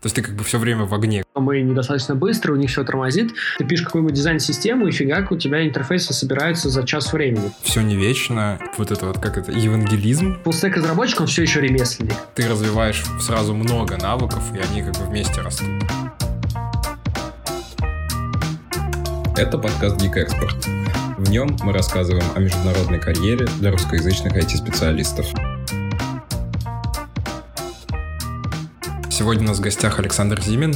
То 0.00 0.06
есть 0.06 0.16
ты 0.16 0.22
как 0.22 0.34
бы 0.34 0.44
все 0.44 0.58
время 0.58 0.86
в 0.86 0.94
огне. 0.94 1.22
Мы 1.34 1.60
недостаточно 1.60 2.14
быстро, 2.14 2.54
у 2.54 2.56
них 2.56 2.70
все 2.70 2.84
тормозит. 2.84 3.32
Ты 3.58 3.64
пишешь 3.64 3.84
какую-нибудь 3.84 4.14
дизайн-систему, 4.14 4.86
и 4.86 4.92
фигак, 4.92 5.30
у 5.30 5.36
тебя 5.36 5.66
интерфейсы 5.66 6.14
собираются 6.14 6.70
за 6.70 6.86
час 6.86 7.12
времени. 7.12 7.52
Все 7.62 7.82
не 7.82 7.96
вечно. 7.96 8.58
Вот 8.78 8.90
это 8.90 9.06
вот, 9.06 9.18
как 9.18 9.36
это, 9.36 9.52
евангелизм. 9.52 10.42
Фуллстек 10.42 10.76
разработчик, 10.78 11.20
он 11.20 11.26
все 11.26 11.42
еще 11.42 11.60
ремесленник. 11.60 12.14
Ты 12.34 12.48
развиваешь 12.48 13.04
сразу 13.20 13.54
много 13.54 13.98
навыков, 13.98 14.42
и 14.54 14.58
они 14.58 14.82
как 14.82 14.96
бы 14.98 15.04
вместе 15.04 15.42
растут. 15.42 15.68
Это 19.36 19.58
подкаст 19.58 20.00
Geek 20.00 20.14
Expert. 20.14 20.80
В 21.18 21.30
нем 21.30 21.56
мы 21.62 21.74
рассказываем 21.74 22.24
о 22.34 22.40
международной 22.40 22.98
карьере 22.98 23.46
для 23.58 23.70
русскоязычных 23.70 24.34
IT-специалистов. 24.34 25.26
Сегодня 29.20 29.44
у 29.44 29.48
нас 29.48 29.58
в 29.58 29.60
гостях 29.60 29.98
Александр 29.98 30.40
Зимин, 30.40 30.74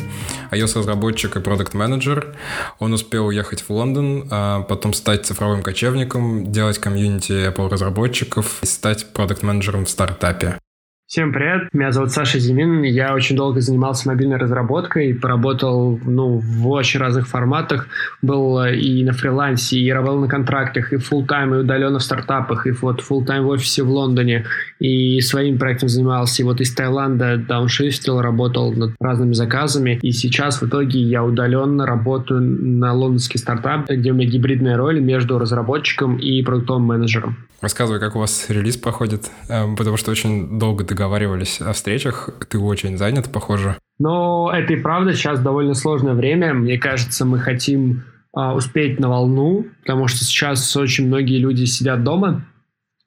iOS-разработчик 0.50 1.34
и 1.36 1.40
продукт-менеджер. 1.40 2.36
Он 2.78 2.92
успел 2.92 3.28
уехать 3.28 3.62
в 3.62 3.70
Лондон, 3.70 4.28
а 4.30 4.60
потом 4.60 4.92
стать 4.92 5.24
цифровым 5.24 5.62
кочевником, 5.62 6.52
делать 6.52 6.76
комьюнити 6.76 7.32
Apple-разработчиков 7.48 8.62
и 8.62 8.66
стать 8.66 9.14
продукт-менеджером 9.14 9.86
в 9.86 9.90
стартапе. 9.90 10.58
Всем 11.06 11.34
привет, 11.34 11.68
меня 11.74 11.92
зовут 11.92 12.12
Саша 12.12 12.38
Зимин, 12.38 12.82
я 12.82 13.14
очень 13.14 13.36
долго 13.36 13.60
занимался 13.60 14.08
мобильной 14.08 14.38
разработкой, 14.38 15.14
поработал 15.14 16.00
ну, 16.02 16.38
в 16.38 16.66
очень 16.70 16.98
разных 16.98 17.28
форматах, 17.28 17.88
был 18.22 18.58
э, 18.64 18.74
и 18.76 19.04
на 19.04 19.12
фрилансе, 19.12 19.78
и 19.78 19.90
работал 19.92 20.20
на 20.20 20.28
контрактах, 20.28 20.94
и 20.94 20.96
full 20.96 21.26
тайм 21.26 21.54
и 21.54 21.58
удаленно 21.58 21.98
в 21.98 22.02
стартапах, 22.02 22.66
и 22.66 22.70
вот 22.70 23.02
full 23.02 23.22
тайм 23.26 23.44
в 23.44 23.48
офисе 23.48 23.82
в 23.82 23.90
Лондоне, 23.90 24.46
и 24.80 25.20
своим 25.20 25.58
проектом 25.58 25.90
занимался, 25.90 26.40
и 26.40 26.44
вот 26.46 26.62
из 26.62 26.74
Таиланда 26.74 27.36
дауншифтил, 27.36 28.22
работал 28.22 28.72
над 28.72 28.94
разными 28.98 29.34
заказами, 29.34 29.98
и 30.00 30.10
сейчас 30.10 30.62
в 30.62 30.66
итоге 30.66 31.00
я 31.00 31.22
удаленно 31.22 31.84
работаю 31.84 32.40
на 32.40 32.94
лондонский 32.94 33.38
стартап, 33.38 33.90
где 33.90 34.10
у 34.10 34.14
меня 34.14 34.30
гибридная 34.30 34.78
роль 34.78 35.00
между 35.00 35.38
разработчиком 35.38 36.16
и 36.16 36.42
продуктовым 36.42 36.84
менеджером. 36.84 37.36
Рассказывай, 37.64 37.98
как 37.98 38.14
у 38.14 38.18
вас 38.18 38.50
релиз 38.50 38.76
проходит, 38.76 39.30
эм, 39.48 39.74
потому 39.74 39.96
что 39.96 40.10
очень 40.10 40.58
долго 40.58 40.84
договаривались 40.84 41.62
о 41.62 41.72
встречах. 41.72 42.28
Ты 42.50 42.58
очень 42.58 42.98
занят, 42.98 43.32
похоже. 43.32 43.78
Но 43.98 44.52
это 44.52 44.74
и 44.74 44.76
правда 44.76 45.14
сейчас 45.14 45.40
довольно 45.40 45.72
сложное 45.72 46.12
время. 46.12 46.52
Мне 46.52 46.76
кажется, 46.76 47.24
мы 47.24 47.38
хотим 47.38 48.04
а, 48.34 48.54
успеть 48.54 49.00
на 49.00 49.08
волну, 49.08 49.64
потому 49.80 50.08
что 50.08 50.26
сейчас 50.26 50.76
очень 50.76 51.06
многие 51.06 51.38
люди 51.38 51.64
сидят 51.64 52.04
дома, 52.04 52.44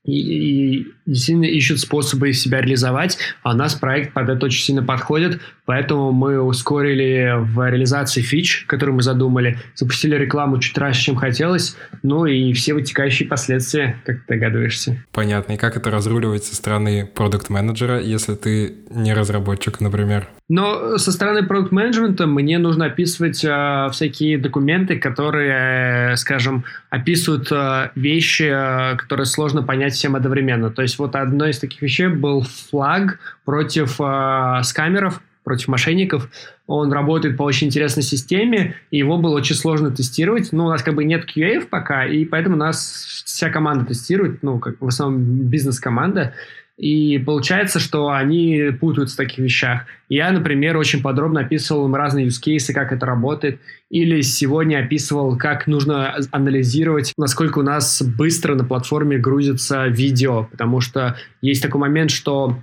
и, 0.04 0.80
и 0.80 0.88
действительно 1.08 1.46
ищут 1.46 1.80
способы 1.80 2.34
себя 2.34 2.62
реализовать, 2.62 3.18
а 3.42 3.54
у 3.54 3.54
нас 3.56 3.74
проект 3.74 4.14
под 4.14 4.30
это 4.30 4.46
очень 4.46 4.62
сильно 4.62 4.84
подходит, 4.84 5.42
поэтому 5.66 6.12
мы 6.12 6.40
ускорили 6.42 7.34
в 7.38 7.68
реализации 7.70 8.22
фич, 8.22 8.66
которую 8.68 8.98
мы 8.98 9.02
задумали, 9.02 9.58
запустили 9.74 10.16
рекламу 10.16 10.60
чуть 10.60 10.78
раньше, 10.78 11.02
чем 11.02 11.16
хотелось, 11.16 11.76
ну 12.04 12.26
и 12.26 12.54
все 12.54 12.74
вытекающие 12.74 13.28
последствия, 13.28 14.00
как 14.06 14.18
ты 14.18 14.36
догадываешься. 14.36 15.04
Понятно. 15.12 15.54
И 15.54 15.58
как 15.58 15.78
это 15.78 15.90
разруливать 15.90 16.44
со 16.44 16.56
стороны 16.56 17.06
продукт-менеджера, 17.06 18.00
если 18.02 18.36
ты 18.36 18.76
не 18.90 19.14
разработчик, 19.14 19.80
например? 19.80 20.28
Но 20.50 20.98
со 20.98 21.12
стороны 21.12 21.46
продукт 21.46 21.74
менеджмента 21.74 22.26
мне 22.26 22.58
нужно 22.58 22.86
описывать 22.86 23.44
э, 23.44 23.90
всякие 23.92 24.38
документы, 24.38 24.98
которые, 24.98 26.16
скажем, 26.16 26.64
описывают 26.90 27.52
э, 27.52 27.90
вещи, 27.96 28.50
э, 28.50 28.96
которые 28.96 29.26
сложно 29.26 29.62
понять 29.62 29.94
всем 29.94 30.16
одновременно. 30.16 30.70
То 30.70 30.84
есть 30.84 30.97
вот 31.00 31.16
одной 31.16 31.52
из 31.52 31.60
таких 31.60 31.82
вещей 31.82 32.08
был 32.08 32.42
флаг 32.42 33.20
против 33.46 34.00
э, 34.00 34.62
скамеров, 34.64 35.22
против 35.44 35.70
мошенников. 35.70 36.30
Он 36.68 36.92
работает 36.92 37.38
по 37.38 37.44
очень 37.44 37.68
интересной 37.68 38.04
системе, 38.04 38.76
и 38.92 38.98
его 38.98 39.18
было 39.18 39.38
очень 39.38 39.56
сложно 39.56 39.92
тестировать. 39.92 40.52
Ну, 40.52 40.66
у 40.66 40.70
нас 40.70 40.84
как 40.84 40.96
бы 40.96 41.06
нет 41.06 41.26
QA 41.26 41.66
пока, 41.66 42.06
и 42.06 42.26
поэтому 42.26 42.56
у 42.56 42.60
нас 42.60 43.24
вся 43.26 43.50
команда 43.50 43.86
тестирует, 43.86 44.44
ну, 44.44 44.60
как 44.60 44.76
в 44.82 44.88
основном 44.88 45.22
бизнес-команда. 45.24 46.34
И 46.78 47.18
получается, 47.18 47.80
что 47.80 48.10
они 48.10 48.70
путаются 48.80 49.16
в 49.16 49.18
таких 49.18 49.40
вещах. 49.40 49.86
Я, 50.10 50.32
например, 50.32 50.78
очень 50.78 51.02
подробно 51.02 51.42
описывал 51.42 51.88
им 51.88 51.96
разные 51.96 52.28
use 52.28 52.72
как 52.72 52.92
это 52.92 53.06
работает. 53.06 53.60
Или 53.90 54.22
сегодня 54.22 54.84
описывал, 54.84 55.38
как 55.38 55.66
нужно 55.66 56.16
анализировать, 56.32 57.14
насколько 57.18 57.60
у 57.60 57.64
нас 57.64 58.04
быстро 58.04 58.54
на 58.54 58.64
платформе 58.64 59.18
грузится 59.18 59.88
видео. 59.88 60.48
Потому 60.52 60.80
что 60.80 61.16
есть 61.42 61.64
такой 61.64 61.82
момент, 61.82 62.12
что 62.12 62.58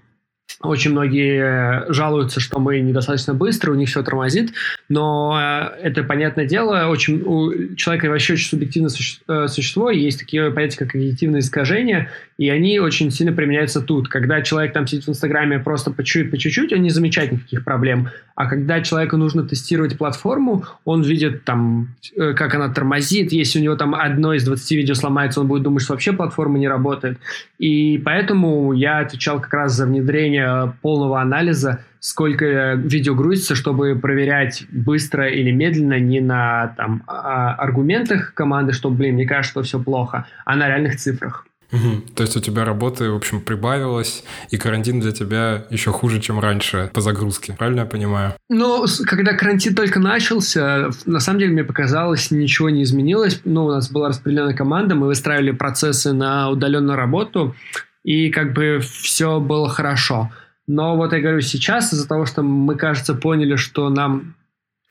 очень 0.61 0.93
многие 0.93 1.93
жалуются, 1.93 2.41
что 2.41 2.59
мы 2.59 2.81
недостаточно 2.81 3.35
быстро, 3.35 3.73
у 3.73 3.75
них 3.75 3.89
все 3.89 4.03
тормозит, 4.03 4.53
но 4.89 5.39
э, 5.39 5.81
это, 5.83 6.05
понятное 6.05 6.47
дело, 6.47 6.87
очень, 6.89 7.23
у 7.25 7.75
человека 7.75 8.07
вообще 8.07 8.35
очень 8.35 8.49
субъективное 8.49 8.91
э, 9.29 9.49
существо, 9.49 9.91
есть 9.91 10.21
такие 10.21 10.51
понятия, 10.51 10.79
как 10.79 10.91
когнитивные 10.91 11.41
искажения, 11.41 12.11
и 12.37 12.49
они 12.51 12.79
очень 12.79 13.11
сильно 13.11 13.33
применяются 13.33 13.81
тут. 13.81 14.09
Когда 14.09 14.43
человек 14.43 14.73
там 14.73 14.87
сидит 14.87 15.05
в 15.05 15.11
Инстаграме 15.11 15.59
просто 15.59 15.91
по 15.91 16.03
чуть-чуть, 16.03 16.31
по 16.31 16.39
чуть-чуть, 16.39 16.73
он 16.73 16.83
не 16.83 16.91
замечает 16.91 17.33
никаких 17.33 17.65
проблем, 17.65 18.09
а 18.35 18.49
когда 18.49 18.81
человеку 18.81 19.17
нужно 19.17 19.45
тестировать 19.45 19.97
платформу, 19.97 20.65
он 20.85 21.03
видит 21.03 21.45
там, 21.45 21.95
э, 22.17 22.33
как 22.35 22.55
она 22.55 22.69
тормозит, 22.69 23.33
если 23.33 23.61
у 23.61 23.63
него 23.63 23.77
там 23.77 23.95
одно 23.95 24.35
из 24.35 24.45
20 24.45 24.71
видео 24.73 24.95
сломается, 24.95 25.41
он 25.41 25.47
будет 25.47 25.63
думать, 25.63 25.83
что 25.83 25.93
вообще 25.93 26.13
платформа 26.13 26.59
не 26.59 26.69
работает. 26.69 27.19
И 27.59 27.99
поэтому 28.05 28.73
я 28.73 28.99
отвечал 28.99 29.41
как 29.41 29.53
раз 29.55 29.75
за 29.75 29.87
внедрение 29.87 30.75
полного 30.83 31.21
анализа, 31.21 31.85
сколько 32.01 32.75
видео 32.75 33.15
грузится, 33.15 33.55
чтобы 33.55 33.97
проверять 33.97 34.65
быстро 34.71 35.29
или 35.29 35.51
медленно 35.53 35.99
не 35.99 36.21
на 36.21 36.75
там, 36.77 37.03
а, 37.07 37.55
аргументах 37.55 38.35
команды, 38.35 38.73
что, 38.73 38.91
блин, 38.91 39.15
мне 39.15 39.27
кажется, 39.27 39.51
что 39.51 39.63
все 39.63 39.83
плохо, 39.83 40.27
а 40.45 40.57
на 40.57 40.69
реальных 40.69 40.97
цифрах. 40.97 41.47
Угу. 41.75 42.03
То 42.15 42.23
есть 42.23 42.37
у 42.37 42.41
тебя 42.41 42.65
работы, 42.65 43.11
в 43.11 43.17
общем, 43.17 43.41
прибавилось, 43.41 44.23
и 44.51 44.57
карантин 44.57 45.01
для 45.01 45.11
тебя 45.11 45.67
еще 45.71 45.91
хуже, 45.91 46.21
чем 46.21 46.39
раньше 46.39 46.91
по 46.95 47.01
загрузке. 47.01 47.55
Правильно 47.59 47.81
я 47.81 47.87
понимаю? 47.87 48.35
Ну, 48.49 48.87
когда 49.07 49.33
карантин 49.35 49.75
только 49.75 49.99
начался, 49.99 50.91
на 51.05 51.21
самом 51.21 51.41
деле 51.41 51.53
мне 51.53 51.65
показалось, 51.65 52.31
ничего 52.31 52.71
не 52.71 52.85
изменилось. 52.85 53.41
Ну, 53.45 53.65
у 53.65 53.71
нас 53.71 53.91
была 53.91 54.09
распределенная 54.09 54.55
команда, 54.55 54.95
мы 54.95 55.09
выстраивали 55.09 55.51
процессы 55.51 56.13
на 56.13 56.49
удаленную 56.49 56.97
работу, 56.97 57.57
и 58.05 58.31
как 58.31 58.53
бы 58.53 58.81
все 58.81 59.41
было 59.41 59.69
хорошо. 59.69 60.31
Но 60.67 60.97
вот 60.97 61.13
я 61.13 61.21
говорю, 61.21 61.41
сейчас 61.41 61.93
из-за 61.93 62.07
того, 62.09 62.25
что 62.25 62.43
мы, 62.43 62.77
кажется, 62.77 63.15
поняли, 63.15 63.57
что 63.57 63.91
нам 63.91 64.37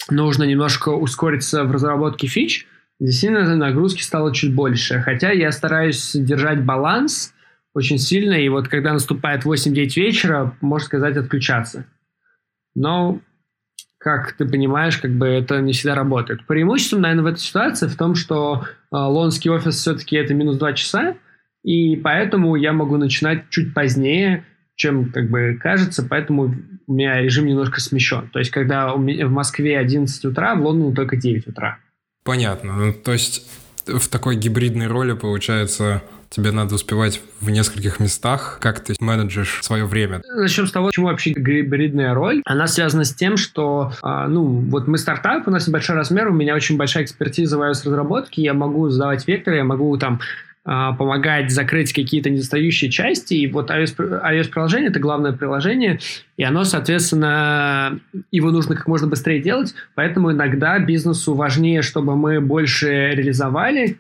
нужно 0.10 0.44
немножко 0.44 0.90
ускориться 0.90 1.64
в 1.64 1.72
разработке 1.72 2.28
фич, 2.28 2.68
действительно 3.06 3.56
нагрузки 3.56 4.02
стало 4.02 4.34
чуть 4.34 4.54
больше. 4.54 5.02
Хотя 5.02 5.32
я 5.32 5.52
стараюсь 5.52 6.14
держать 6.16 6.64
баланс 6.64 7.34
очень 7.74 7.98
сильно, 7.98 8.34
и 8.34 8.50
вот 8.50 8.68
когда 8.68 8.94
наступает 8.94 9.46
8-9 9.46 9.74
вечера, 9.96 10.56
можно 10.62 10.86
сказать, 10.86 11.18
отключаться. 11.18 11.86
Но, 12.76 13.20
как 13.98 14.34
ты 14.34 14.48
понимаешь, 14.48 14.98
как 14.98 15.12
бы 15.12 15.28
это 15.28 15.60
не 15.60 15.74
всегда 15.74 15.96
работает. 15.96 16.46
Преимуществом, 16.46 17.02
наверное, 17.02 17.24
в 17.24 17.28
этой 17.28 17.40
ситуации 17.40 17.88
в 17.88 17.98
том, 17.98 18.16
что 18.16 18.64
э, 18.64 18.68
лондонский 18.92 19.50
офис 19.50 19.76
все-таки 19.76 20.16
это 20.16 20.34
минус 20.34 20.58
2 20.58 20.74
часа, 20.74 21.16
и 21.64 21.96
поэтому 21.96 22.56
я 22.56 22.74
могу 22.74 22.98
начинать 22.98 23.50
чуть 23.50 23.74
позднее, 23.74 24.46
чем 24.76 25.12
как 25.12 25.30
бы 25.30 25.58
кажется, 25.62 26.06
поэтому 26.08 26.56
у 26.86 26.94
меня 26.94 27.22
режим 27.22 27.48
немножко 27.48 27.80
смещен. 27.80 28.30
То 28.30 28.40
есть, 28.40 28.52
когда 28.52 28.94
в 28.94 29.30
Москве 29.30 29.78
11 29.78 30.26
утра, 30.26 30.56
в 30.56 30.62
Лондоне 30.62 30.94
только 30.94 31.16
9 31.16 31.48
утра. 31.48 31.80
Понятно. 32.24 32.74
Ну, 32.74 32.94
то 32.94 33.12
есть 33.14 33.48
в 33.86 34.08
такой 34.08 34.36
гибридной 34.36 34.88
роли, 34.88 35.14
получается, 35.14 36.02
тебе 36.30 36.52
надо 36.52 36.76
успевать 36.76 37.22
в 37.42 37.50
нескольких 37.50 38.00
местах. 38.00 38.58
Как 38.62 38.80
ты 38.80 38.96
менеджешь 39.00 39.60
свое 39.62 39.86
время? 39.86 40.22
Начнем 40.36 40.68
с 40.68 40.72
того, 40.72 40.88
почему 40.88 41.08
вообще 41.08 41.32
гибридная 41.32 42.14
роль. 42.14 42.42
Она 42.46 42.68
связана 42.68 43.04
с 43.04 43.14
тем, 43.14 43.38
что, 43.38 43.92
а, 44.02 44.28
ну, 44.28 44.44
вот 44.44 44.88
мы 44.88 44.98
стартап, 44.98 45.48
у 45.48 45.52
нас 45.52 45.68
небольшой 45.68 45.96
размер, 45.96 46.30
у 46.30 46.34
меня 46.34 46.56
очень 46.56 46.78
большая 46.78 47.04
экспертиза 47.04 47.58
в 47.58 47.62
iOS-разработке, 47.62 48.42
я 48.42 48.54
могу 48.54 48.90
задавать 48.90 49.28
векторы, 49.28 49.58
я 49.58 49.64
могу 49.64 49.96
там 49.98 50.22
помогать 50.64 51.52
закрыть 51.52 51.92
какие-то 51.92 52.30
недостающие 52.30 52.90
части. 52.90 53.34
И 53.34 53.48
вот 53.48 53.70
iOS-приложение 53.70 54.90
это 54.90 55.00
главное 55.00 55.34
приложение, 55.34 56.00
и 56.38 56.44
оно, 56.44 56.64
соответственно, 56.64 58.00
его 58.32 58.52
нужно 58.52 58.76
как 58.76 58.88
можно 58.88 59.08
быстрее 59.08 59.42
делать, 59.42 59.76
поэтому 59.96 60.32
иногда 60.32 60.80
бизнесу 60.80 61.34
важнее, 61.34 61.82
чтобы 61.82 62.16
мы 62.16 62.40
больше 62.40 63.12
реализовали, 63.14 63.98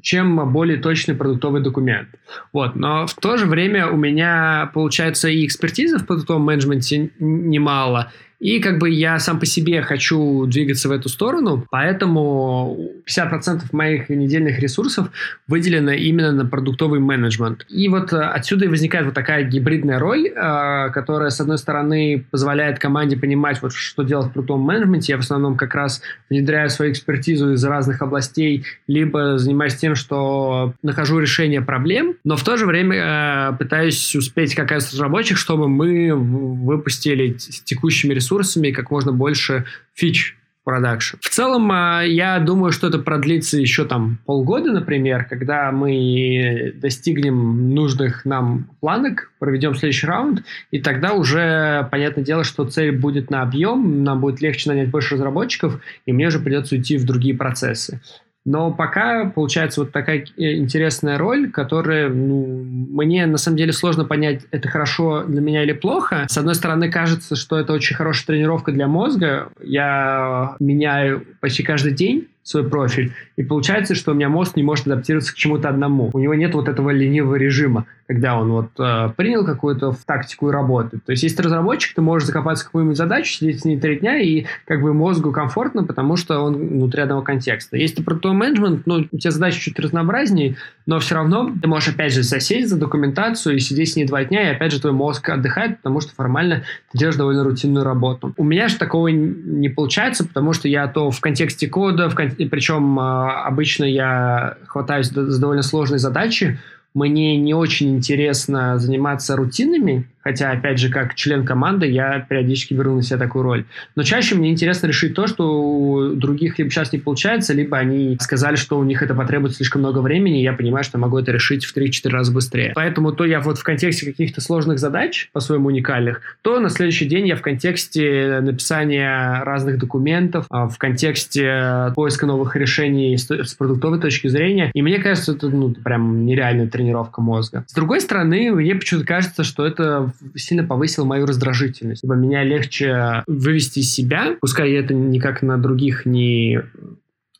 чем 0.00 0.52
более 0.52 0.78
точный 0.78 1.14
продуктовый 1.14 1.62
документ. 1.62 2.08
Вот. 2.52 2.74
Но 2.76 3.06
в 3.06 3.14
то 3.14 3.36
же 3.36 3.46
время 3.46 3.88
у 3.88 3.96
меня, 3.96 4.70
получается, 4.72 5.28
и 5.28 5.44
экспертизы 5.46 5.98
в 5.98 6.06
продуктовом 6.06 6.42
менеджменте 6.42 7.10
немало, 7.18 8.10
И 8.42 8.58
как 8.58 8.78
бы 8.78 8.90
я 8.90 9.20
сам 9.20 9.38
по 9.38 9.46
себе 9.46 9.82
хочу 9.82 10.46
двигаться 10.46 10.88
в 10.88 10.92
эту 10.92 11.08
сторону, 11.08 11.64
поэтому 11.70 12.90
50% 13.06 13.66
моих 13.70 14.08
недельных 14.08 14.58
ресурсов 14.58 15.10
выделено 15.46 15.92
именно 15.92 16.32
на 16.32 16.44
продуктовый 16.44 16.98
менеджмент. 16.98 17.64
И 17.68 17.88
вот 17.88 18.12
э, 18.12 18.16
отсюда 18.16 18.64
и 18.64 18.68
возникает 18.68 19.04
вот 19.04 19.14
такая 19.14 19.44
гибридная 19.44 20.00
роль, 20.00 20.26
э, 20.26 20.90
которая, 20.90 21.30
с 21.30 21.40
одной 21.40 21.56
стороны, 21.56 22.26
позволяет 22.32 22.80
команде 22.80 23.16
понимать, 23.16 23.62
вот, 23.62 23.74
что 23.74 24.02
делать 24.02 24.26
в 24.26 24.32
продуктовом 24.32 24.62
менеджменте. 24.62 25.12
Я 25.12 25.18
в 25.18 25.20
основном 25.20 25.56
как 25.56 25.76
раз 25.76 26.02
внедряю 26.28 26.68
свою 26.68 26.90
экспертизу 26.90 27.52
из 27.52 27.64
разных 27.64 28.02
областей, 28.02 28.64
либо 28.88 29.38
занимаюсь 29.38 29.76
тем, 29.76 29.94
что 29.94 30.74
нахожу 30.82 31.20
решение 31.20 31.60
проблем, 31.60 32.16
но 32.24 32.34
в 32.34 32.42
то 32.42 32.56
же 32.56 32.66
время 32.66 33.52
э, 33.52 33.56
пытаюсь 33.56 34.16
успеть 34.16 34.56
как 34.56 34.72
раз 34.72 34.92
разработчик, 34.92 35.36
чтобы 35.36 35.68
мы 35.68 36.12
выпустили 36.12 37.36
с 37.38 37.60
текущими 37.60 38.12
ресурсами 38.12 38.31
ресурсами 38.32 38.70
как 38.70 38.90
можно 38.90 39.12
больше 39.12 39.64
фич 39.94 40.36
продакшн. 40.64 41.16
В 41.20 41.28
целом, 41.28 41.70
а, 41.72 42.02
я 42.02 42.38
думаю, 42.38 42.70
что 42.70 42.86
это 42.86 42.98
продлится 42.98 43.58
еще 43.58 43.84
там 43.84 44.18
полгода, 44.26 44.70
например, 44.70 45.24
когда 45.24 45.72
мы 45.72 46.72
достигнем 46.76 47.74
нужных 47.74 48.24
нам 48.24 48.70
планок, 48.80 49.32
проведем 49.40 49.74
следующий 49.74 50.06
раунд, 50.06 50.44
и 50.70 50.80
тогда 50.80 51.14
уже, 51.14 51.88
понятное 51.90 52.24
дело, 52.24 52.44
что 52.44 52.64
цель 52.64 52.96
будет 52.96 53.28
на 53.28 53.42
объем, 53.42 54.04
нам 54.04 54.20
будет 54.20 54.40
легче 54.40 54.70
нанять 54.70 54.88
больше 54.88 55.16
разработчиков, 55.16 55.80
и 56.06 56.12
мне 56.12 56.28
уже 56.28 56.38
придется 56.38 56.76
уйти 56.76 56.96
в 56.96 57.04
другие 57.04 57.34
процессы. 57.34 58.00
Но 58.44 58.72
пока 58.72 59.26
получается 59.26 59.82
вот 59.82 59.92
такая 59.92 60.24
э, 60.36 60.56
интересная 60.56 61.16
роль, 61.16 61.50
которая 61.50 62.08
ну, 62.08 62.62
мне 62.64 63.26
на 63.26 63.38
самом 63.38 63.56
деле 63.56 63.72
сложно 63.72 64.04
понять, 64.04 64.42
это 64.50 64.68
хорошо 64.68 65.22
для 65.24 65.40
меня 65.40 65.62
или 65.62 65.72
плохо. 65.72 66.26
С 66.28 66.36
одной 66.36 66.54
стороны, 66.54 66.90
кажется, 66.90 67.36
что 67.36 67.58
это 67.58 67.72
очень 67.72 67.94
хорошая 67.94 68.26
тренировка 68.26 68.72
для 68.72 68.88
мозга. 68.88 69.50
Я 69.62 70.56
меняю 70.58 71.24
почти 71.40 71.62
каждый 71.62 71.92
день 71.92 72.28
свой 72.42 72.68
профиль. 72.68 73.12
И 73.36 73.42
получается, 73.42 73.94
что 73.94 74.12
у 74.12 74.14
меня 74.14 74.28
мозг 74.28 74.56
не 74.56 74.62
может 74.62 74.86
адаптироваться 74.86 75.32
к 75.32 75.36
чему-то 75.36 75.68
одному. 75.68 76.10
У 76.12 76.18
него 76.18 76.34
нет 76.34 76.54
вот 76.54 76.68
этого 76.68 76.90
ленивого 76.90 77.36
режима, 77.36 77.86
когда 78.06 78.38
он 78.38 78.50
вот 78.50 78.70
э, 78.78 79.10
принял 79.16 79.44
какую-то 79.44 79.94
тактику 80.04 80.48
и 80.48 80.52
работает. 80.52 81.04
То 81.04 81.12
есть, 81.12 81.22
если 81.22 81.36
ты 81.36 81.42
разработчик, 81.44 81.94
ты 81.94 82.02
можешь 82.02 82.26
закопаться 82.26 82.64
в 82.64 82.66
какую-нибудь 82.68 82.96
задачу, 82.96 83.32
сидеть 83.32 83.60
с 83.60 83.64
ней 83.64 83.78
три 83.78 83.98
дня, 84.00 84.18
и 84.18 84.46
как 84.66 84.82
бы 84.82 84.92
мозгу 84.92 85.30
комфортно, 85.30 85.84
потому 85.84 86.16
что 86.16 86.40
он 86.40 86.54
внутри 86.54 87.02
одного 87.02 87.22
контекста. 87.22 87.76
Если 87.76 87.96
ты 87.96 88.02
продуктовый 88.02 88.36
менеджмент, 88.36 88.86
ну, 88.86 89.06
у 89.10 89.18
тебя 89.18 89.30
задачи 89.30 89.60
чуть 89.60 89.78
разнообразнее, 89.78 90.56
но 90.86 90.98
все 90.98 91.14
равно 91.14 91.52
ты 91.60 91.68
можешь 91.68 91.94
опять 91.94 92.12
же 92.12 92.22
засесть 92.22 92.68
за 92.68 92.76
документацию 92.76 93.56
и 93.56 93.60
сидеть 93.60 93.92
с 93.92 93.96
ней 93.96 94.04
два 94.04 94.24
дня, 94.24 94.50
и 94.50 94.54
опять 94.54 94.72
же 94.72 94.80
твой 94.80 94.92
мозг 94.92 95.28
отдыхает, 95.28 95.78
потому 95.78 96.00
что 96.00 96.12
формально 96.14 96.64
ты 96.90 96.98
делаешь 96.98 97.16
довольно 97.16 97.44
рутинную 97.44 97.84
работу. 97.84 98.34
У 98.36 98.44
меня 98.44 98.68
же 98.68 98.76
такого 98.76 99.08
не 99.08 99.68
получается, 99.68 100.26
потому 100.26 100.52
что 100.52 100.68
я 100.68 100.88
то 100.88 101.10
в 101.10 101.20
контексте 101.20 101.68
кода, 101.68 102.08
в 102.08 102.14
кон... 102.14 102.31
причем 102.50 102.98
а, 102.98 103.44
обычно 103.44 103.84
я 103.84 104.56
хватаюсь 104.66 105.08
за 105.08 105.38
довольно 105.38 105.62
сложные 105.62 105.98
задачи, 105.98 106.58
мне 106.94 107.36
не 107.36 107.54
очень 107.54 107.96
интересно 107.96 108.78
заниматься 108.78 109.36
рутинами, 109.36 110.06
Хотя, 110.22 110.52
опять 110.52 110.78
же, 110.78 110.88
как 110.88 111.14
член 111.14 111.44
команды, 111.44 111.86
я 111.86 112.20
периодически 112.20 112.74
беру 112.74 112.94
на 112.94 113.02
себя 113.02 113.18
такую 113.18 113.42
роль. 113.42 113.64
Но 113.96 114.02
чаще 114.02 114.34
мне 114.34 114.50
интересно 114.50 114.86
решить 114.86 115.14
то, 115.14 115.26
что 115.26 115.60
у 115.60 116.14
других 116.14 116.58
либо 116.58 116.70
сейчас 116.70 116.92
не 116.92 116.98
получается, 116.98 117.52
либо 117.52 117.76
они 117.76 118.16
сказали, 118.20 118.56
что 118.56 118.78
у 118.78 118.84
них 118.84 119.02
это 119.02 119.14
потребует 119.14 119.56
слишком 119.56 119.82
много 119.82 119.98
времени, 119.98 120.40
и 120.40 120.44
я 120.44 120.52
понимаю, 120.52 120.84
что 120.84 120.98
могу 120.98 121.18
это 121.18 121.32
решить 121.32 121.64
в 121.64 121.76
3-4 121.76 122.08
раза 122.10 122.32
быстрее. 122.32 122.72
Поэтому 122.74 123.12
то 123.12 123.24
я 123.24 123.40
вот 123.40 123.58
в 123.58 123.64
контексте 123.64 124.06
каких-то 124.06 124.40
сложных 124.40 124.78
задач, 124.78 125.28
по-своему 125.32 125.68
уникальных, 125.68 126.38
то 126.42 126.60
на 126.60 126.70
следующий 126.70 127.06
день 127.06 127.26
я 127.26 127.34
в 127.34 127.42
контексте 127.42 128.38
написания 128.40 129.42
разных 129.42 129.78
документов, 129.78 130.46
а, 130.50 130.68
в 130.68 130.78
контексте 130.78 131.92
поиска 131.96 132.26
новых 132.26 132.54
решений 132.54 133.16
с 133.18 133.54
продуктовой 133.54 133.98
точки 133.98 134.28
зрения. 134.28 134.70
И 134.72 134.82
мне 134.82 134.98
кажется, 134.98 135.32
это 135.32 135.48
ну, 135.48 135.70
прям 135.70 136.24
нереальная 136.26 136.68
тренировка 136.68 136.81
мозга. 137.18 137.64
С 137.66 137.74
другой 137.74 138.00
стороны, 138.00 138.50
мне 138.52 138.74
почему-то 138.74 139.06
кажется, 139.06 139.44
что 139.44 139.66
это 139.66 140.12
сильно 140.34 140.64
повысил 140.64 141.04
мою 141.04 141.26
раздражительность. 141.26 142.02
Типа, 142.02 142.14
меня 142.14 142.42
легче 142.44 143.22
вывести 143.26 143.80
из 143.80 143.92
себя, 143.92 144.36
пускай 144.40 144.72
я 144.72 144.80
это 144.80 144.94
никак 144.94 145.42
на 145.42 145.58
других 145.58 146.06
не 146.06 146.60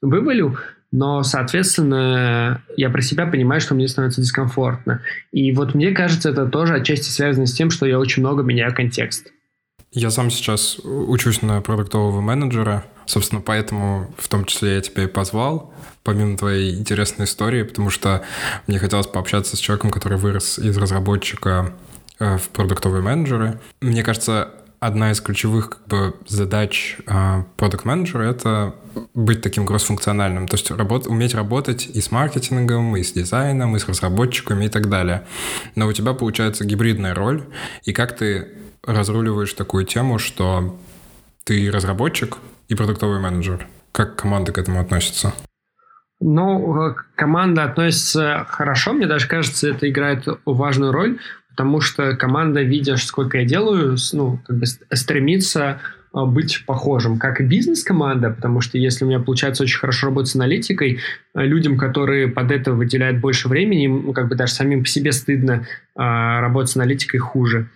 вывалю, 0.00 0.58
но, 0.92 1.22
соответственно, 1.22 2.62
я 2.76 2.90
про 2.90 3.00
себя 3.00 3.26
понимаю, 3.26 3.60
что 3.60 3.74
мне 3.74 3.88
становится 3.88 4.20
дискомфортно. 4.20 5.00
И 5.32 5.50
вот 5.52 5.74
мне 5.74 5.92
кажется, 5.92 6.30
это 6.30 6.46
тоже 6.46 6.74
отчасти 6.74 7.08
связано 7.08 7.46
с 7.46 7.52
тем, 7.52 7.70
что 7.70 7.86
я 7.86 7.98
очень 7.98 8.22
много 8.22 8.42
меняю 8.42 8.74
контекст. 8.74 9.32
Я 9.92 10.10
сам 10.10 10.30
сейчас 10.30 10.78
учусь 10.82 11.42
на 11.42 11.60
продуктового 11.60 12.20
менеджера, 12.20 12.84
собственно, 13.06 13.40
поэтому 13.40 14.12
в 14.16 14.28
том 14.28 14.44
числе 14.46 14.76
я 14.76 14.80
тебя 14.80 15.04
и 15.04 15.06
позвал, 15.06 15.72
помимо 16.02 16.36
твоей 16.36 16.74
интересной 16.74 17.26
истории, 17.26 17.62
потому 17.62 17.90
что 17.90 18.24
мне 18.66 18.78
хотелось 18.78 19.06
пообщаться 19.06 19.56
с 19.56 19.60
человеком, 19.60 19.90
который 19.90 20.18
вырос 20.18 20.58
из 20.58 20.76
разработчика 20.76 21.74
Э, 22.22 22.36
в 22.36 22.50
продуктовые 22.50 23.02
менеджеры. 23.02 23.58
Мне 23.80 24.04
кажется, 24.04 24.50
одна 24.78 25.10
из 25.10 25.20
ключевых 25.20 25.70
как 25.70 25.86
бы, 25.88 26.14
задач 26.28 26.98
э, 27.04 27.42
продукт 27.56 27.84
менеджера 27.84 28.22
это 28.22 28.76
быть 29.12 29.42
таким 29.42 29.64
гроссфункциональным, 29.64 30.46
то 30.46 30.54
есть 30.54 30.70
работ, 30.70 31.08
уметь 31.08 31.34
работать 31.34 31.86
и 31.92 32.00
с 32.00 32.12
маркетингом, 32.12 32.96
и 32.96 33.02
с 33.02 33.12
дизайном, 33.12 33.74
и 33.74 33.80
с 33.80 33.88
разработчиками 33.88 34.66
и 34.66 34.68
так 34.68 34.88
далее. 34.88 35.26
Но 35.74 35.88
у 35.88 35.92
тебя 35.92 36.12
получается 36.12 36.64
гибридная 36.64 37.12
роль, 37.12 37.42
и 37.84 37.92
как 37.92 38.16
ты 38.16 38.48
разруливаешь 38.87 39.52
такую 39.52 39.84
тему, 39.84 40.19
что 40.19 40.79
ты 41.44 41.70
разработчик 41.70 42.38
и 42.69 42.75
продуктовый 42.75 43.20
менеджер? 43.20 43.67
Как 43.93 44.17
команда 44.17 44.52
к 44.52 44.58
этому 44.58 44.81
относится? 44.81 45.34
Ну, 46.20 46.88
э, 46.90 46.94
команда 47.17 47.64
относится 47.64 48.46
хорошо, 48.49 48.93
мне 48.93 49.06
даже 49.06 49.26
кажется, 49.26 49.69
это 49.69 49.90
играет 49.90 50.25
важную 50.44 50.93
роль, 50.93 51.19
потому 51.50 51.81
что 51.81 52.17
команда, 52.17 52.62
видя, 52.62 52.96
сколько 52.96 53.38
я 53.38 53.44
делаю, 53.44 53.96
ну, 54.12 54.38
как 54.46 54.56
бы 54.56 54.67
стремится 54.67 55.81
а, 56.12 56.26
быть 56.26 56.64
похожим, 56.67 57.19
как 57.19 57.40
и 57.40 57.44
бизнес-команда, 57.44 58.31
потому 58.31 58.61
что 58.61 58.79
если 58.79 59.05
у 59.05 59.08
меня 59.08 59.20
получается 59.20 59.62
очень 59.62 59.79
хорошо 59.79 60.08
работать 60.08 60.31
с 60.31 60.37
аналитикой, 60.37 61.00
а, 61.34 61.43
людям, 61.43 61.79
которые 61.79 62.29
под 62.29 62.50
это 62.50 62.73
выделяют 62.73 63.20
больше 63.20 63.49
времени, 63.49 63.87
ну, 63.87 64.12
как 64.12 64.29
бы 64.29 64.34
даже 64.34 64.52
самим 64.52 64.82
по 64.82 64.88
себе 64.88 65.12
стыдно 65.12 65.67
а, 65.94 66.40
работать 66.40 66.70
с 66.70 66.76
аналитикой 66.76 67.20
хуже. 67.20 67.70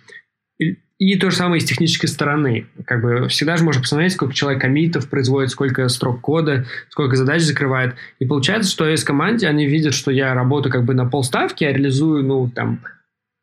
И 0.99 1.15
то 1.17 1.29
же 1.29 1.37
самое 1.37 1.61
и 1.61 1.65
с 1.65 1.67
технической 1.67 2.09
стороны. 2.09 2.65
Как 2.85 3.01
бы 3.01 3.27
всегда 3.27 3.55
же 3.57 3.63
можно 3.63 3.81
посмотреть, 3.81 4.13
сколько 4.13 4.33
человек 4.33 4.61
комитов 4.61 5.09
производит, 5.09 5.51
сколько 5.51 5.87
строк 5.89 6.21
кода, 6.21 6.65
сколько 6.89 7.15
задач 7.15 7.41
закрывает. 7.43 7.95
И 8.19 8.25
получается, 8.25 8.71
что 8.71 8.89
из 8.89 9.03
команде 9.03 9.47
они 9.47 9.67
видят, 9.67 9.93
что 9.93 10.09
я 10.09 10.33
работаю 10.33 10.73
как 10.73 10.85
бы 10.85 10.95
на 10.95 11.05
полставки, 11.05 11.63
я 11.63 11.71
реализую, 11.71 12.23
ну, 12.23 12.49
там, 12.49 12.79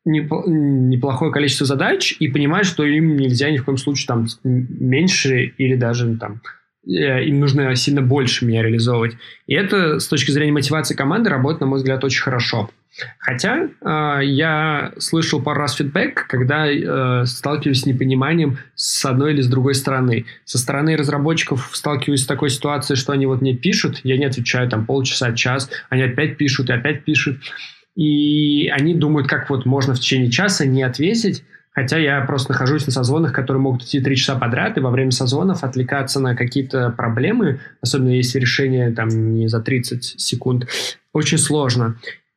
неплохое 0.05 1.31
количество 1.31 1.65
задач 1.65 2.15
и 2.19 2.27
понимают, 2.27 2.67
что 2.67 2.83
им 2.83 3.15
нельзя 3.15 3.49
ни 3.49 3.57
в 3.57 3.65
коем 3.65 3.77
случае 3.77 4.07
там 4.07 4.27
меньше 4.43 5.53
или 5.57 5.75
даже 5.75 6.15
там 6.17 6.41
э, 6.87 7.25
им 7.25 7.39
нужно 7.39 7.73
сильно 7.75 8.01
больше 8.01 8.45
меня 8.45 8.61
реализовывать. 8.61 9.13
И 9.47 9.55
это 9.55 9.99
с 9.99 10.07
точки 10.07 10.29
зрения 10.29 10.51
мотивации 10.51 10.93
команды 10.93 11.29
работает, 11.29 11.61
на 11.61 11.67
мой 11.67 11.77
взгляд, 11.77 12.03
очень 12.03 12.21
хорошо. 12.21 12.69
Хотя 13.19 13.67
э, 13.81 14.19
я 14.23 14.93
слышал 14.97 15.41
пару 15.41 15.59
раз 15.59 15.75
фидбэк, 15.75 16.27
когда 16.27 16.67
э, 16.67 17.25
сталкиваюсь 17.25 17.81
с 17.81 17.85
непониманием 17.85 18.57
с 18.75 19.03
одной 19.05 19.33
или 19.33 19.41
с 19.41 19.47
другой 19.47 19.75
стороны. 19.75 20.25
Со 20.45 20.57
стороны 20.57 20.95
разработчиков 20.95 21.69
сталкиваюсь 21.73 22.23
с 22.23 22.27
такой 22.27 22.49
ситуацией, 22.49 22.97
что 22.97 23.13
они 23.13 23.25
вот 23.25 23.41
мне 23.41 23.55
пишут, 23.55 24.01
я 24.03 24.17
не 24.17 24.25
отвечаю 24.25 24.69
там 24.69 24.85
полчаса, 24.85 25.33
час, 25.33 25.69
они 25.89 26.03
опять 26.03 26.37
пишут 26.37 26.69
и 26.69 26.73
опять 26.73 27.03
пишут 27.03 27.39
и 27.95 28.67
они 28.67 28.93
думают, 28.93 29.27
как 29.27 29.49
вот 29.49 29.65
можно 29.65 29.93
в 29.93 29.99
течение 29.99 30.29
часа 30.29 30.65
не 30.65 30.83
ответить, 30.83 31.43
хотя 31.71 31.97
я 31.97 32.21
просто 32.21 32.51
нахожусь 32.51 32.85
на 32.85 32.91
созвонах, 32.91 33.33
которые 33.33 33.61
могут 33.61 33.83
идти 33.83 34.01
три 34.01 34.15
часа 34.15 34.35
подряд, 34.35 34.77
и 34.77 34.81
во 34.81 34.91
время 34.91 35.11
созвонов 35.11 35.63
отвлекаться 35.63 36.19
на 36.19 36.35
какие-то 36.35 36.89
проблемы, 36.89 37.59
особенно 37.81 38.09
если 38.09 38.39
решение 38.39 38.91
там 38.91 39.35
не 39.35 39.47
за 39.47 39.61
30 39.61 40.19
секунд, 40.19 40.67
очень 41.13 41.37
сложно. 41.37 41.95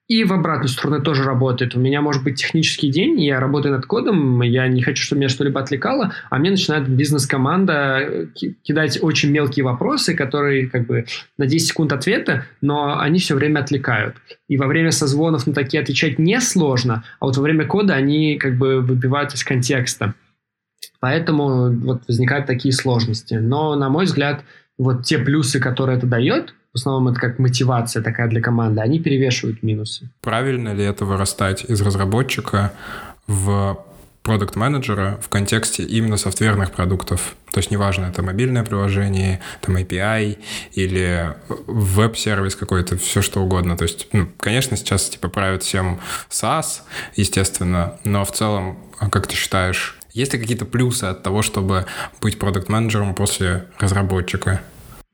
И 0.08 0.24
в 0.24 0.32
обратную 0.32 0.68
сторону 0.68 1.02
тоже 1.02 1.22
работает. 1.22 1.76
У 1.76 1.80
меня 1.80 2.00
может 2.00 2.24
быть 2.24 2.40
технический 2.40 2.88
день, 2.88 3.20
я 3.20 3.40
работаю 3.40 3.74
над 3.74 3.84
кодом, 3.84 4.40
я 4.40 4.66
не 4.66 4.80
хочу, 4.80 5.02
чтобы 5.02 5.20
меня 5.20 5.28
что-либо 5.28 5.60
отвлекало, 5.60 6.14
а 6.30 6.38
мне 6.38 6.50
начинает 6.50 6.88
бизнес-команда 6.88 7.98
э, 8.00 8.26
кидать 8.62 8.98
очень 9.02 9.30
мелкие 9.30 9.66
вопросы, 9.66 10.14
которые 10.14 10.70
как 10.70 10.86
бы 10.86 11.04
на 11.36 11.46
10 11.46 11.68
секунд 11.68 11.92
ответа, 11.92 12.46
но 12.62 12.98
они 12.98 13.18
все 13.18 13.34
время 13.34 13.60
отвлекают. 13.60 14.16
И 14.48 14.56
во 14.56 14.66
время 14.66 14.92
созвонов 14.92 15.46
на 15.46 15.52
такие 15.52 15.82
отвечать 15.82 16.18
несложно, 16.18 17.04
а 17.20 17.26
вот 17.26 17.36
во 17.36 17.42
время 17.42 17.66
кода 17.66 17.92
они 17.92 18.38
как 18.38 18.56
бы 18.56 18.80
выбивают 18.80 19.34
из 19.34 19.44
контекста. 19.44 20.14
Поэтому 21.00 21.70
вот 21.70 22.02
возникают 22.08 22.46
такие 22.46 22.72
сложности. 22.72 23.34
Но, 23.34 23.76
на 23.76 23.90
мой 23.90 24.06
взгляд, 24.06 24.42
вот 24.78 25.04
те 25.04 25.18
плюсы, 25.18 25.60
которые 25.60 25.98
это 25.98 26.06
дает, 26.06 26.54
основном 26.78 27.08
это 27.08 27.20
как 27.20 27.38
мотивация 27.38 28.02
такая 28.02 28.28
для 28.28 28.40
команды, 28.40 28.80
они 28.80 28.98
перевешивают 29.00 29.62
минусы. 29.62 30.10
Правильно 30.20 30.74
ли 30.74 30.84
это 30.84 31.04
вырастать 31.04 31.64
из 31.64 31.80
разработчика 31.80 32.72
в 33.26 33.78
продукт-менеджера 34.28 35.18
в 35.22 35.30
контексте 35.30 35.84
именно 35.84 36.18
софтверных 36.18 36.72
продуктов. 36.72 37.34
То 37.50 37.60
есть 37.60 37.70
неважно, 37.70 38.06
это 38.06 38.22
мобильное 38.22 38.62
приложение, 38.62 39.40
там 39.62 39.76
API 39.76 40.36
или 40.72 41.34
веб-сервис 41.66 42.54
какой-то, 42.54 42.98
все 42.98 43.22
что 43.22 43.40
угодно. 43.40 43.74
То 43.76 43.84
есть, 43.84 44.06
ну, 44.12 44.28
конечно, 44.38 44.76
сейчас 44.76 45.08
типа 45.08 45.28
правят 45.28 45.62
всем 45.62 45.98
SaaS, 46.28 46.82
естественно, 47.16 47.94
но 48.04 48.26
в 48.26 48.32
целом, 48.32 48.78
а 48.98 49.08
как 49.08 49.26
ты 49.26 49.34
считаешь, 49.34 49.98
есть 50.12 50.34
ли 50.34 50.38
какие-то 50.38 50.66
плюсы 50.66 51.04
от 51.04 51.22
того, 51.22 51.40
чтобы 51.40 51.86
быть 52.20 52.38
продукт-менеджером 52.38 53.14
после 53.14 53.64
разработчика? 53.78 54.60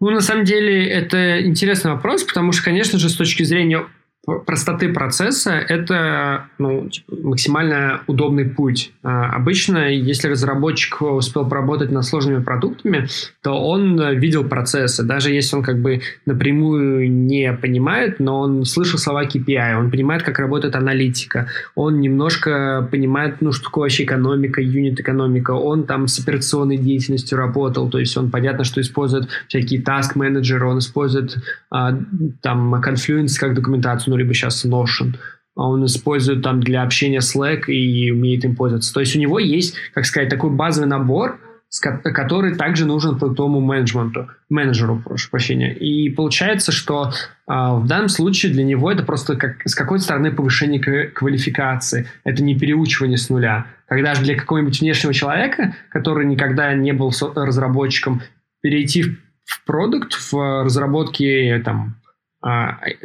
Ну, 0.00 0.10
на 0.10 0.20
самом 0.20 0.44
деле, 0.44 0.86
это 0.88 1.44
интересный 1.44 1.92
вопрос, 1.92 2.24
потому 2.24 2.52
что, 2.52 2.64
конечно 2.64 2.98
же, 2.98 3.08
с 3.08 3.16
точки 3.16 3.42
зрения 3.42 3.86
простоты 4.26 4.92
процесса 4.92 5.52
это 5.52 6.46
ну, 6.58 6.88
типа, 6.88 7.16
максимально 7.22 8.00
удобный 8.06 8.44
путь. 8.44 8.92
А, 9.02 9.30
обычно, 9.30 9.90
если 9.90 10.28
разработчик 10.28 11.02
успел 11.02 11.46
поработать 11.46 11.90
над 11.90 12.04
сложными 12.04 12.42
продуктами, 12.42 13.06
то 13.42 13.52
он 13.52 14.00
видел 14.16 14.44
процессы. 14.44 15.02
Даже 15.02 15.30
если 15.30 15.56
он 15.56 15.62
как 15.62 15.80
бы 15.80 16.00
напрямую 16.26 17.10
не 17.10 17.52
понимает, 17.52 18.20
но 18.20 18.40
он 18.40 18.64
слышал 18.64 18.98
слова 18.98 19.24
KPI, 19.24 19.78
он 19.78 19.90
понимает, 19.90 20.22
как 20.22 20.38
работает 20.38 20.76
аналитика, 20.76 21.48
он 21.74 22.00
немножко 22.00 22.88
понимает, 22.90 23.36
ну, 23.40 23.52
что 23.52 23.64
такое 23.64 23.84
вообще 23.84 24.04
экономика, 24.04 24.60
юнит-экономика, 24.60 25.52
он 25.52 25.84
там 25.84 26.08
с 26.08 26.18
операционной 26.18 26.78
деятельностью 26.78 27.36
работал, 27.38 27.90
то 27.90 27.98
есть 27.98 28.16
он 28.16 28.30
понятно, 28.30 28.64
что 28.64 28.80
использует 28.80 29.28
всякие 29.48 29.82
task-менеджеры, 29.82 30.66
он 30.66 30.78
использует 30.78 31.36
а, 31.70 31.98
там 32.40 32.74
Confluence 32.76 33.38
как 33.38 33.54
документацию, 33.54 34.13
ну, 34.14 34.18
либо 34.18 34.32
сейчас 34.32 34.64
Notion, 34.64 35.16
а 35.56 35.68
он 35.68 35.84
использует 35.86 36.42
там 36.42 36.60
для 36.60 36.82
общения 36.82 37.18
Slack 37.18 37.66
и 37.66 38.10
умеет 38.10 38.44
им 38.44 38.54
пользоваться. 38.54 38.94
То 38.94 39.00
есть 39.00 39.16
у 39.16 39.18
него 39.18 39.38
есть, 39.38 39.74
как 39.92 40.06
сказать, 40.06 40.28
такой 40.28 40.50
базовый 40.50 40.88
набор, 40.88 41.40
который 41.80 42.54
также 42.54 42.86
нужен 42.86 43.18
продуктовому 43.18 43.60
менеджменту, 43.60 44.28
менеджеру, 44.48 45.02
прошу 45.04 45.30
прощения. 45.30 45.74
И 45.74 46.08
получается, 46.10 46.70
что 46.70 47.12
а, 47.46 47.74
в 47.74 47.86
данном 47.86 48.08
случае 48.08 48.52
для 48.52 48.62
него 48.62 48.90
это 48.90 49.02
просто 49.02 49.36
как, 49.36 49.56
с 49.64 49.74
какой-то 49.74 50.04
стороны 50.04 50.30
повышение 50.30 50.80
квалификации. 51.08 52.06
Это 52.22 52.42
не 52.42 52.56
переучивание 52.56 53.18
с 53.18 53.28
нуля. 53.28 53.66
Когда 53.88 54.14
же 54.14 54.22
для 54.22 54.36
какого-нибудь 54.36 54.80
внешнего 54.80 55.12
человека, 55.12 55.74
который 55.90 56.26
никогда 56.26 56.72
не 56.74 56.92
был 56.92 57.12
разработчиком, 57.34 58.22
перейти 58.60 59.02
в, 59.44 59.64
продукт, 59.66 60.14
в 60.14 60.64
разработке 60.64 61.60
там, 61.64 61.96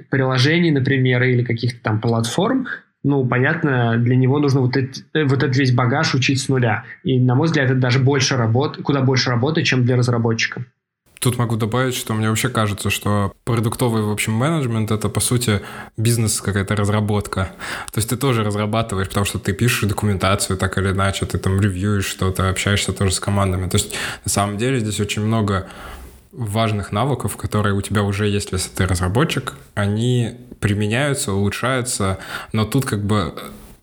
приложений, 0.10 0.72
например, 0.72 1.24
или 1.24 1.44
каких-то 1.44 1.80
там 1.82 2.02
платформ, 2.02 2.68
ну, 3.04 3.26
понятно, 3.26 3.98
для 3.98 4.16
него 4.18 4.40
нужно 4.40 4.60
вот, 4.60 4.76
этот, 4.76 5.06
вот 5.14 5.42
этот 5.44 5.56
весь 5.56 5.72
багаж 5.72 6.14
учить 6.14 6.42
с 6.42 6.50
нуля. 6.50 6.84
И, 7.04 7.20
на 7.20 7.36
мой 7.36 7.48
взгляд, 7.48 7.70
это 7.70 7.80
даже 7.80 8.00
больше 8.00 8.36
работы, 8.36 8.82
куда 8.82 9.02
больше 9.02 9.30
работы, 9.30 9.64
чем 9.64 9.86
для 9.86 9.96
разработчика. 9.96 10.66
Тут 11.20 11.38
могу 11.38 11.58
добавить, 11.58 11.96
что 11.96 12.14
мне 12.14 12.30
вообще 12.30 12.48
кажется, 12.48 12.90
что 12.90 13.34
продуктовый, 13.44 14.04
в 14.04 14.10
общем, 14.10 14.34
менеджмент— 14.34 14.92
это, 14.92 15.10
по 15.10 15.20
сути, 15.20 15.62
бизнес, 15.98 16.40
какая-то 16.40 16.78
разработка. 16.78 17.52
То 17.92 17.98
есть 17.98 18.10
ты 18.10 18.16
тоже 18.16 18.44
разрабатываешь, 18.44 19.10
потому 19.10 19.26
что 19.26 19.38
ты 19.38 19.52
пишешь 19.52 19.88
документацию 19.90 20.58
так 20.58 20.78
или 20.78 20.92
иначе, 20.92 21.26
ты 21.26 21.38
там 21.38 21.60
ревьюешь 21.60 22.06
что-то, 22.06 22.50
общаешься 22.50 22.94
тоже 22.94 23.12
с 23.12 23.20
командами. 23.20 23.68
То 23.70 23.76
есть, 23.76 23.96
на 24.24 24.32
самом 24.32 24.58
деле, 24.58 24.80
здесь 24.80 25.02
очень 25.02 25.22
много 25.22 25.68
важных 26.32 26.92
навыков, 26.92 27.38
которые 27.38 27.76
у 27.76 27.82
тебя 27.82 28.04
уже 28.04 28.28
есть, 28.28 28.52
если 28.52 28.70
ты 28.70 28.86
разработчик, 28.86 29.56
они 29.74 30.38
применяются, 30.60 31.34
улучшаются, 31.34 32.20
но 32.52 32.66
тут 32.66 32.86
как 32.86 33.04
бы 33.04 33.34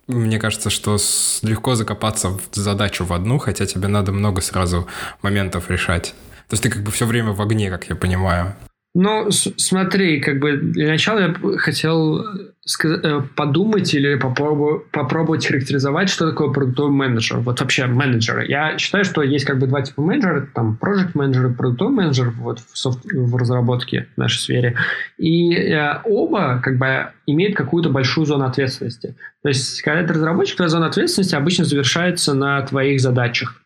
мне 0.06 0.38
кажется, 0.38 0.70
что 0.70 0.98
легко 1.42 1.74
закопаться 1.74 2.28
в 2.28 2.40
задачу 2.52 3.04
в 3.04 3.12
одну, 3.12 3.38
хотя 3.38 3.66
тебе 3.66 3.88
надо 3.88 4.12
много 4.12 4.40
сразу 4.40 4.86
моментов 5.20 5.68
решать. 5.68 6.14
То 6.48 6.54
есть 6.54 6.62
ты 6.62 6.70
как 6.70 6.82
бы 6.82 6.92
все 6.92 7.06
время 7.06 7.32
в 7.32 7.42
огне, 7.42 7.70
как 7.70 7.88
я 7.88 7.96
понимаю. 7.96 8.54
Ну, 8.98 9.30
смотри, 9.30 10.20
как 10.22 10.38
бы 10.38 10.56
для 10.56 10.88
начала 10.88 11.18
я 11.18 11.58
хотел 11.58 12.24
э, 12.24 13.20
подумать 13.36 13.92
или 13.92 14.14
попробовать, 14.14 14.90
попробовать 14.90 15.46
характеризовать, 15.46 16.08
что 16.08 16.30
такое 16.30 16.50
продуктовый 16.50 16.92
менеджер. 16.92 17.40
Вот 17.40 17.60
вообще 17.60 17.84
менеджеры. 17.84 18.46
Я 18.46 18.78
считаю, 18.78 19.04
что 19.04 19.22
есть 19.22 19.44
как 19.44 19.58
бы 19.58 19.66
два 19.66 19.82
типа 19.82 20.00
менеджера, 20.00 20.48
там 20.54 20.78
project 20.80 21.10
менеджер 21.12 21.50
и 21.50 21.54
продуктовый 21.54 21.94
менеджер 21.94 22.30
вот 22.38 22.60
в, 22.60 22.78
софт, 22.78 23.00
в 23.04 23.36
разработке 23.36 24.08
в 24.16 24.18
нашей 24.18 24.38
сфере. 24.38 24.76
И 25.18 25.54
э, 25.54 26.00
оба 26.04 26.62
как 26.64 26.78
бы 26.78 27.10
имеют 27.26 27.54
какую-то 27.54 27.90
большую 27.90 28.24
зону 28.24 28.46
ответственности. 28.46 29.14
То 29.42 29.50
есть, 29.50 29.82
когда 29.82 30.06
ты 30.06 30.14
разработчик, 30.14 30.56
твоя 30.56 30.70
зона 30.70 30.86
ответственности 30.86 31.34
обычно 31.34 31.66
завершается 31.66 32.32
на 32.32 32.62
твоих 32.62 33.02
задачах. 33.02 33.60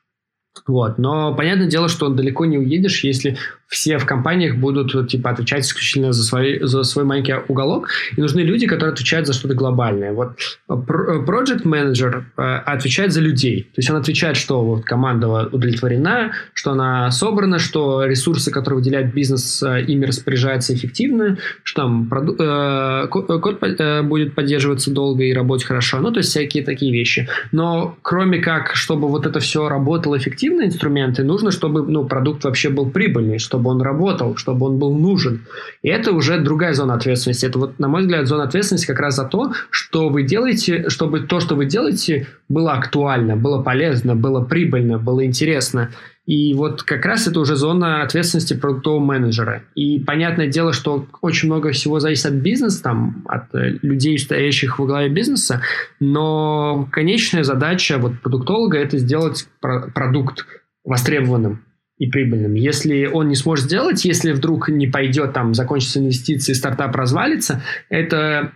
Вот. 0.67 0.99
Но 0.99 1.37
понятное 1.37 1.69
дело, 1.69 1.89
что 1.89 2.09
далеко 2.09 2.47
не 2.47 2.59
уедешь, 2.59 3.05
если 3.05 3.39
все 3.71 3.99
в 3.99 4.05
компаниях 4.05 4.57
будут 4.57 5.09
типа 5.09 5.31
отвечать 5.31 5.65
исключительно 5.65 6.13
за 6.13 6.25
свой, 6.25 6.59
за 6.61 6.83
свой 6.83 7.05
маленький 7.05 7.35
уголок, 7.49 7.89
и 8.17 8.21
нужны 8.21 8.41
люди, 8.41 8.67
которые 8.67 8.93
отвечают 8.93 9.27
за 9.29 9.33
что-то 9.33 9.55
глобальное. 9.55 10.13
Вот 10.13 10.33
э, 10.69 10.73
э, 10.73 11.25
project 11.25 11.63
manager 11.63 12.25
э, 12.37 12.43
отвечает 12.43 13.13
за 13.13 13.21
людей. 13.21 13.63
То 13.63 13.79
есть 13.79 13.91
он 13.91 13.97
отвечает, 13.97 14.37
что 14.37 14.65
вот 14.65 14.85
команда 14.85 15.29
удовлетворена, 15.29 16.33
что 16.53 16.73
она 16.73 17.11
собрана, 17.13 17.61
что 17.61 18.05
ресурсы, 18.05 18.51
которые 18.51 18.79
выделяет 18.79 19.15
бизнес, 19.15 19.63
ими 19.63 20.05
распоряжается 20.05 20.75
эффективно, 20.75 21.39
что 21.63 21.83
там 21.83 22.09
проду- 22.11 22.37
э, 22.39 23.07
код 23.09 23.61
будет 24.05 24.35
поддерживаться 24.35 24.91
долго 24.91 25.23
и 25.23 25.33
работать 25.33 25.67
хорошо. 25.67 26.01
Ну, 26.01 26.11
то 26.11 26.19
есть 26.19 26.31
всякие 26.31 26.65
такие 26.65 26.93
вещи. 26.93 27.29
Но 27.53 27.97
кроме 28.03 28.39
как, 28.39 28.75
чтобы 28.75 29.07
вот 29.07 29.27
это 29.27 29.39
все 29.39 29.69
работало 29.69 30.19
эффективно, 30.19 30.63
инструменты, 30.63 31.23
нужно, 31.23 31.53
чтобы 31.53 31.83
ну, 31.87 32.05
продукт 32.05 32.43
вообще 32.43 32.69
был 32.69 32.91
прибыльный, 32.91 33.39
чтобы 33.39 33.60
чтобы 33.61 33.71
он 33.71 33.83
работал, 33.83 34.37
чтобы 34.37 34.67
он 34.67 34.79
был 34.79 34.95
нужен. 34.95 35.47
И 35.83 35.89
это 35.89 36.13
уже 36.13 36.39
другая 36.41 36.73
зона 36.73 36.95
ответственности. 36.95 37.45
Это 37.45 37.59
вот, 37.59 37.79
на 37.79 37.89
мой 37.89 38.01
взгляд, 38.03 38.27
зона 38.27 38.45
ответственности 38.45 38.87
как 38.87 39.01
раз 39.01 39.17
за 39.17 39.25
то, 39.25 39.53
что 39.71 40.09
вы 40.09 40.23
делаете, 40.23 40.89
чтобы 40.89 41.21
то, 41.21 41.41
что 41.41 41.57
вы 41.57 41.67
делаете, 41.67 42.27
было 42.49 42.73
актуально, 42.73 43.37
было 43.37 43.63
полезно, 43.63 44.17
было 44.17 44.43
прибыльно, 44.43 44.99
было 44.99 45.27
интересно. 45.27 45.91
И 46.25 46.55
вот 46.55 46.85
как 46.85 47.05
раз 47.05 47.27
это 47.27 47.41
уже 47.41 47.55
зона 47.55 48.03
ответственности 48.03 48.55
продуктового 48.55 49.05
менеджера. 49.05 49.63
И 49.75 50.01
понятное 50.01 50.47
дело, 50.47 50.73
что 50.73 51.07
очень 51.21 51.49
много 51.49 51.73
всего 51.73 52.01
зависит 52.01 52.27
от 52.27 52.35
бизнеса, 52.35 52.83
там, 52.83 53.25
от 53.29 53.55
э, 53.55 53.79
людей, 53.83 54.17
стоящих 54.19 54.79
во 54.79 54.87
главе 54.87 55.09
бизнеса, 55.09 55.61
но 55.99 56.89
конечная 56.93 57.45
задача 57.45 57.99
вот 57.99 58.21
продуктолога– 58.21 58.79
это 58.85 58.97
сделать 58.99 59.49
продукт 59.61 60.47
востребованным 60.85 61.61
и 62.01 62.07
прибыльным. 62.07 62.55
Если 62.55 63.05
он 63.05 63.29
не 63.29 63.37
сможет 63.37 63.67
сделать, 63.67 64.07
если 64.07 64.33
вдруг 64.33 64.71
не 64.71 64.87
пойдет, 64.87 65.35
там, 65.35 65.53
закончится 65.53 66.01
инвестиции, 66.01 66.55
стартап 66.55 66.97
развалится, 66.97 67.63
это, 67.91 68.53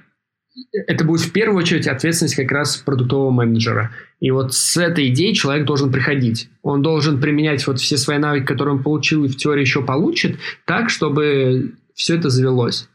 это 0.73 1.05
будет 1.05 1.21
в 1.21 1.31
первую 1.31 1.59
очередь 1.59 1.87
ответственность 1.87 2.37
как 2.37 2.51
раз 2.51 2.79
продуктового 2.79 3.31
менеджера. 3.31 3.91
И 4.19 4.31
вот 4.31 4.55
с 4.55 4.79
этой 4.79 5.09
идеей 5.09 5.35
человек 5.35 5.67
должен 5.67 5.93
приходить. 5.93 6.49
Он 6.63 6.81
должен 6.81 7.21
применять 7.21 7.67
вот 7.67 7.81
все 7.81 7.99
свои 7.99 8.17
навыки, 8.17 8.47
которые 8.47 8.77
он 8.77 8.83
получил 8.83 9.27
и 9.27 9.29
в 9.29 9.37
теории 9.37 9.61
еще 9.61 9.83
получит, 9.83 10.39
так, 10.65 10.89
чтобы 10.89 11.75
все 11.95 12.17
это 12.17 12.31
завелось. 12.31 12.89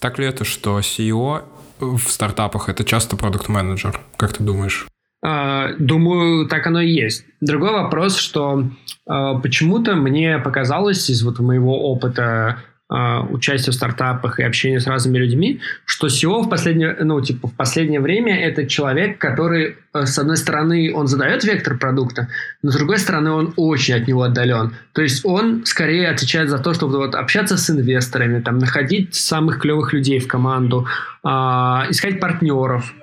Так 0.00 0.18
ли 0.18 0.26
это, 0.26 0.44
что 0.44 0.80
CEO 0.80 1.44
в 1.78 2.10
стартапах 2.10 2.68
это 2.68 2.82
часто 2.82 3.16
продукт-менеджер? 3.16 4.00
Как 4.16 4.32
ты 4.32 4.42
думаешь? 4.42 4.88
А, 5.22 5.72
думаю, 5.78 6.46
так 6.46 6.66
оно 6.66 6.80
и 6.80 6.90
есть. 6.90 7.24
Другой 7.40 7.72
вопрос, 7.72 8.16
что 8.16 8.64
э, 9.06 9.34
почему-то 9.42 9.94
мне 9.94 10.38
показалось 10.38 11.10
из 11.10 11.22
вот 11.22 11.38
моего 11.40 11.92
опыта 11.92 12.56
э, 12.88 13.18
участия 13.28 13.70
в 13.70 13.74
стартапах 13.74 14.40
и 14.40 14.42
общения 14.42 14.80
с 14.80 14.86
разными 14.86 15.18
людьми, 15.18 15.60
что 15.84 16.06
SEO 16.06 16.44
в 16.44 16.48
последнее, 16.48 16.96
ну, 17.00 17.20
типа, 17.20 17.48
в 17.48 17.54
последнее 17.54 18.00
время 18.00 18.34
это 18.34 18.66
человек, 18.66 19.18
который, 19.18 19.76
э, 19.92 20.06
с 20.06 20.18
одной 20.18 20.38
стороны, 20.38 20.90
он 20.94 21.06
задает 21.06 21.44
вектор 21.44 21.76
продукта, 21.76 22.28
но 22.62 22.70
с 22.70 22.76
другой 22.76 22.96
стороны, 22.96 23.30
он 23.30 23.52
очень 23.56 23.96
от 23.96 24.08
него 24.08 24.22
отдален. 24.22 24.72
То 24.94 25.02
есть 25.02 25.26
он 25.26 25.66
скорее 25.66 26.08
отвечает 26.08 26.48
за 26.48 26.58
то, 26.58 26.72
чтобы 26.72 26.96
вот, 26.96 27.14
общаться 27.14 27.58
с 27.58 27.68
инвесторами, 27.68 28.40
там, 28.40 28.56
находить 28.56 29.14
самых 29.14 29.58
клевых 29.58 29.92
людей 29.92 30.18
в 30.18 30.26
команду, 30.26 30.86
э, 31.22 31.28
искать 31.28 32.20
партнеров, 32.20 32.94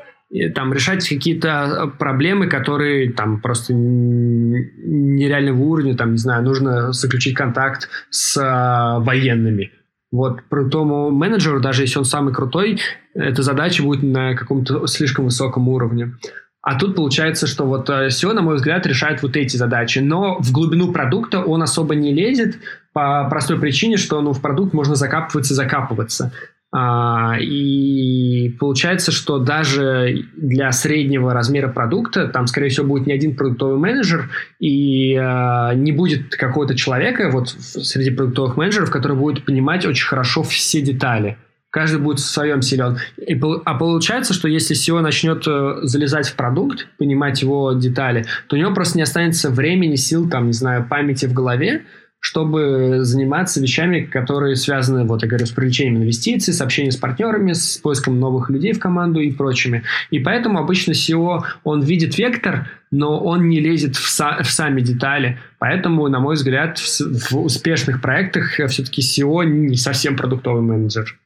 там 0.54 0.74
решать 0.74 1.08
какие-то 1.08 1.48
э, 1.48 1.98
проблемы, 1.98 2.48
которые 2.48 3.14
там 3.14 3.40
просто 3.42 3.74
нереального 3.74 5.62
уровня, 5.62 5.96
там, 5.96 6.12
не 6.12 6.18
знаю, 6.18 6.44
нужно 6.44 6.92
заключить 6.92 7.36
контакт 7.36 7.90
с 8.10 8.38
а, 8.38 9.00
военными. 9.00 9.72
Вот 10.12 10.42
крутому 10.50 11.12
менеджеру, 11.12 11.60
даже 11.60 11.84
если 11.84 12.00
он 12.00 12.06
самый 12.06 12.34
крутой, 12.34 12.80
эта 13.14 13.42
задача 13.42 13.84
будет 13.84 14.04
на 14.04 14.36
каком-то 14.36 14.86
слишком 14.88 15.26
высоком 15.26 15.68
уровне. 15.70 16.14
А 16.62 16.78
тут 16.78 16.96
получается, 16.96 17.48
что 17.48 17.66
вот 17.66 17.90
SEO, 17.90 18.34
на 18.34 18.42
мой 18.42 18.56
взгляд, 18.56 18.86
решает 18.86 19.22
вот 19.22 19.38
эти 19.38 19.56
задачи. 19.56 20.00
Но 20.00 20.38
в 20.40 20.52
глубину 20.52 20.92
продукта 20.92 21.40
он 21.40 21.62
особо 21.62 21.96
не 21.96 22.14
лезет 22.14 22.58
по 22.92 23.26
простой 23.30 23.58
причине, 23.58 23.96
что 23.96 24.22
ну, 24.22 24.34
в 24.34 24.42
продукт 24.42 24.74
можно 24.74 24.96
закапываться 24.96 25.54
и 25.54 25.56
закапываться. 25.56 26.34
А, 26.74 27.38
и 27.40 28.50
получается, 28.60 29.12
что 29.12 29.40
даже 29.40 30.26
для 30.36 30.72
среднего 30.74 31.34
размера 31.34 31.70
продукта 31.70 32.28
там, 32.28 32.48
скорее 32.48 32.70
всего, 32.70 32.86
будет 32.86 33.08
не 33.08 33.14
один 33.14 33.36
продуктовый 33.36 33.78
менеджер, 33.78 34.30
и 34.60 35.16
а, 35.16 35.74
не 35.74 35.94
будет 35.94 36.36
какого-то 36.36 36.76
человека 36.76 37.30
вот 37.32 37.50
среди 37.50 38.12
продуктовых 38.12 38.58
менеджеров, 38.58 38.92
который 38.92 39.16
будет 39.16 39.46
понимать 39.46 39.86
очень 39.86 40.06
хорошо 40.06 40.44
все 40.44 40.82
детали. 40.82 41.38
Каждый 41.70 42.00
будет 42.00 42.20
в 42.20 42.26
своем 42.26 42.62
силен. 42.62 42.98
И, 43.18 43.40
а 43.66 43.74
получается, 43.76 44.34
что 44.34 44.48
если 44.48 44.76
SEO 44.76 45.02
начнет 45.02 45.46
э, 45.48 45.80
залезать 45.84 46.28
в 46.30 46.36
продукт, 46.36 46.88
понимать 46.98 47.42
его 47.42 47.74
детали, 47.74 48.26
то 48.48 48.56
у 48.56 48.60
него 48.60 48.74
просто 48.74 48.98
не 48.98 49.04
останется 49.04 49.50
времени, 49.50 49.96
сил, 49.96 50.30
там, 50.30 50.48
не 50.48 50.54
знаю, 50.54 50.88
памяти 50.90 51.26
в 51.26 51.34
голове, 51.34 51.84
чтобы 52.20 53.00
заниматься 53.04 53.62
вещами, 53.62 54.02
которые 54.02 54.56
связаны, 54.56 55.06
вот 55.06 55.22
я 55.22 55.28
говорю, 55.30 55.46
с 55.46 55.52
привлечением 55.52 55.98
инвестиций, 55.98 56.54
с 56.54 56.62
общением 56.62 56.92
с 56.92 56.98
партнерами, 56.98 57.54
с 57.54 57.78
поиском 57.78 58.20
новых 58.20 58.50
людей 58.50 58.74
в 58.74 58.80
команду 58.80 59.20
и 59.20 59.32
прочими. 59.32 59.84
И 60.10 60.20
поэтому 60.20 60.60
обычно 60.60 60.92
SEO, 60.92 61.44
он 61.64 61.82
видит 61.82 62.18
вектор, 62.18 62.70
но 62.92 63.20
он 63.20 63.48
не 63.48 63.60
лезет 63.60 63.96
в, 63.96 64.08
са- 64.08 64.42
в 64.44 64.50
сами 64.50 64.82
детали. 64.82 65.40
Поэтому, 65.60 66.08
на 66.08 66.20
мой 66.20 66.36
взгляд, 66.36 66.80
в, 66.80 67.32
в 67.32 67.46
успешных 67.46 68.02
проектах 68.02 68.52
все-таки 68.68 69.02
SEO 69.02 69.46
не 69.46 69.78
совсем 69.78 70.18
продуктовый 70.18 70.64
менеджер. 70.64 71.18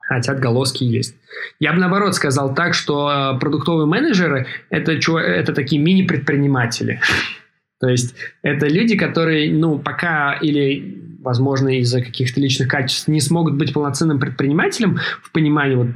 Хотя 0.00 0.32
отголоски 0.32 0.82
есть. 0.82 1.14
Я 1.60 1.72
бы 1.72 1.78
наоборот 1.78 2.14
сказал 2.16 2.52
так, 2.54 2.74
что 2.74 3.36
продуктовые 3.40 3.86
менеджеры 3.86 4.46
это, 4.68 4.92
это 4.92 5.52
такие 5.52 5.80
мини-предприниматели. 5.80 7.00
То 7.80 7.88
есть 7.88 8.14
это 8.42 8.68
люди, 8.68 8.96
которые, 8.96 9.52
ну, 9.52 9.78
пока 9.78 10.34
или, 10.34 11.16
возможно, 11.20 11.78
из-за 11.80 12.02
каких-то 12.02 12.40
личных 12.40 12.68
качеств 12.68 13.08
не 13.08 13.20
смогут 13.20 13.56
быть 13.56 13.72
полноценным 13.72 14.20
предпринимателем 14.20 14.98
в 15.22 15.32
понимании 15.32 15.76
вот 15.76 15.88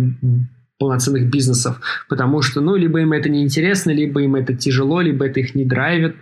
полноценных 0.79 1.31
бизнесов, 1.31 1.81
потому 2.09 2.43
что, 2.43 2.61
ну, 2.61 2.75
либо 2.75 3.01
им 3.01 3.13
это 3.13 3.29
неинтересно, 3.29 3.91
либо 3.91 4.23
им 4.23 4.35
это 4.35 4.55
тяжело, 4.55 5.01
либо 5.01 5.27
это 5.27 5.41
их 5.41 5.55
не 5.55 5.65
драйвит. 5.65 6.17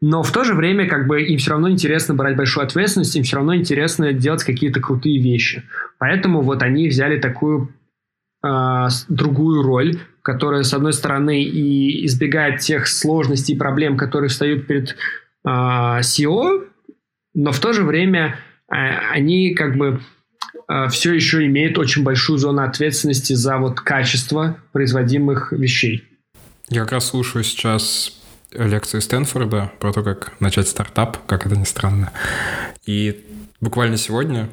Но 0.00 0.22
в 0.22 0.32
то 0.32 0.44
же 0.44 0.54
время, 0.54 0.88
как 0.88 1.06
бы, 1.06 1.22
им 1.22 1.38
все 1.38 1.52
равно 1.52 1.70
интересно 1.70 2.14
брать 2.14 2.36
большую 2.36 2.64
ответственность, 2.64 3.14
им 3.14 3.22
все 3.22 3.36
равно 3.36 3.54
интересно 3.54 4.12
делать 4.12 4.42
какие-то 4.42 4.80
крутые 4.80 5.22
вещи. 5.22 5.62
Поэтому 5.98 6.40
вот 6.40 6.62
они 6.62 6.88
взяли 6.88 7.20
такую 7.20 7.72
э, 8.44 8.86
другую 9.08 9.62
роль, 9.62 9.98
которая, 10.22 10.62
с 10.62 10.72
одной 10.72 10.92
стороны, 10.92 11.42
и 11.42 12.06
избегает 12.06 12.60
тех 12.60 12.86
сложностей 12.86 13.54
и 13.54 13.58
проблем, 13.58 13.96
которые 13.96 14.28
встают 14.28 14.66
перед 14.66 14.90
э, 14.90 14.94
а, 15.44 16.00
SEO, 16.00 16.64
но 17.34 17.52
в 17.52 17.58
то 17.58 17.72
же 17.72 17.82
время 17.82 18.38
э, 18.70 18.74
они 19.12 19.54
как 19.54 19.76
бы 19.76 20.00
э, 20.68 20.88
все 20.88 21.12
еще 21.12 21.44
имеют 21.46 21.76
очень 21.78 22.04
большую 22.04 22.38
зону 22.38 22.62
ответственности 22.62 23.32
за 23.32 23.58
вот 23.58 23.80
качество 23.80 24.58
производимых 24.72 25.52
вещей. 25.52 26.04
Я 26.68 26.82
как 26.82 26.92
раз 26.92 27.06
слушаю 27.06 27.42
сейчас 27.42 28.18
лекции 28.52 29.00
Стэнфорда 29.00 29.72
про 29.80 29.92
то, 29.92 30.02
как 30.02 30.40
начать 30.40 30.68
стартап, 30.68 31.18
как 31.26 31.46
это 31.46 31.56
ни 31.56 31.64
странно. 31.64 32.12
И 32.86 33.24
буквально 33.60 33.96
сегодня 33.96 34.48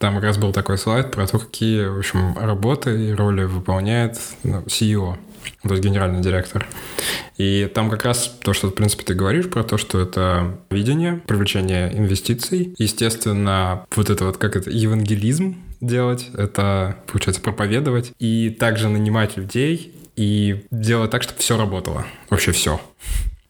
там 0.00 0.14
как 0.14 0.24
раз 0.24 0.38
был 0.38 0.52
такой 0.52 0.78
слайд 0.78 1.10
про 1.10 1.26
то, 1.26 1.38
какие, 1.38 1.84
в 1.84 1.98
общем, 1.98 2.34
работы 2.38 3.08
и 3.08 3.12
роли 3.12 3.44
выполняет 3.44 4.18
ну, 4.42 4.62
CEO, 4.62 5.18
то 5.62 5.68
есть 5.74 5.84
генеральный 5.84 6.22
директор. 6.22 6.66
И 7.36 7.70
там 7.74 7.90
как 7.90 8.04
раз 8.06 8.34
то, 8.42 8.54
что, 8.54 8.68
в 8.68 8.70
принципе, 8.70 9.04
ты 9.04 9.12
говоришь 9.12 9.50
про 9.50 9.62
то, 9.62 9.76
что 9.76 10.00
это 10.00 10.58
видение, 10.70 11.20
привлечение 11.26 11.94
инвестиций. 11.94 12.74
Естественно, 12.78 13.84
вот 13.94 14.08
это 14.08 14.24
вот, 14.24 14.38
как 14.38 14.56
это, 14.56 14.70
евангелизм 14.70 15.56
делать, 15.82 16.30
это, 16.32 16.96
получается, 17.06 17.42
проповедовать. 17.42 18.12
И 18.18 18.48
также 18.48 18.88
нанимать 18.88 19.36
людей 19.36 19.94
и 20.16 20.64
делать 20.70 21.10
так, 21.10 21.22
чтобы 21.22 21.40
все 21.40 21.58
работало. 21.58 22.06
Вообще 22.30 22.52
все. 22.52 22.80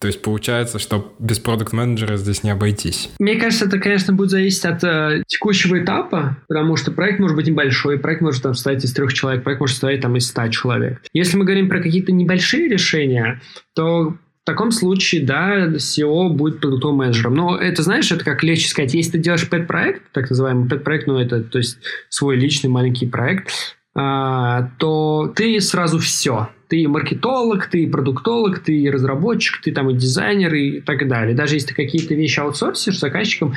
То 0.01 0.07
есть 0.07 0.23
получается, 0.23 0.79
что 0.79 1.15
без 1.19 1.39
продукт-менеджера 1.39 2.17
здесь 2.17 2.43
не 2.43 2.51
обойтись. 2.51 3.11
Мне 3.19 3.37
кажется, 3.37 3.67
это, 3.67 3.79
конечно, 3.79 4.15
будет 4.15 4.31
зависеть 4.31 4.65
от 4.65 4.83
э, 4.83 5.23
текущего 5.27 5.79
этапа, 5.79 6.39
потому 6.49 6.77
что 6.77 6.91
проект 6.91 7.21
может 7.21 7.37
быть 7.37 7.47
небольшой, 7.47 7.99
проект 7.99 8.23
может 8.23 8.43
там 8.43 8.55
состоять 8.55 8.83
из 8.83 8.95
трех 8.95 9.13
человек, 9.13 9.45
проект 9.45 9.61
может 9.61 9.75
состоять 9.75 10.01
там 10.01 10.17
из 10.17 10.27
ста 10.27 10.49
человек. 10.49 11.03
Если 11.13 11.37
мы 11.37 11.45
говорим 11.45 11.69
про 11.69 11.83
какие-то 11.83 12.13
небольшие 12.13 12.67
решения, 12.67 13.43
то 13.75 14.15
в 14.43 14.47
таком 14.47 14.71
случае, 14.71 15.23
да, 15.23 15.67
SEO 15.67 16.31
будет 16.31 16.61
продуктовым 16.61 16.97
менеджером. 16.97 17.35
Но 17.35 17.59
это, 17.59 17.83
знаешь, 17.83 18.11
это 18.11 18.25
как 18.25 18.43
легче 18.43 18.69
сказать, 18.69 18.95
если 18.95 19.13
ты 19.13 19.19
делаешь 19.19 19.49
пэт-проект, 19.51 20.13
так 20.13 20.31
называемый 20.31 20.67
пэт-проект, 20.67 21.07
ну, 21.09 21.19
это, 21.19 21.43
то 21.43 21.59
есть 21.59 21.77
свой 22.09 22.37
личный 22.37 22.71
маленький 22.71 23.07
проект, 23.07 23.51
а, 23.95 24.71
то 24.79 25.31
ты 25.37 25.61
сразу 25.61 25.99
все. 25.99 26.49
Ты 26.71 26.87
маркетолог, 26.87 27.67
ты 27.67 27.89
продуктолог, 27.91 28.61
ты 28.61 28.89
разработчик, 28.91 29.61
ты 29.61 29.73
там 29.73 29.91
и 29.91 29.95
дизайнер 29.95 30.55
и 30.55 30.81
так 30.81 31.09
далее. 31.09 31.35
Даже 31.35 31.57
если 31.57 31.69
ты 31.69 31.75
какие-то 31.75 32.15
вещи 32.15 32.39
аутсорсишь 32.39 32.99
заказчикам, 32.99 33.55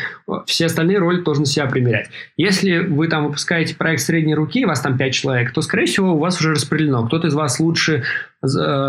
все 0.47 0.65
остальные 0.65 0.97
роли 0.97 1.21
должны 1.21 1.45
себя 1.45 1.67
примерять. 1.67 2.09
Если 2.37 2.79
вы 2.79 3.07
там 3.07 3.27
выпускаете 3.27 3.75
проект 3.75 4.01
средней 4.01 4.33
руки, 4.33 4.65
вас 4.65 4.81
там 4.81 4.97
5 4.97 5.13
человек, 5.13 5.53
то, 5.53 5.61
скорее 5.61 5.85
всего, 5.85 6.13
у 6.13 6.17
вас 6.17 6.39
уже 6.39 6.51
распределено. 6.51 7.05
Кто-то 7.05 7.27
из 7.27 7.35
вас 7.35 7.59
лучше 7.59 8.03
э, 8.41 8.47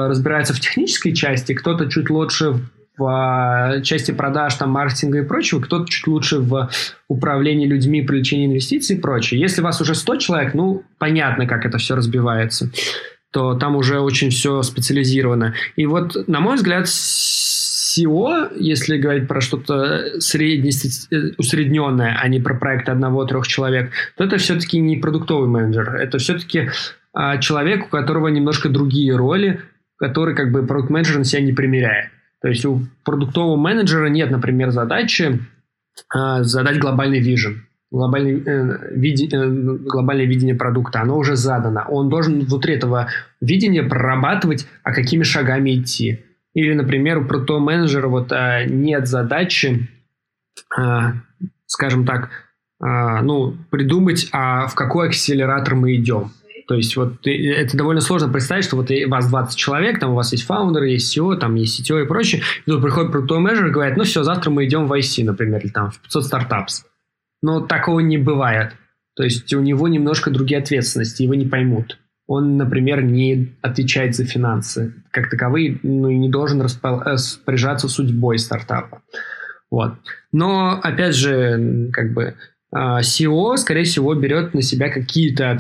разбирается 0.09 0.55
в 0.55 0.61
технической 0.61 1.13
части, 1.13 1.53
кто-то 1.53 1.91
чуть 1.91 2.09
лучше 2.09 2.61
в 2.97 3.07
а, 3.07 3.81
части 3.81 4.13
продаж, 4.13 4.55
там, 4.55 4.71
маркетинга 4.71 5.19
и 5.19 5.23
прочего, 5.23 5.61
кто-то 5.61 5.91
чуть 5.91 6.07
лучше 6.07 6.39
в 6.39 6.71
управлении 7.09 7.67
людьми, 7.67 8.03
привлечении 8.03 8.47
инвестиций 8.47 8.97
и 8.97 9.01
прочее. 9.01 9.41
Если 9.41 9.61
у 9.61 9.65
вас 9.65 9.81
уже 9.81 9.95
100 9.95 10.17
человек, 10.17 10.55
ну, 10.55 10.85
понятно, 10.99 11.47
как 11.47 11.67
это 11.67 11.79
все 11.79 11.97
разбивается, 11.97 12.71
то 13.35 13.55
там 13.55 13.75
уже 13.75 13.99
очень 13.99 14.31
все 14.31 14.63
специализировано. 14.63 15.55
И 15.75 15.87
вот, 15.87 16.29
на 16.29 16.39
мой 16.39 16.55
взгляд, 16.55 16.87
SEO, 16.87 18.53
если 18.57 18.97
говорить 18.97 19.27
про 19.27 19.41
что-то 19.41 20.13
усредненное, 21.37 22.17
а 22.23 22.29
не 22.29 22.39
про 22.39 22.55
проект 22.55 22.89
одного-трех 22.89 23.49
человек, 23.49 23.91
то 24.17 24.23
это 24.23 24.37
все-таки 24.37 24.79
не 24.79 24.99
продуктовый 24.99 25.49
менеджер. 25.49 25.97
Это 25.97 26.19
все-таки 26.19 26.71
а, 27.13 27.39
человек, 27.39 27.87
у 27.87 27.89
которого 27.89 28.29
немножко 28.29 28.69
другие 28.69 29.17
роли, 29.17 29.61
который 29.97 30.37
как 30.37 30.53
бы 30.53 30.65
продукт-менеджер 30.65 31.19
на 31.19 31.25
себя 31.25 31.43
не 31.43 31.53
примеряет. 31.53 32.11
То 32.41 32.47
есть 32.47 32.65
у 32.65 32.83
продуктового 33.05 33.57
менеджера 33.57 34.07
нет, 34.07 34.31
например, 34.31 34.71
задачи 34.71 35.41
э, 36.15 36.43
задать 36.43 36.79
глобальный 36.79 37.19
вижен, 37.19 37.67
глобальный, 37.95 38.43
э, 38.45 38.91
види, 38.91 39.29
э, 39.33 39.49
глобальное 39.49 40.27
видение 40.27 40.55
продукта. 40.55 41.01
Оно 41.01 41.17
уже 41.17 41.37
задано. 41.37 41.85
Он 41.89 42.09
должен 42.09 42.41
внутри 42.41 42.75
этого 42.75 43.09
видения 43.41 43.83
прорабатывать, 43.83 44.67
а 44.83 44.93
какими 44.93 45.23
шагами 45.23 45.81
идти. 45.81 46.25
Или, 46.55 46.75
например, 46.75 47.19
у 47.19 47.25
продуктового 47.25 47.63
менеджера 47.63 48.09
вот, 48.09 48.33
э, 48.33 48.65
нет 48.67 49.07
задачи, 49.07 49.89
э, 50.77 50.83
скажем 51.67 52.05
так, 52.05 52.31
э, 52.85 53.21
ну, 53.23 53.57
придумать, 53.71 54.29
а 54.33 54.67
в 54.67 54.75
какой 54.75 55.09
акселератор 55.09 55.77
мы 55.77 55.95
идем. 55.95 56.33
То 56.67 56.75
есть 56.75 56.97
вот 56.97 57.27
это 57.27 57.77
довольно 57.77 58.01
сложно 58.01 58.33
представить, 58.33 58.65
что 58.65 58.77
вот 58.77 58.91
у 58.91 59.11
вас 59.11 59.29
20 59.29 59.57
человек, 59.57 60.01
там 60.01 60.13
у 60.13 60.15
вас 60.15 60.33
есть 60.33 60.47
фаундеры, 60.47 60.89
есть 60.89 61.17
SEO, 61.17 61.37
там 61.37 61.57
есть 61.57 61.79
CTO 61.79 62.03
и 62.03 62.07
прочее. 62.07 62.43
И 62.65 62.71
тут 62.71 62.81
приходит 62.81 63.13
продуктовый 63.13 63.45
менеджер 63.45 63.67
и 63.67 63.71
говорит, 63.71 63.99
ну 63.99 64.05
все, 64.05 64.23
завтра 64.23 64.51
мы 64.51 64.65
идем 64.65 64.87
в 64.87 64.93
IC, 64.93 65.25
например, 65.25 65.61
или 65.61 65.71
там 65.71 65.91
в 65.91 65.99
500 66.01 66.25
стартапс. 66.25 66.85
Но 67.45 67.61
такого 67.61 68.01
не 68.01 68.17
бывает. 68.17 68.73
То 69.15 69.23
есть 69.23 69.53
у 69.53 69.61
него 69.61 69.87
немножко 69.87 70.31
другие 70.31 70.61
ответственности, 70.61 71.25
его 71.25 71.35
не 71.35 71.45
поймут. 71.45 71.99
Он, 72.27 72.57
например, 72.57 73.03
не 73.03 73.55
отвечает 73.61 74.15
за 74.15 74.25
финансы 74.25 74.95
как 75.11 75.29
таковые, 75.29 75.79
ну 75.83 76.09
и 76.09 76.17
не 76.17 76.31
должен 76.31 76.63
распоряжаться 76.63 77.91
судьбой 77.91 78.39
стартапа. 78.39 79.03
Вот. 79.71 79.97
Но, 80.33 80.81
опять 80.83 81.15
же, 81.15 81.91
как 81.93 82.15
бы 82.15 82.35
SEO, 82.75 83.59
скорее 83.59 83.85
всего, 83.85 84.15
берет 84.15 84.55
на 84.55 84.63
себя 84.63 84.89
какие-то 84.89 85.51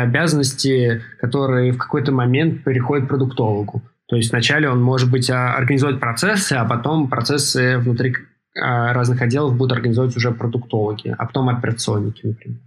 обязанности, 0.00 1.02
которые 1.20 1.72
в 1.72 1.76
какой-то 1.76 2.10
момент 2.10 2.64
переходят 2.64 3.06
продуктологу. 3.06 3.82
То 4.08 4.16
есть 4.16 4.30
вначале 4.30 4.70
он, 4.70 4.82
может 4.82 5.10
быть, 5.10 5.28
а, 5.28 5.52
организовать 5.54 6.00
процессы, 6.00 6.54
а 6.54 6.64
потом 6.64 7.08
процессы 7.08 7.76
внутри 7.76 8.14
а, 8.14 8.18
разных 8.54 9.20
отделов 9.20 9.54
будут 9.56 9.72
организовывать 9.72 10.16
уже 10.16 10.30
продуктологи, 10.32 11.14
а 11.16 11.26
потом 11.26 11.48
операционники, 11.48 12.26
например. 12.26 12.58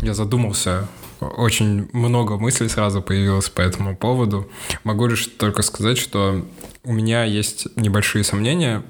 Я 0.00 0.14
задумался. 0.14 0.86
Очень 1.20 1.88
много 1.92 2.36
мыслей 2.36 2.68
сразу 2.68 3.02
появилось 3.02 3.48
по 3.48 3.60
этому 3.60 3.96
поводу. 3.96 4.48
Могу 4.84 5.06
лишь 5.06 5.26
только 5.26 5.62
сказать, 5.62 5.98
что 5.98 6.46
у 6.84 6.92
меня 6.92 7.24
есть 7.24 7.66
небольшие 7.76 8.22
сомнения 8.22 8.84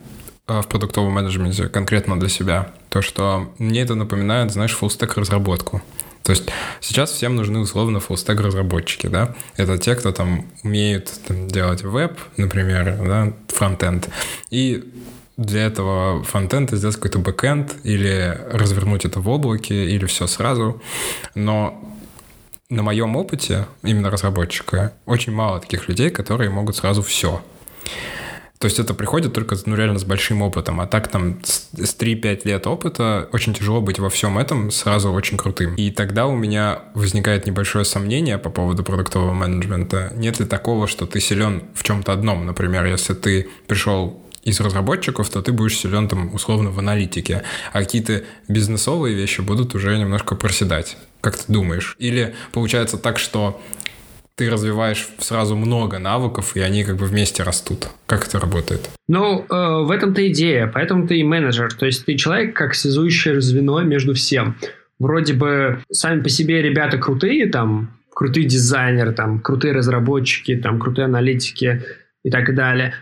в 0.46 0.62
продуктовом 0.64 1.12
менеджменте 1.12 1.68
конкретно 1.68 2.18
для 2.20 2.29
себя. 2.29 2.72
То, 2.90 3.01
что 3.01 3.53
мне 3.59 3.81
это 3.81 3.94
напоминает, 3.94 4.53
знаешь, 4.53 4.74
fullstack 4.74 5.16
разработку. 5.16 5.83
То 6.22 6.33
есть 6.33 6.51
сейчас 6.81 7.11
всем 7.11 7.37
нужны 7.37 7.59
условно 7.59 8.01
fullstack 8.00 8.40
разработчики, 8.40 9.07
да? 9.07 9.35
Это 9.57 9.79
те, 9.79 9.94
кто 9.94 10.12
там 10.12 10.44
умеют 10.62 11.11
там, 11.27 11.48
делать 11.48 11.83
веб, 11.83 12.18
например, 12.37 12.98
да, 13.07 13.33
фронтенд. 13.48 14.11
И 14.51 14.92
для 15.38 15.66
этого 15.66 16.22
фронтенда 16.24 16.77
сделать 16.77 16.96
какой-то 16.96 17.20
бэкенд 17.20 17.77
или 17.85 18.38
развернуть 18.51 19.05
это 19.05 19.20
в 19.20 19.29
облаке, 19.29 19.88
или 19.88 20.05
все 20.05 20.27
сразу. 20.27 20.83
Но 21.35 21.81
на 22.68 22.83
моем 22.83 23.16
опыте, 23.16 23.66
именно 23.83 24.11
разработчика, 24.11 24.92
очень 25.07 25.33
мало 25.33 25.61
таких 25.61 25.88
людей, 25.88 26.11
которые 26.11 26.51
могут 26.51 26.77
сразу 26.77 27.03
все. 27.03 27.40
То 28.59 28.64
есть 28.64 28.81
это 28.81 28.92
приходит 28.92 29.33
только, 29.33 29.57
ну, 29.66 29.77
реально 29.77 30.01
с 30.01 30.05
большим 30.05 30.42
опытом. 30.42 30.81
А 30.81 30.88
так 30.88 31.07
там 31.07 31.38
с 31.44 31.70
3-5 31.72 32.40
лет 32.42 32.66
опыта 32.66 33.29
очень 33.31 33.55
тяжело 33.55 33.81
быть 33.81 34.01
во 34.01 34.11
всем 34.11 34.37
этом 34.37 34.72
сразу 34.72 35.12
очень 35.12 35.37
крутым. 35.37 35.77
И 35.77 35.92
тогда 35.92 36.27
у 36.27 36.35
меня 36.35 36.81
возникает 36.94 37.46
небольшое 37.46 37.85
сомнение 37.85 38.38
по 38.38 38.51
поводу 38.51 38.83
продуктового 38.83 39.33
менеджмента. 39.33 40.12
Нет 40.16 40.40
ли 40.40 40.46
такого, 40.46 40.88
что 40.88 41.07
ты 41.07 41.20
силен 41.20 41.62
в 41.74 41.85
чем-то 41.85 42.12
одном? 42.12 42.44
Например, 42.44 42.85
если 42.87 43.14
ты 43.14 43.48
пришел 43.68 44.20
из 44.48 44.61
разработчиков, 44.61 45.28
то 45.30 45.42
ты 45.42 45.52
будешь 45.52 45.76
силен 45.76 46.08
там 46.08 46.34
условно 46.34 46.70
в 46.70 46.78
аналитике, 46.78 47.42
а 47.72 47.80
какие-то 47.80 48.22
бизнесовые 48.48 49.14
вещи 49.14 49.40
будут 49.40 49.74
уже 49.74 49.96
немножко 49.98 50.34
проседать. 50.34 50.96
Как 51.20 51.37
ты 51.37 51.52
думаешь? 51.52 51.96
Или 51.98 52.34
получается 52.52 52.96
так, 52.96 53.18
что 53.18 53.61
ты 54.38 54.48
развиваешь 54.48 55.08
сразу 55.18 55.56
много 55.56 55.98
навыков, 55.98 56.56
и 56.56 56.61
они 56.61 56.84
как 56.84 56.96
бы 56.96 57.06
вместе 57.06 57.42
растут. 57.42 57.88
Как 58.06 58.26
это 58.26 58.38
работает? 58.38 58.88
Ну, 59.08 59.40
э, 59.40 59.84
в 59.84 59.90
этом-то 59.90 60.26
идея, 60.30 60.70
поэтому 60.72 61.08
ты 61.08 61.18
и 61.18 61.24
менеджер. 61.24 61.74
То 61.74 61.87
есть 61.87 62.06
ты 62.06 62.16
человек 62.16 62.54
как 62.54 62.74
связующее 62.74 63.40
звено 63.40 63.80
между 63.82 64.14
всем. 64.14 64.56
Вроде 65.00 65.34
бы 65.34 65.82
сами 65.90 66.22
по 66.22 66.28
себе 66.28 66.62
ребята 66.62 66.98
крутые, 66.98 67.48
там, 67.48 67.98
крутые 68.14 68.46
дизайнеры, 68.46 69.12
там, 69.12 69.40
крутые 69.40 69.74
разработчики, 69.74 70.54
там, 70.56 70.78
крутые 70.78 71.06
аналитики 71.06 71.82
и 72.22 72.30
так 72.30 72.54
далее. 72.54 72.94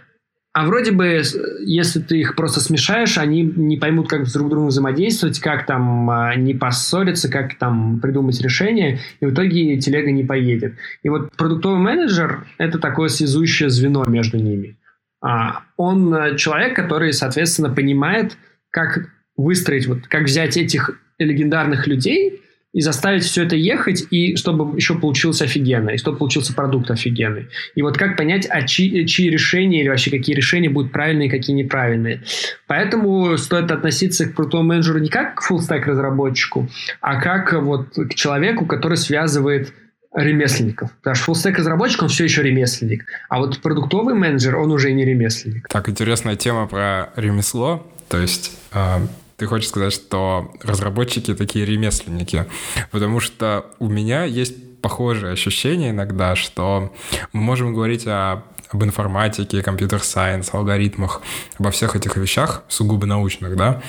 А 0.56 0.64
вроде 0.64 0.90
бы, 0.90 1.20
если 1.66 2.00
ты 2.00 2.18
их 2.18 2.34
просто 2.34 2.60
смешаешь, 2.60 3.18
они 3.18 3.42
не 3.42 3.76
поймут, 3.76 4.08
как 4.08 4.20
друг 4.20 4.28
с 4.30 4.32
другом 4.32 4.68
взаимодействовать, 4.68 5.38
как 5.38 5.66
там 5.66 6.08
а, 6.08 6.34
не 6.34 6.54
поссориться, 6.54 7.30
как 7.30 7.58
там 7.58 8.00
придумать 8.00 8.40
решение, 8.40 8.98
и 9.20 9.26
в 9.26 9.34
итоге 9.34 9.78
телега 9.78 10.10
не 10.10 10.24
поедет. 10.24 10.76
И 11.02 11.10
вот 11.10 11.30
продуктовый 11.36 11.78
менеджер— 11.78 12.46
это 12.58 12.78
такое 12.78 13.08
связующее 13.08 13.68
звено 13.68 14.06
между 14.06 14.38
ними. 14.38 14.78
А, 15.20 15.64
он 15.76 16.14
э, 16.14 16.38
человек, 16.38 16.74
который, 16.74 17.12
соответственно, 17.12 17.68
понимает, 17.68 18.38
как 18.70 19.10
выстроить, 19.36 19.86
вот, 19.86 20.06
как 20.08 20.22
взять 20.22 20.56
этих 20.56 20.98
легендарных 21.18 21.86
людей 21.86 22.40
и 22.76 22.82
заставить 22.82 23.24
все 23.24 23.44
это 23.44 23.56
ехать, 23.56 24.04
и 24.10 24.36
чтобы 24.36 24.76
еще 24.76 24.98
получился 24.98 25.44
офигенно, 25.44 25.90
и 25.90 25.96
чтобы 25.96 26.18
получился 26.18 26.52
продукт 26.52 26.90
офигенный. 26.90 27.48
И 27.74 27.80
вот 27.80 27.96
как 27.96 28.18
понять, 28.18 28.46
а 28.50 28.66
чьи, 28.66 29.06
чьи 29.06 29.30
решения 29.30 29.80
или 29.80 29.88
вообще 29.88 30.10
какие 30.10 30.36
решения 30.36 30.68
будут 30.68 30.92
правильные, 30.92 31.30
какие 31.30 31.56
неправильные. 31.56 32.22
Поэтому 32.66 33.38
стоит 33.38 33.70
относиться 33.70 34.26
к 34.26 34.34
крутому 34.34 34.64
менеджеру 34.64 34.98
не 34.98 35.08
как 35.08 35.36
к 35.36 35.40
фуллстек 35.40 35.86
разработчику, 35.86 36.68
а 37.00 37.18
как 37.18 37.54
вот 37.54 37.94
к 37.94 38.14
человеку, 38.14 38.66
который 38.66 38.98
связывает 38.98 39.72
ремесленников. 40.14 40.92
Потому 40.98 41.14
что 41.14 41.24
фуллстек 41.24 41.58
разработчик, 41.58 42.02
он 42.02 42.08
все 42.10 42.24
еще 42.24 42.42
ремесленник. 42.42 43.06
А 43.30 43.38
вот 43.38 43.58
продуктовый 43.62 44.14
менеджер, 44.14 44.54
он 44.54 44.70
уже 44.70 44.92
не 44.92 45.06
ремесленник. 45.06 45.66
Так, 45.68 45.88
интересная 45.88 46.36
тема 46.36 46.66
про 46.66 47.08
ремесло. 47.16 47.90
То 48.10 48.18
есть 48.18 48.52
а, 48.70 49.00
ты 49.36 49.46
хочешь 49.46 49.68
сказать, 49.68 49.92
что 49.92 50.52
разработчики 50.62 51.34
такие 51.34 51.64
ремесленники? 51.64 52.46
Потому 52.90 53.20
что 53.20 53.66
у 53.78 53.88
меня 53.88 54.24
есть 54.24 54.80
похожее 54.80 55.32
ощущение 55.32 55.90
иногда, 55.90 56.36
что 56.36 56.94
мы 57.32 57.40
можем 57.40 57.74
говорить 57.74 58.06
о 58.06 58.44
об 58.70 58.82
информатике, 58.82 59.62
компьютер-сайенс, 59.62 60.52
алгоритмах, 60.52 61.22
обо 61.58 61.70
всех 61.70 61.94
этих 61.94 62.16
вещах, 62.16 62.64
сугубо 62.68 63.06
научных, 63.06 63.56
да, 63.56 63.80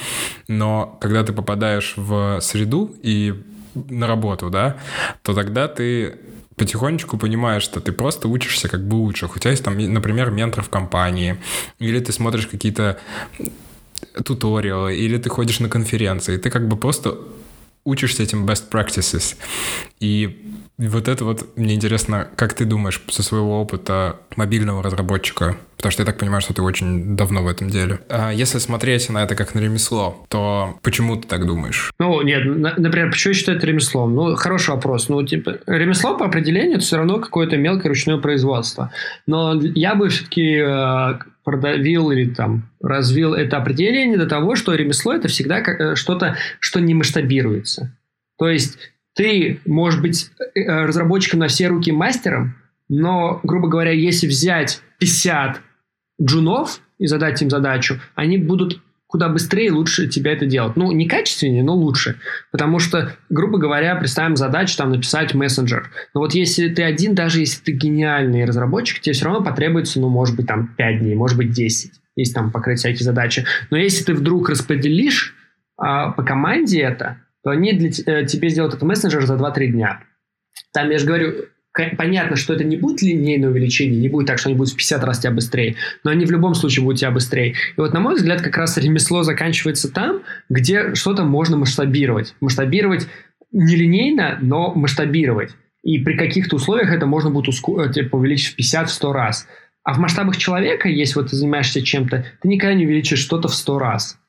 но 0.48 0.98
когда 1.02 1.24
ты 1.24 1.34
попадаешь 1.34 1.94
в 1.96 2.40
среду 2.42 2.96
и 3.02 3.44
на 3.74 4.08
работу, 4.08 4.50
да, 4.50 4.78
то 5.24 5.34
тогда 5.34 5.68
ты 5.68 6.20
потихонечку 6.56 7.18
понимаешь, 7.18 7.64
что 7.64 7.80
ты 7.80 7.92
просто 7.92 8.28
учишься 8.28 8.68
как 8.68 8.88
бы 8.88 8.96
лучше. 8.96 9.28
У 9.28 9.40
тебя 9.40 9.52
есть 9.52 9.64
там, 9.64 9.78
например, 9.78 10.32
ментор 10.32 10.64
в 10.64 10.70
компании, 10.70 11.38
или 11.80 12.00
ты 12.00 12.12
смотришь 12.12 12.48
какие-то 12.48 13.00
туториалы, 14.24 14.96
или 14.96 15.18
ты 15.18 15.30
ходишь 15.30 15.60
на 15.60 15.70
конференции, 15.70 16.38
ты 16.38 16.50
как 16.50 16.68
бы 16.68 16.78
просто 16.78 17.18
учишься 17.88 18.24
этим 18.24 18.46
best 18.46 18.70
practices. 18.70 19.38
И 20.00 20.46
вот 20.78 21.08
это 21.08 21.24
вот 21.24 21.58
мне 21.58 21.74
интересно, 21.74 22.28
как 22.36 22.54
ты 22.54 22.66
думаешь 22.66 23.02
со 23.10 23.24
своего 23.24 23.62
опыта 23.62 24.18
мобильного 24.36 24.84
разработчика, 24.84 25.56
потому 25.78 25.92
что 25.92 26.02
я 26.02 26.06
так 26.06 26.20
понимаю, 26.20 26.42
что 26.42 26.54
ты 26.54 26.62
очень 26.62 27.16
давно 27.16 27.44
в 27.44 27.48
этом 27.48 27.70
деле. 27.70 28.00
А 28.10 28.32
если 28.32 28.60
смотреть 28.60 29.10
на 29.10 29.24
это 29.24 29.36
как 29.36 29.56
на 29.56 29.60
ремесло, 29.60 30.26
то 30.28 30.78
почему 30.84 31.16
ты 31.16 31.28
так 31.28 31.48
думаешь? 31.48 31.92
Ну, 31.98 32.22
нет, 32.22 32.46
например, 32.78 33.10
почему 33.10 33.34
я 33.34 33.40
считаю 33.40 33.58
это 33.58 33.66
ремеслом? 33.66 34.14
Ну, 34.14 34.36
хороший 34.36 34.72
вопрос. 34.72 35.08
Ну, 35.08 35.24
типа, 35.24 35.60
ремесло 35.66 36.18
по 36.18 36.26
определению 36.26 36.76
это 36.76 36.86
все 36.86 36.98
равно 36.98 37.20
какое-то 37.20 37.56
мелкое 37.56 37.90
ручное 37.90 38.18
производство. 38.18 38.92
Но 39.28 39.56
я 39.62 39.96
бы 39.96 40.10
все-таки 40.10 40.58
э, 40.58 41.20
продавил 41.48 42.12
или 42.12 42.30
там 42.30 42.70
развил 42.82 43.34
это 43.34 43.56
определение 43.56 44.18
до 44.18 44.26
того, 44.26 44.58
что 44.58 44.76
ремесло 44.76 45.14
это 45.14 45.30
всегда 45.30 45.60
э, 45.60 45.96
что-то, 45.96 46.36
что 46.60 46.82
не 46.82 46.94
масштабируется. 46.94 47.98
То 48.38 48.50
есть 48.50 48.78
ты 49.16 49.62
можешь 49.66 50.02
быть 50.02 50.30
э, 50.56 50.66
разработчиком 50.66 51.40
на 51.40 51.48
все 51.48 51.68
руки 51.68 51.94
мастером, 51.94 52.58
но, 52.90 53.40
грубо 53.44 53.70
говоря, 53.70 53.92
если 53.92 54.28
взять 54.28 54.82
50 55.00 55.62
джунов 56.22 56.82
и 56.98 57.08
задать 57.08 57.42
им 57.42 57.50
задачу, 57.50 58.02
они 58.14 58.38
будут 58.38 58.82
куда 59.08 59.30
быстрее 59.30 59.67
и 59.67 59.72
лучше 59.72 60.08
тебя 60.08 60.34
это 60.34 60.46
делать. 60.46 60.76
Ну, 60.76 60.91
не 60.91 61.08
качественнее, 61.08 61.63
но 61.63 61.74
лучше. 61.74 62.20
Потому 62.52 62.80
что, 62.80 63.13
грубо 63.30 63.58
говоря, 63.58 63.96
представим 63.96 64.36
задачу 64.36 64.78
там 64.78 64.91
написать 64.91 65.34
мессенджер. 65.34 65.89
Но 66.13 66.20
вот 66.20 66.34
если 66.34 66.67
ты 66.67 66.84
один, 66.84 67.15
даже 67.15 67.39
если 67.39 67.63
ты 67.63 67.72
гениальный 67.72 68.46
разработчик, 68.46 69.00
тебе 69.00 69.13
все 69.13 69.26
равно 69.26 69.43
потребуется, 69.43 70.00
ну, 70.00 70.10
может 70.10 70.36
быть, 70.36 70.48
там 70.48 70.76
5 70.76 71.00
дней, 71.00 71.15
может 71.15 71.38
быть, 71.38 71.52
10, 71.52 71.91
если 72.15 72.34
там 72.34 72.52
покрыть 72.52 72.80
всякие 72.80 73.06
задачи. 73.06 73.46
Но 73.72 73.78
если 73.78 74.04
ты 74.04 74.13
вдруг 74.13 74.50
распределишь 74.50 75.36
а, 75.78 76.12
по 76.12 76.24
команде 76.24 76.82
это, 76.82 77.22
то 77.43 77.52
они 77.52 77.72
для, 77.74 77.89
э, 77.89 78.26
тебе 78.26 78.50
сделают 78.50 78.76
этот 78.76 78.88
мессенджер 78.88 79.26
за 79.26 79.36
2-3 79.36 79.67
дня. 79.67 80.02
Там, 80.74 80.89
я 80.89 80.98
же 80.98 81.06
говорю, 81.06 81.46
понятно, 81.98 82.36
что 82.36 82.54
это 82.54 82.63
не 82.63 82.78
будет 82.78 83.02
линейное 83.02 83.50
увеличение, 83.50 84.00
не 84.00 84.10
будет 84.10 84.28
так, 84.28 84.40
что 84.40 84.50
они 84.50 84.58
будут 84.58 84.74
в 84.74 84.78
50 84.78 85.04
раз 85.04 85.20
тебя 85.20 85.32
быстрее, 85.32 85.76
но 86.04 86.12
они 86.12 86.26
в 86.26 86.32
любом 86.32 86.56
случае 86.56 86.84
будут 86.84 87.00
тебя 87.00 87.12
быстрее. 87.12 87.52
И 87.52 87.56
вот, 87.80 87.94
на 87.94 88.00
мой 88.00 88.16
взгляд, 88.16 88.42
как 88.42 88.58
раз 88.58 88.78
ремесло 88.78 89.24
заканчивается 89.24 89.92
там, 89.92 90.22
где 90.50 90.96
что-то 90.96 91.24
можно 91.24 91.58
масштабировать. 91.58 92.36
Масштабировать 92.40 93.08
нелинейно, 93.52 94.38
но 94.42 94.74
масштабировать. 94.74 95.52
И 95.84 96.00
при 96.00 96.18
каких-то 96.18 96.58
условиях 96.58 96.92
это 96.92 97.06
можно 97.06 97.30
будет 97.30 97.48
уску... 97.48 97.80
Э, 97.80 97.92
типа, 97.92 98.18
увеличить 98.18 98.56
в 98.56 98.60
50-100 98.60 99.12
раз. 99.12 99.48
А 99.84 99.94
в 99.94 100.00
масштабах 100.00 100.36
человека, 100.36 100.90
если 100.90 101.16
вот 101.16 101.30
ты 101.30 101.38
занимаешься 101.38 101.82
чем-то, 101.82 102.26
ты 102.42 102.48
никогда 102.48 102.74
не 102.74 102.86
увеличишь 102.86 103.20
что-то 103.20 103.48
в 103.48 103.54
100 103.54 103.80
раз. 103.80 104.20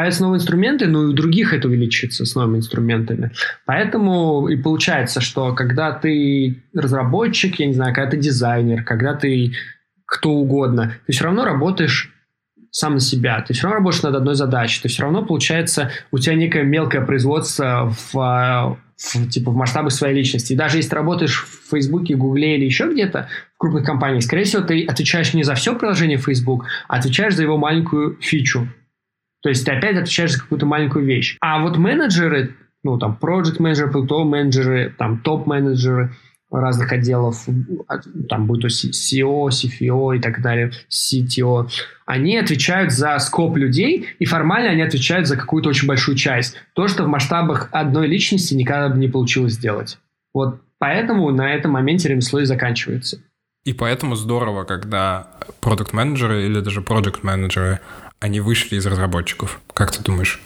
Появятся 0.00 0.22
новые 0.22 0.38
инструменты, 0.38 0.86
но 0.86 1.02
и 1.02 1.06
у 1.08 1.12
других 1.12 1.52
это 1.52 1.68
увеличится 1.68 2.24
с 2.24 2.34
новыми 2.34 2.56
инструментами. 2.56 3.32
Поэтому 3.66 4.48
и 4.48 4.56
получается, 4.56 5.20
что 5.20 5.54
когда 5.54 5.92
ты 5.92 6.62
разработчик, 6.72 7.60
я 7.60 7.66
не 7.66 7.74
знаю, 7.74 7.94
когда 7.94 8.12
ты 8.12 8.16
дизайнер, 8.16 8.82
когда 8.82 9.12
ты 9.12 9.52
кто 10.06 10.30
угодно, 10.30 10.94
ты 11.06 11.12
все 11.12 11.24
равно 11.24 11.44
работаешь 11.44 12.14
сам 12.70 12.94
на 12.94 13.00
себя, 13.00 13.44
ты 13.46 13.52
все 13.52 13.64
равно 13.64 13.76
работаешь 13.76 14.02
над 14.02 14.14
одной 14.14 14.36
задачей, 14.36 14.80
ты 14.80 14.88
все 14.88 15.02
равно, 15.02 15.22
получается, 15.22 15.90
у 16.12 16.16
тебя 16.16 16.34
некое 16.34 16.62
мелкое 16.62 17.02
производство 17.04 17.94
в, 18.14 18.78
в, 18.96 19.28
типа, 19.28 19.50
в 19.50 19.54
масштабах 19.54 19.92
своей 19.92 20.16
личности. 20.16 20.54
И 20.54 20.56
даже 20.56 20.78
если 20.78 20.88
ты 20.88 20.96
работаешь 20.96 21.44
в 21.44 21.70
Фейсбуке, 21.72 22.16
Гугле 22.16 22.56
или 22.56 22.64
еще 22.64 22.90
где-то, 22.90 23.28
в 23.54 23.58
крупных 23.58 23.84
компаниях, 23.84 24.22
скорее 24.22 24.44
всего, 24.44 24.62
ты 24.62 24.82
отвечаешь 24.86 25.34
не 25.34 25.42
за 25.42 25.54
все 25.56 25.74
приложение 25.78 26.16
Facebook, 26.16 26.64
а 26.88 26.96
отвечаешь 26.96 27.34
за 27.34 27.42
его 27.42 27.58
маленькую 27.58 28.16
фичу. 28.22 28.66
То 29.42 29.48
есть 29.48 29.64
ты 29.64 29.72
опять 29.72 29.96
отвечаешь 29.96 30.32
за 30.32 30.40
какую-то 30.40 30.66
маленькую 30.66 31.04
вещь. 31.04 31.36
А 31.40 31.60
вот 31.62 31.76
менеджеры, 31.76 32.56
ну 32.82 32.98
там 32.98 33.18
project 33.20 33.56
менеджеры, 33.58 33.90
продуктовые 33.90 34.26
менеджеры, 34.26 34.94
там 34.96 35.18
топ-менеджеры 35.18 36.12
разных 36.50 36.92
отделов, 36.92 37.46
там 38.28 38.46
будь 38.46 38.62
то 38.62 38.68
CEO, 38.68 39.48
CFO 39.48 40.16
и 40.16 40.20
так 40.20 40.42
далее, 40.42 40.72
CTO, 40.90 41.68
они 42.06 42.36
отвечают 42.36 42.92
за 42.92 43.18
скоп 43.18 43.56
людей, 43.56 44.08
и 44.18 44.24
формально 44.24 44.70
они 44.70 44.82
отвечают 44.82 45.28
за 45.28 45.36
какую-то 45.36 45.68
очень 45.68 45.86
большую 45.86 46.16
часть. 46.16 46.56
То, 46.74 46.88
что 46.88 47.04
в 47.04 47.08
масштабах 47.08 47.68
одной 47.70 48.08
личности 48.08 48.54
никогда 48.54 48.88
бы 48.88 48.98
не 48.98 49.08
получилось 49.08 49.52
сделать. 49.52 49.98
Вот 50.34 50.60
поэтому 50.78 51.30
на 51.30 51.54
этом 51.54 51.72
моменте 51.72 52.08
ремесло 52.08 52.40
и 52.40 52.44
заканчивается. 52.44 53.22
И 53.64 53.72
поэтому 53.72 54.16
здорово, 54.16 54.64
когда 54.64 55.28
продукт-менеджеры 55.60 56.46
или 56.46 56.60
даже 56.60 56.80
проект-менеджеры 56.80 57.80
они 58.20 58.40
вышли 58.40 58.76
из 58.76 58.86
разработчиков. 58.86 59.60
Как 59.74 59.90
ты 59.90 60.02
думаешь? 60.02 60.40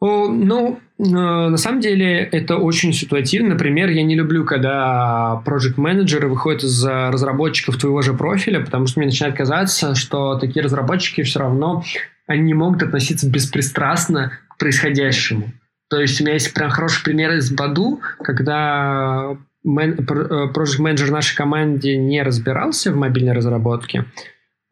О, 0.00 0.28
ну, 0.28 0.78
э, 0.98 1.02
на 1.02 1.56
самом 1.56 1.80
деле 1.80 2.22
это 2.22 2.56
очень 2.56 2.92
ситуативно. 2.92 3.50
Например, 3.50 3.88
я 3.90 4.04
не 4.04 4.14
люблю, 4.14 4.44
когда 4.44 5.42
проект-менеджеры 5.44 6.28
выходят 6.28 6.62
из 6.62 6.84
разработчиков 6.84 7.76
твоего 7.76 8.00
же 8.02 8.14
профиля, 8.14 8.64
потому 8.64 8.86
что 8.86 9.00
мне 9.00 9.08
начинает 9.08 9.36
казаться, 9.36 9.96
что 9.96 10.38
такие 10.38 10.64
разработчики 10.64 11.22
все 11.22 11.40
равно 11.40 11.82
они 12.28 12.42
не 12.42 12.54
могут 12.54 12.82
относиться 12.82 13.28
беспристрастно 13.28 14.32
к 14.48 14.58
происходящему. 14.58 15.50
То 15.90 15.98
есть 16.00 16.20
у 16.20 16.24
меня 16.24 16.34
есть 16.34 16.52
прям 16.52 16.70
хороший 16.70 17.02
пример 17.02 17.32
из 17.32 17.50
Баду, 17.50 18.00
когда 18.22 19.36
Project 19.66 20.78
Manager 20.80 21.10
нашей 21.10 21.34
команде 21.34 21.96
не 21.96 22.22
разбирался 22.22 22.92
в 22.92 22.96
мобильной 22.96 23.32
разработке, 23.32 24.04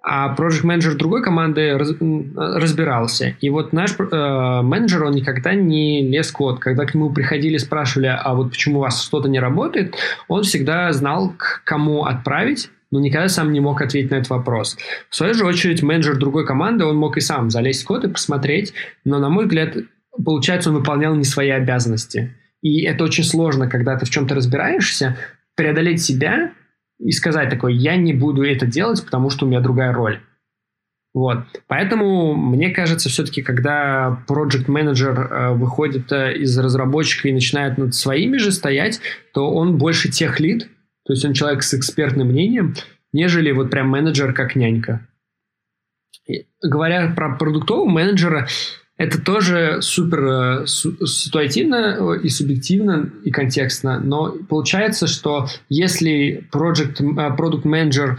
а 0.09 0.33
Manager 0.37 0.95
другой 0.95 1.21
команды 1.21 1.77
раз, 1.77 1.91
разбирался. 2.37 3.37
И 3.41 3.51
вот 3.51 3.73
наш 3.73 3.91
э, 3.99 4.63
менеджер, 4.63 5.03
он 5.03 5.15
никогда 5.15 5.55
не 5.55 6.09
лез 6.09 6.29
в 6.29 6.33
код. 6.33 6.61
Когда 6.61 6.85
к 6.85 6.95
нему 6.95 7.11
приходили, 7.11 7.57
спрашивали, 7.57 8.07
а 8.17 8.35
вот 8.35 8.51
почему 8.51 8.79
у 8.79 8.83
вас 8.83 9.03
что-то 9.03 9.29
не 9.29 9.41
работает, 9.41 9.97
он 10.29 10.45
всегда 10.45 10.93
знал, 10.93 11.35
к 11.37 11.63
кому 11.65 12.05
отправить, 12.05 12.71
но 12.93 13.01
никогда 13.01 13.27
сам 13.27 13.53
не 13.53 13.59
мог 13.59 13.83
ответить 13.83 14.13
на 14.13 14.17
этот 14.17 14.31
вопрос. 14.31 14.79
В 15.11 15.17
свою 15.17 15.35
же 15.35 15.45
очередь, 15.45 15.83
менеджер 15.83 16.17
другой 16.17 16.47
команды, 16.47 16.85
он 16.85 16.97
мог 16.97 17.17
и 17.17 17.21
сам 17.21 17.51
залезть 17.51 17.83
в 17.83 17.87
код 17.87 18.05
и 18.05 18.09
посмотреть, 18.09 18.75
но, 19.05 19.19
на 19.19 19.29
мой 19.29 19.47
взгляд, 19.47 19.75
получается, 20.25 20.71
он 20.71 20.77
выполнял 20.77 21.17
не 21.17 21.25
свои 21.25 21.51
обязанности. 21.51 22.33
И 22.63 22.83
это 22.85 23.03
очень 23.03 23.25
сложно, 23.25 23.69
когда 23.69 23.97
ты 23.97 24.07
в 24.07 24.11
чем-то 24.11 24.37
разбираешься, 24.37 25.17
преодолеть 25.57 26.01
себя 26.01 26.53
и 26.99 27.11
сказать 27.13 27.51
такой, 27.51 27.75
я 27.75 27.97
не 27.97 28.13
буду 28.13 28.43
это 28.43 28.67
делать, 28.67 29.05
потому 29.05 29.31
что 29.31 29.45
у 29.45 29.49
меня 29.49 29.61
другая 29.61 29.93
роль. 29.93 30.21
Вот. 31.17 31.45
Поэтому, 31.67 32.35
мне 32.35 32.69
кажется, 32.69 33.09
все-таки, 33.09 33.41
когда 33.41 34.23
project 34.29 34.71
менеджер 34.71 35.19
э, 35.19 35.53
выходит 35.55 36.13
э, 36.13 36.37
из 36.37 36.59
разработчика 36.59 37.29
и 37.29 37.33
начинает 37.33 37.79
над 37.79 37.95
своими 37.95 38.37
же 38.37 38.53
стоять, 38.53 39.01
то 39.33 39.51
он 39.51 39.79
больше 39.79 40.11
тех 40.11 40.41
лид, 40.41 40.69
то 41.07 41.15
есть 41.15 41.25
он 41.25 41.33
человек 41.33 41.63
с 41.63 41.73
экспертным 41.73 42.29
мнением, 42.29 42.75
нежели 43.15 43.51
вот 43.51 43.71
прям 43.71 43.89
менеджер 43.89 44.35
как 44.35 44.57
нянька. 44.57 45.09
И, 46.29 46.47
говоря 46.63 47.15
про 47.17 47.37
продуктового 47.37 47.89
менеджера, 47.89 48.47
это 48.99 49.21
тоже 49.21 49.79
супер 49.83 50.25
э, 50.63 50.67
ситуативно 50.67 52.15
и 52.15 52.29
субъективно 52.29 53.11
и 53.25 53.31
контекстно, 53.31 54.01
но 54.01 54.33
получается, 54.49 55.07
что 55.07 55.49
если 55.69 56.49
project, 56.53 57.01
э, 57.01 57.37
product 57.37 57.65
manager 57.65 58.17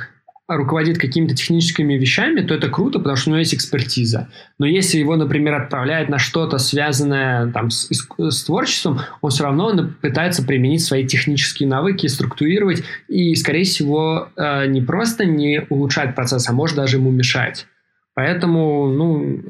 руководит 0.48 0.98
какими-то 0.98 1.36
техническими 1.36 1.96
вещами, 1.96 2.42
то 2.42 2.54
это 2.54 2.70
круто, 2.70 3.00
потому 3.00 3.18
что 3.18 3.30
у 3.30 3.32
него 3.32 3.40
есть 3.40 3.54
экспертиза. 3.54 4.30
Но 4.60 4.66
если 4.66 4.98
его, 4.98 5.18
например, 5.18 5.56
отправляют 5.56 6.10
на 6.10 6.20
что-то 6.20 6.58
связанное 6.58 7.52
там, 7.52 7.70
с, 7.70 7.90
с 7.92 8.44
творчеством, 8.46 9.02
он 9.22 9.32
все 9.32 9.44
равно 9.44 9.90
пытается 10.02 10.44
применить 10.44 10.84
свои 10.84 11.06
технические 11.06 11.68
навыки, 11.68 12.08
структурировать 12.08 12.84
и, 13.10 13.36
скорее 13.36 13.66
всего, 13.66 14.30
э, 14.38 14.68
не 14.68 14.82
просто 14.82 15.26
не 15.26 15.66
улучшать 15.70 16.16
процесс, 16.16 16.48
а 16.48 16.54
может 16.54 16.78
даже 16.78 16.98
ему 16.98 17.12
мешать. 17.12 17.68
Поэтому, 18.13 18.88
ну, 18.88 19.44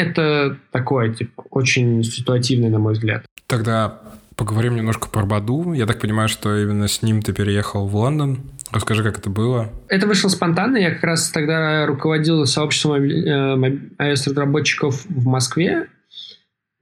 это 0.00 0.56
такое, 0.70 1.12
типа, 1.12 1.44
очень 1.50 2.02
ситуативный, 2.02 2.68
на 2.70 2.78
мой 2.78 2.94
взгляд. 2.94 3.24
Тогда 3.46 4.00
поговорим 4.36 4.76
немножко 4.76 5.08
про 5.08 5.26
Баду. 5.26 5.72
Я 5.72 5.86
так 5.86 6.00
понимаю, 6.00 6.28
что 6.28 6.56
именно 6.56 6.88
с 6.88 7.02
ним 7.02 7.20
ты 7.20 7.32
переехал 7.32 7.86
в 7.86 7.94
Лондон. 7.94 8.40
Расскажи, 8.72 9.02
как 9.02 9.18
это 9.18 9.28
было. 9.28 9.70
Это 9.88 10.06
вышло 10.06 10.28
спонтанно. 10.28 10.76
Я 10.78 10.92
как 10.92 11.04
раз 11.04 11.30
тогда 11.30 11.84
руководил 11.86 12.46
сообществом 12.46 13.02
э, 13.02 13.80
iOS-разработчиков 13.98 15.04
в 15.06 15.26
Москве. 15.26 15.88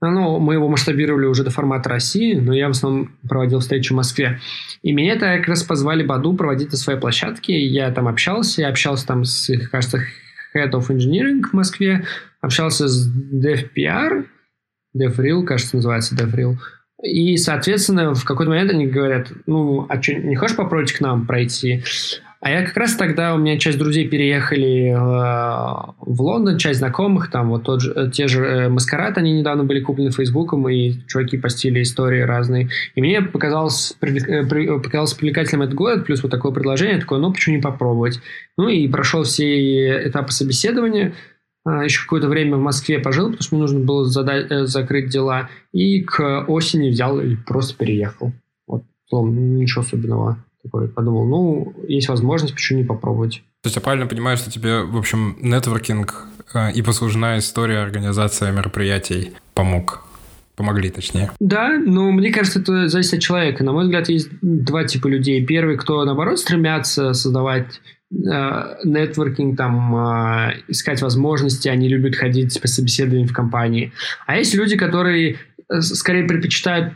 Ну, 0.01 0.39
мы 0.39 0.53
его 0.53 0.69
масштабировали 0.69 1.25
уже 1.25 1.43
до 1.43 1.49
формата 1.49 1.89
России, 1.89 2.33
но 2.35 2.53
я 2.53 2.67
в 2.67 2.71
основном 2.71 3.17
проводил 3.27 3.59
встречу 3.59 3.93
в 3.93 3.97
Москве. 3.97 4.39
И 4.81 4.93
меня 4.93 5.15
это 5.15 5.37
как 5.37 5.49
раз 5.49 5.63
позвали 5.63 6.03
Баду 6.03 6.33
проводить 6.35 6.71
на 6.71 6.77
своей 6.77 6.99
площадке. 6.99 7.59
Я 7.59 7.91
там 7.91 8.07
общался, 8.07 8.61
я 8.61 8.69
общался 8.69 9.05
там 9.05 9.25
с, 9.25 9.51
кажется, 9.69 9.99
Head 10.55 10.71
of 10.71 10.87
Engineering 10.89 11.41
в 11.43 11.53
Москве, 11.53 12.05
общался 12.41 12.87
с 12.87 13.07
DevPR, 13.07 14.25
DevReal, 14.97 15.43
кажется, 15.43 15.75
называется 15.75 16.15
DevReal, 16.15 16.55
и, 17.01 17.37
соответственно, 17.37 18.13
в 18.13 18.25
какой-то 18.25 18.49
момент 18.49 18.71
они 18.71 18.87
говорят, 18.87 19.31
ну, 19.45 19.85
а 19.87 20.01
что, 20.01 20.15
не 20.15 20.35
хочешь 20.35 20.57
попробовать 20.57 20.91
к 20.91 20.99
нам 20.99 21.25
пройти? 21.25 21.83
А 22.41 22.49
я 22.51 22.65
как 22.65 22.77
раз 22.77 22.95
тогда, 22.95 23.35
у 23.35 23.37
меня 23.37 23.59
часть 23.59 23.77
друзей 23.77 24.07
переехали 24.07 24.91
э, 24.91 24.95
в 24.95 26.21
Лондон, 26.21 26.57
часть 26.57 26.79
знакомых, 26.79 27.29
там 27.29 27.49
вот 27.49 27.63
тот 27.63 27.81
же, 27.81 27.91
э, 27.93 28.09
те 28.11 28.27
же 28.29 28.45
э, 28.45 28.69
Маскарад, 28.69 29.17
они 29.17 29.33
недавно 29.33 29.65
были 29.65 29.81
куплены 29.81 30.11
Фейсбуком, 30.11 30.69
и 30.69 31.05
чуваки 31.07 31.37
постили 31.37 31.81
истории 31.81 32.21
разные. 32.21 32.69
И 32.95 33.01
мне 33.01 33.21
показалось, 33.21 33.93
э, 33.99 34.45
при, 34.45 34.67
показалось 34.79 35.13
привлекательным 35.15 35.63
этот 35.63 35.75
год, 35.75 36.05
плюс 36.05 36.23
вот 36.23 36.31
такое 36.31 36.53
предложение, 36.53 37.01
такое, 37.01 37.19
ну, 37.19 37.33
почему 37.33 37.57
не 37.57 37.61
попробовать? 37.61 38.21
Ну, 38.57 38.69
и 38.69 38.87
прошел 38.87 39.23
все 39.23 40.07
этапы 40.07 40.31
собеседования, 40.31 41.13
а, 41.65 41.83
еще 41.83 42.03
какое-то 42.03 42.29
время 42.29 42.55
в 42.55 42.61
Москве 42.61 42.99
пожил, 42.99 43.25
потому 43.25 43.41
что 43.41 43.55
мне 43.55 43.61
нужно 43.63 43.79
было 43.81 44.05
задать, 44.05 44.49
э, 44.49 44.65
закрыть 44.65 45.09
дела, 45.09 45.49
и 45.73 46.03
к 46.03 46.45
осени 46.47 46.89
взял 46.89 47.19
и 47.19 47.35
просто 47.35 47.75
переехал. 47.77 48.31
Вот, 48.65 48.83
ничего 49.11 49.81
особенного 49.81 50.37
такой 50.63 50.87
подумал, 50.87 51.25
ну, 51.25 51.73
есть 51.87 52.09
возможность, 52.09 52.53
почему 52.53 52.79
не 52.79 52.85
попробовать. 52.85 53.43
То 53.61 53.67
есть 53.67 53.75
я 53.75 53.81
правильно 53.81 54.07
понимаю, 54.07 54.37
что 54.37 54.51
тебе, 54.51 54.81
в 54.81 54.97
общем, 54.97 55.37
нетворкинг 55.41 56.27
э, 56.53 56.71
и 56.71 56.81
послужная 56.81 57.39
история 57.39 57.79
организации 57.79 58.51
мероприятий 58.51 59.31
помог? 59.53 60.03
Помогли, 60.55 60.89
точнее. 60.89 61.31
Да, 61.39 61.77
но 61.77 62.11
мне 62.11 62.33
кажется, 62.33 62.59
это 62.59 62.89
зависит 62.89 63.13
от 63.13 63.19
человека. 63.21 63.63
На 63.63 63.71
мой 63.71 63.85
взгляд, 63.85 64.09
есть 64.09 64.29
два 64.41 64.83
типа 64.83 65.07
людей. 65.07 65.45
Первый, 65.45 65.77
кто, 65.77 66.03
наоборот, 66.03 66.37
стремятся 66.39 67.13
создавать 67.13 67.79
э, 68.11 68.75
нетворкинг, 68.83 69.57
там, 69.57 69.95
э, 69.95 70.53
искать 70.67 71.01
возможности, 71.01 71.69
они 71.69 71.87
любят 71.87 72.15
ходить 72.15 72.59
по 72.61 72.67
собеседованиям 72.67 73.29
в 73.29 73.33
компании. 73.33 73.93
А 74.27 74.37
есть 74.37 74.53
люди, 74.53 74.75
которые 74.75 75.37
скорее 75.79 76.25
предпочитают 76.25 76.93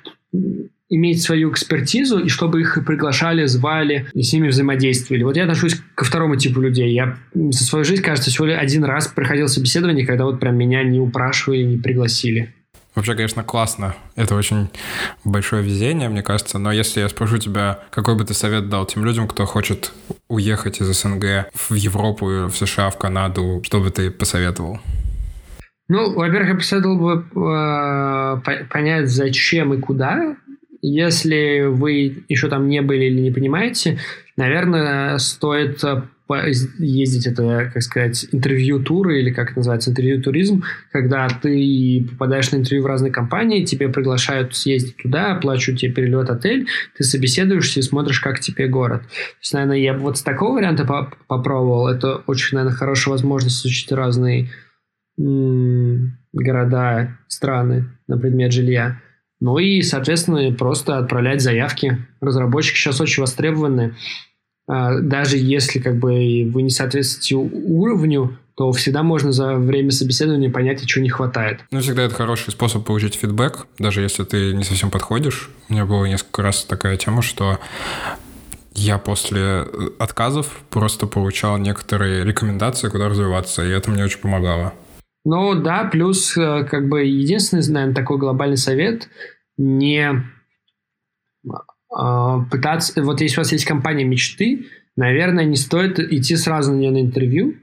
иметь 0.93 1.23
свою 1.23 1.51
экспертизу, 1.51 2.19
и 2.19 2.29
чтобы 2.29 2.61
их 2.61 2.77
приглашали, 2.85 3.45
звали, 3.45 4.05
и 4.13 4.21
с 4.21 4.31
ними 4.31 4.49
взаимодействовали. 4.49 5.23
Вот 5.23 5.35
я 5.35 5.43
отношусь 5.43 5.81
ко 5.95 6.05
второму 6.05 6.35
типу 6.35 6.61
людей. 6.61 6.93
Я 6.93 7.17
за 7.33 7.63
свою 7.63 7.83
жизнь, 7.83 8.03
кажется, 8.03 8.29
всего 8.29 8.45
лишь 8.45 8.59
один 8.59 8.83
раз 8.83 9.07
проходил 9.07 9.47
собеседование, 9.47 10.05
когда 10.05 10.25
вот 10.25 10.39
прям 10.39 10.55
меня 10.55 10.83
не 10.83 10.99
упрашивали, 10.99 11.63
не 11.63 11.77
пригласили. 11.77 12.53
Вообще, 12.93 13.15
конечно, 13.15 13.43
классно. 13.43 13.95
Это 14.15 14.35
очень 14.35 14.69
большое 15.23 15.63
везение, 15.63 16.09
мне 16.09 16.21
кажется. 16.21 16.59
Но 16.59 16.71
если 16.71 16.99
я 16.99 17.09
спрошу 17.09 17.39
тебя, 17.39 17.79
какой 17.89 18.15
бы 18.15 18.23
ты 18.23 18.35
совет 18.35 18.69
дал 18.69 18.85
тем 18.85 19.03
людям, 19.03 19.27
кто 19.27 19.45
хочет 19.45 19.91
уехать 20.27 20.79
из 20.79 20.95
СНГ 20.95 21.49
в 21.55 21.73
Европу, 21.73 22.27
в 22.27 22.51
США, 22.51 22.91
в 22.91 22.99
Канаду, 22.99 23.61
что 23.63 23.79
бы 23.79 23.89
ты 23.89 24.11
посоветовал? 24.11 24.79
Ну, 25.89 26.13
во-первых, 26.13 26.49
я 26.49 26.55
посоветовал 26.55 26.97
бы 26.97 27.25
э, 27.35 28.65
понять, 28.69 29.09
зачем 29.09 29.73
и 29.73 29.79
куда 29.79 30.35
если 30.85 31.63
вы 31.67 32.25
еще 32.27 32.49
там 32.49 32.67
не 32.67 32.81
были 32.81 33.05
или 33.05 33.21
не 33.21 33.31
понимаете, 33.31 33.99
наверное, 34.35 35.17
стоит 35.17 35.81
э, 35.81 36.01
ездить 36.77 37.25
это, 37.25 37.71
как 37.73 37.81
сказать, 37.81 38.27
интервью-туры 38.33 39.21
или 39.21 39.31
как 39.31 39.51
это 39.51 39.59
называется, 39.59 39.91
интервью-туризм, 39.91 40.63
когда 40.91 41.29
ты 41.29 42.05
попадаешь 42.11 42.51
на 42.51 42.57
интервью 42.57 42.83
в 42.83 42.87
разные 42.87 43.13
компании, 43.13 43.63
тебе 43.63 43.87
приглашают 43.87 44.57
съездить 44.57 44.97
туда, 44.97 45.31
оплачивают 45.37 45.79
тебе 45.79 45.93
перелет, 45.93 46.29
отель, 46.29 46.67
ты 46.97 47.05
собеседуешься 47.05 47.79
и 47.79 47.83
смотришь, 47.83 48.19
как 48.19 48.41
тебе 48.41 48.67
город. 48.67 49.03
То 49.03 49.37
есть, 49.39 49.53
наверное, 49.53 49.77
я 49.77 49.93
бы 49.93 50.01
вот 50.01 50.17
с 50.17 50.21
такого 50.21 50.55
варианта 50.55 50.83
поп 50.83 51.15
попробовал. 51.27 51.87
Это 51.87 52.15
очень, 52.27 52.57
наверное, 52.57 52.75
хорошая 52.75 53.13
возможность 53.13 53.61
изучить 53.61 53.89
разные 53.93 54.49
города, 56.33 57.17
страны 57.29 57.85
на 58.07 58.17
предмет 58.17 58.51
жилья. 58.51 58.99
Ну 59.43 59.57
и, 59.57 59.81
соответственно, 59.81 60.53
просто 60.53 60.97
отправлять 60.97 61.41
заявки. 61.41 61.97
Разработчики 62.21 62.77
сейчас 62.77 63.01
очень 63.01 63.19
востребованы. 63.19 63.93
А, 64.69 65.01
даже 65.01 65.35
если 65.35 65.79
как 65.79 65.97
бы 65.97 66.49
вы 66.49 66.61
не 66.61 66.69
соответствуете 66.69 67.35
уровню, 67.35 68.37
то 68.55 68.71
всегда 68.71 69.03
можно 69.03 69.33
за 69.33 69.55
время 69.55 69.91
собеседования 69.91 70.49
понять, 70.49 70.85
чего 70.85 71.03
не 71.03 71.09
хватает. 71.09 71.59
Ну, 71.71 71.81
всегда 71.81 72.03
это 72.03 72.15
хороший 72.15 72.51
способ 72.51 72.85
получить 72.85 73.15
фидбэк, 73.15 73.67
даже 73.79 74.01
если 74.01 74.23
ты 74.23 74.53
не 74.53 74.63
совсем 74.63 74.89
подходишь. 74.89 75.49
У 75.67 75.73
меня 75.73 75.85
было 75.85 76.05
несколько 76.05 76.41
раз 76.41 76.63
такая 76.63 76.95
тема, 76.95 77.21
что 77.21 77.59
я 78.75 78.97
после 78.97 79.65
отказов 79.99 80.61
просто 80.69 81.05
получал 81.05 81.57
некоторые 81.57 82.23
рекомендации, 82.23 82.87
куда 82.87 83.09
развиваться, 83.09 83.61
и 83.61 83.71
это 83.71 83.91
мне 83.91 84.05
очень 84.05 84.19
помогало. 84.19 84.73
Ну 85.25 85.55
да, 85.55 85.85
плюс 85.85 86.35
э, 86.35 86.65
как 86.69 86.89
бы 86.89 87.03
единственный, 87.03 87.65
наверное, 87.69 87.95
такой 87.95 88.17
глобальный 88.17 88.57
совет 88.57 89.07
не 89.57 90.23
э, 91.45 92.37
пытаться... 92.51 93.01
Вот 93.03 93.21
если 93.21 93.37
у 93.37 93.41
вас 93.41 93.51
есть 93.51 93.65
компания 93.65 94.03
мечты, 94.03 94.67
наверное, 94.95 95.45
не 95.45 95.55
стоит 95.55 95.99
идти 95.99 96.35
сразу 96.35 96.71
на 96.71 96.77
нее 96.77 96.91
на 96.91 97.01
интервью, 97.01 97.55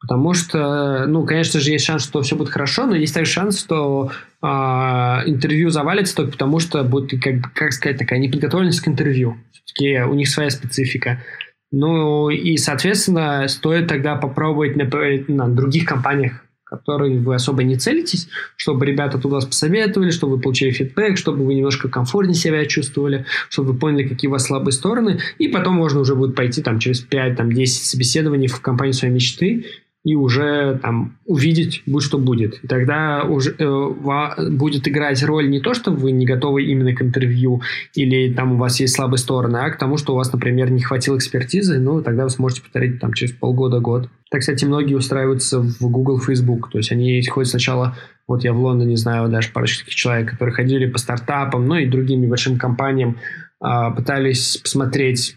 потому 0.00 0.34
что, 0.34 1.06
ну, 1.06 1.24
конечно 1.26 1.60
же, 1.60 1.70
есть 1.70 1.84
шанс, 1.84 2.04
что 2.04 2.22
все 2.22 2.36
будет 2.36 2.50
хорошо, 2.50 2.86
но 2.86 2.94
есть 2.94 3.14
также 3.14 3.32
шанс, 3.32 3.60
что 3.60 4.10
э, 4.42 4.46
интервью 4.46 5.70
завалится 5.70 6.16
только 6.16 6.32
потому, 6.32 6.58
что 6.58 6.82
будет, 6.84 7.20
как, 7.22 7.52
как 7.54 7.72
сказать, 7.72 7.98
такая 7.98 8.18
неподготовленность 8.18 8.80
к 8.80 8.88
интервью. 8.88 9.36
Все-таки 9.52 10.00
у 10.02 10.14
них 10.14 10.28
своя 10.28 10.50
специфика. 10.50 11.22
Ну 11.72 12.30
и, 12.30 12.56
соответственно, 12.56 13.48
стоит 13.48 13.88
тогда 13.88 14.16
попробовать 14.16 14.76
на, 14.76 14.84
на 15.28 15.48
других 15.48 15.84
компаниях 15.84 16.45
который 16.76 17.18
вы 17.18 17.34
особо 17.34 17.62
не 17.62 17.76
целитесь, 17.76 18.28
чтобы 18.56 18.86
ребята 18.86 19.18
тут 19.18 19.32
вас 19.32 19.44
посоветовали, 19.46 20.10
чтобы 20.10 20.36
вы 20.36 20.42
получили 20.42 20.70
фидбэк, 20.70 21.16
чтобы 21.16 21.44
вы 21.44 21.54
немножко 21.54 21.88
комфортнее 21.88 22.34
себя 22.34 22.64
чувствовали, 22.66 23.24
чтобы 23.48 23.72
вы 23.72 23.78
поняли, 23.78 24.08
какие 24.08 24.28
у 24.28 24.32
вас 24.32 24.46
слабые 24.46 24.72
стороны, 24.72 25.20
и 25.38 25.48
потом 25.48 25.74
можно 25.74 26.00
уже 26.00 26.14
будет 26.14 26.34
пойти 26.34 26.62
там 26.62 26.78
через 26.78 27.06
5-10 27.06 27.34
там, 27.34 27.66
собеседований 27.66 28.48
в 28.48 28.60
компанию 28.60 28.94
своей 28.94 29.14
мечты 29.14 29.66
и 30.06 30.14
уже 30.14 30.78
там 30.80 31.18
увидеть, 31.24 31.82
будь 31.84 32.04
что 32.04 32.16
будет. 32.16 32.62
И 32.62 32.68
тогда 32.68 33.24
уже 33.24 33.56
э, 33.58 34.50
будет 34.50 34.86
играть 34.86 35.20
роль 35.24 35.50
не 35.50 35.58
то, 35.58 35.74
что 35.74 35.90
вы 35.90 36.12
не 36.12 36.24
готовы 36.24 36.62
именно 36.62 36.94
к 36.94 37.02
интервью 37.02 37.60
или 37.92 38.32
там 38.32 38.52
у 38.52 38.56
вас 38.56 38.78
есть 38.78 38.94
слабые 38.94 39.18
стороны, 39.18 39.56
а 39.56 39.70
к 39.70 39.78
тому, 39.78 39.96
что 39.96 40.12
у 40.12 40.16
вас, 40.16 40.32
например, 40.32 40.70
не 40.70 40.80
хватило 40.80 41.16
экспертизы, 41.16 41.80
ну, 41.80 42.02
тогда 42.02 42.22
вы 42.22 42.30
сможете 42.30 42.62
повторить 42.62 43.00
там 43.00 43.14
через 43.14 43.32
полгода-год. 43.32 44.08
Так, 44.30 44.42
кстати, 44.42 44.64
многие 44.64 44.94
устраиваются 44.94 45.58
в 45.58 45.90
Google, 45.90 46.20
Facebook, 46.20 46.70
то 46.70 46.78
есть 46.78 46.92
они 46.92 47.20
ходят 47.26 47.50
сначала, 47.50 47.96
вот 48.28 48.44
я 48.44 48.52
в 48.52 48.60
Лондоне 48.60 48.96
знаю 48.96 49.28
даже 49.28 49.50
парочку 49.50 49.80
таких 49.80 49.96
человек, 49.96 50.30
которые 50.30 50.54
ходили 50.54 50.86
по 50.86 50.98
стартапам, 50.98 51.66
ну 51.66 51.74
и 51.74 51.86
другим 51.86 52.20
небольшим 52.20 52.58
компаниям, 52.58 53.18
а, 53.58 53.90
пытались 53.90 54.56
посмотреть, 54.58 55.36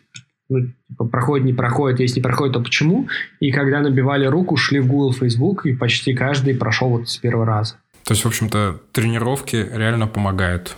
ну, 0.49 0.67
типа, 0.89 1.05
проходит, 1.05 1.45
не 1.45 1.53
проходит, 1.53 1.99
если 1.99 2.17
не 2.17 2.23
проходит, 2.23 2.53
то 2.53 2.61
почему? 2.61 3.07
И 3.39 3.51
когда 3.51 3.79
набивали 3.79 4.25
руку, 4.25 4.57
шли 4.57 4.79
в 4.79 4.87
Google, 4.87 5.13
Facebook, 5.13 5.65
и 5.65 5.73
почти 5.73 6.13
каждый 6.13 6.55
прошел 6.55 6.89
вот 6.89 7.09
с 7.09 7.17
первого 7.17 7.45
раза. 7.45 7.75
То 8.03 8.13
есть, 8.13 8.25
в 8.25 8.27
общем-то, 8.27 8.81
тренировки 8.91 9.67
реально 9.71 10.07
помогают. 10.07 10.75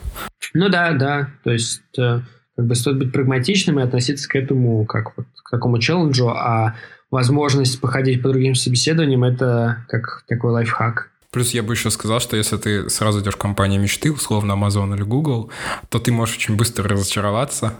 Ну 0.53 0.67
да, 0.69 0.91
да. 0.91 1.29
То 1.43 1.51
есть, 1.51 1.81
э, 1.97 2.19
как 2.57 2.65
бы 2.67 2.75
стоит 2.75 2.97
быть 2.97 3.13
прагматичным 3.13 3.79
и 3.79 3.83
относиться 3.83 4.27
к 4.27 4.35
этому 4.35 4.85
как 4.85 5.15
вот 5.15 5.25
к 5.43 5.49
такому 5.49 5.79
челленджу, 5.79 6.27
а 6.29 6.75
возможность 7.09 7.79
походить 7.79 8.21
по 8.21 8.29
другим 8.29 8.55
собеседованиям 8.55 9.23
это 9.23 9.85
как 9.87 10.23
такой 10.27 10.51
лайфхак. 10.51 11.09
Плюс 11.31 11.51
я 11.51 11.63
бы 11.63 11.73
еще 11.73 11.89
сказал, 11.91 12.19
что 12.19 12.35
если 12.35 12.57
ты 12.57 12.89
сразу 12.89 13.21
идешь 13.21 13.35
в 13.35 13.37
компанию 13.37 13.81
мечты, 13.81 14.11
условно 14.11 14.51
Amazon 14.51 14.93
или 14.93 15.03
Google, 15.03 15.49
то 15.87 15.99
ты 15.99 16.11
можешь 16.11 16.35
очень 16.35 16.57
быстро 16.57 16.89
разочароваться, 16.89 17.75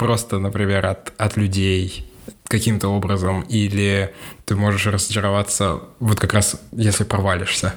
просто, 0.00 0.38
например, 0.38 0.86
от, 0.86 1.12
от 1.18 1.36
людей 1.36 2.06
каким-то 2.48 2.88
образом, 2.88 3.42
или 3.42 4.14
ты 4.46 4.56
можешь 4.56 4.86
разочароваться 4.86 5.80
вот 6.00 6.18
как 6.18 6.32
раз, 6.32 6.58
если 6.72 7.04
провалишься. 7.04 7.74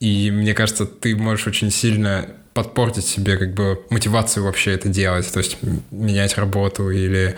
И 0.00 0.32
мне 0.32 0.52
кажется, 0.52 0.86
ты 0.86 1.14
можешь 1.14 1.46
очень 1.46 1.70
сильно 1.70 2.26
подпортить 2.54 3.04
себе 3.04 3.36
как 3.36 3.54
бы 3.54 3.80
мотивацию 3.90 4.42
вообще 4.42 4.72
это 4.72 4.88
делать, 4.88 5.32
то 5.32 5.38
есть 5.38 5.58
менять 5.92 6.36
работу 6.36 6.90
или 6.90 7.36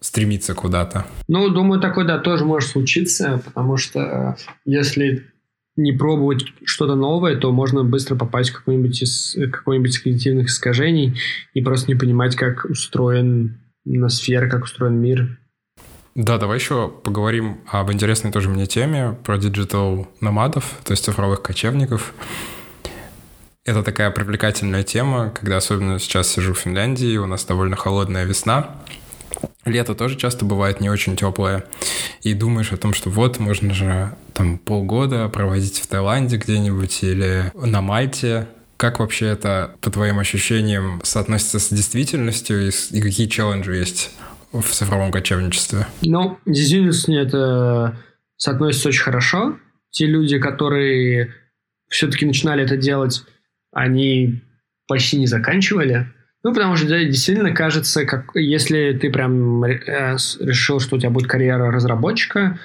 стремиться 0.00 0.54
куда-то. 0.54 1.06
Ну, 1.26 1.48
думаю, 1.48 1.80
такое, 1.80 2.04
да, 2.04 2.18
тоже 2.18 2.44
может 2.44 2.68
случиться, 2.68 3.40
потому 3.46 3.78
что 3.78 4.00
э, 4.00 4.34
если 4.66 5.24
не 5.76 5.92
пробовать 5.92 6.44
что-то 6.64 6.94
новое, 6.94 7.36
то 7.36 7.50
можно 7.52 7.84
быстро 7.84 8.14
попасть 8.16 8.50
в 8.50 8.56
какой-нибудь 8.58 9.02
из 9.02 9.36
какой-нибудь 9.52 9.98
когнитивных 9.98 10.46
искажений 10.46 11.18
и 11.52 11.62
просто 11.62 11.88
не 11.88 11.98
понимать, 11.98 12.36
как 12.36 12.64
устроен 12.64 13.60
на 13.84 14.08
сфера, 14.08 14.48
как 14.48 14.64
устроен 14.64 15.00
мир. 15.00 15.38
Да, 16.14 16.38
давай 16.38 16.58
еще 16.58 16.88
поговорим 16.88 17.58
об 17.66 17.90
интересной 17.90 18.30
тоже 18.30 18.48
мне 18.48 18.66
теме 18.66 19.16
про 19.24 19.36
digital 19.36 20.06
nomad 20.20 20.56
ов, 20.56 20.78
то 20.84 20.92
есть 20.92 21.04
цифровых 21.04 21.42
кочевников. 21.42 22.14
Это 23.64 23.82
такая 23.82 24.10
привлекательная 24.10 24.84
тема, 24.84 25.30
когда 25.30 25.56
особенно 25.56 25.98
сейчас 25.98 26.28
сижу 26.28 26.54
в 26.54 26.58
Финляндии, 26.58 27.16
у 27.16 27.26
нас 27.26 27.44
довольно 27.44 27.74
холодная 27.74 28.24
весна, 28.24 28.76
Лето 29.64 29.94
тоже 29.94 30.16
часто 30.16 30.44
бывает 30.44 30.80
не 30.80 30.90
очень 30.90 31.16
теплое. 31.16 31.64
И 32.22 32.34
думаешь 32.34 32.72
о 32.72 32.76
том, 32.76 32.94
что 32.94 33.10
вот 33.10 33.38
можно 33.38 33.72
же 33.74 34.14
там 34.32 34.58
полгода 34.58 35.28
проводить 35.28 35.78
в 35.78 35.86
Таиланде 35.86 36.36
где-нибудь 36.36 37.02
или 37.02 37.50
на 37.54 37.80
Мальте. 37.80 38.48
Как 38.76 38.98
вообще 38.98 39.26
это, 39.26 39.76
по 39.80 39.90
твоим 39.90 40.18
ощущениям, 40.18 41.00
соотносится 41.04 41.58
с 41.58 41.68
действительностью 41.68 42.68
и, 42.68 42.70
и 42.90 43.00
какие 43.00 43.28
челленджи 43.28 43.74
есть 43.74 44.10
в 44.52 44.64
цифровом 44.64 45.12
кочевничестве? 45.12 45.86
Ну, 46.02 46.38
действительно, 46.44 47.18
это 47.18 47.96
соотносится 48.36 48.88
очень 48.88 49.02
хорошо. 49.02 49.58
Те 49.90 50.06
люди, 50.06 50.38
которые 50.38 51.32
все-таки 51.88 52.26
начинали 52.26 52.64
это 52.64 52.76
делать, 52.76 53.22
они 53.72 54.42
почти 54.86 55.18
не 55.18 55.26
заканчивали. 55.26 56.08
Ну, 56.44 56.52
потому 56.52 56.76
что 56.76 56.86
действительно 56.86 57.52
кажется, 57.52 58.04
как 58.04 58.26
если 58.34 58.92
ты 58.92 59.10
прям 59.10 59.64
э, 59.64 59.78
решил, 60.40 60.78
что 60.78 60.96
у 60.96 60.98
тебя 60.98 61.08
будет 61.08 61.26
карьера 61.26 61.70
разработчика, 61.72 62.58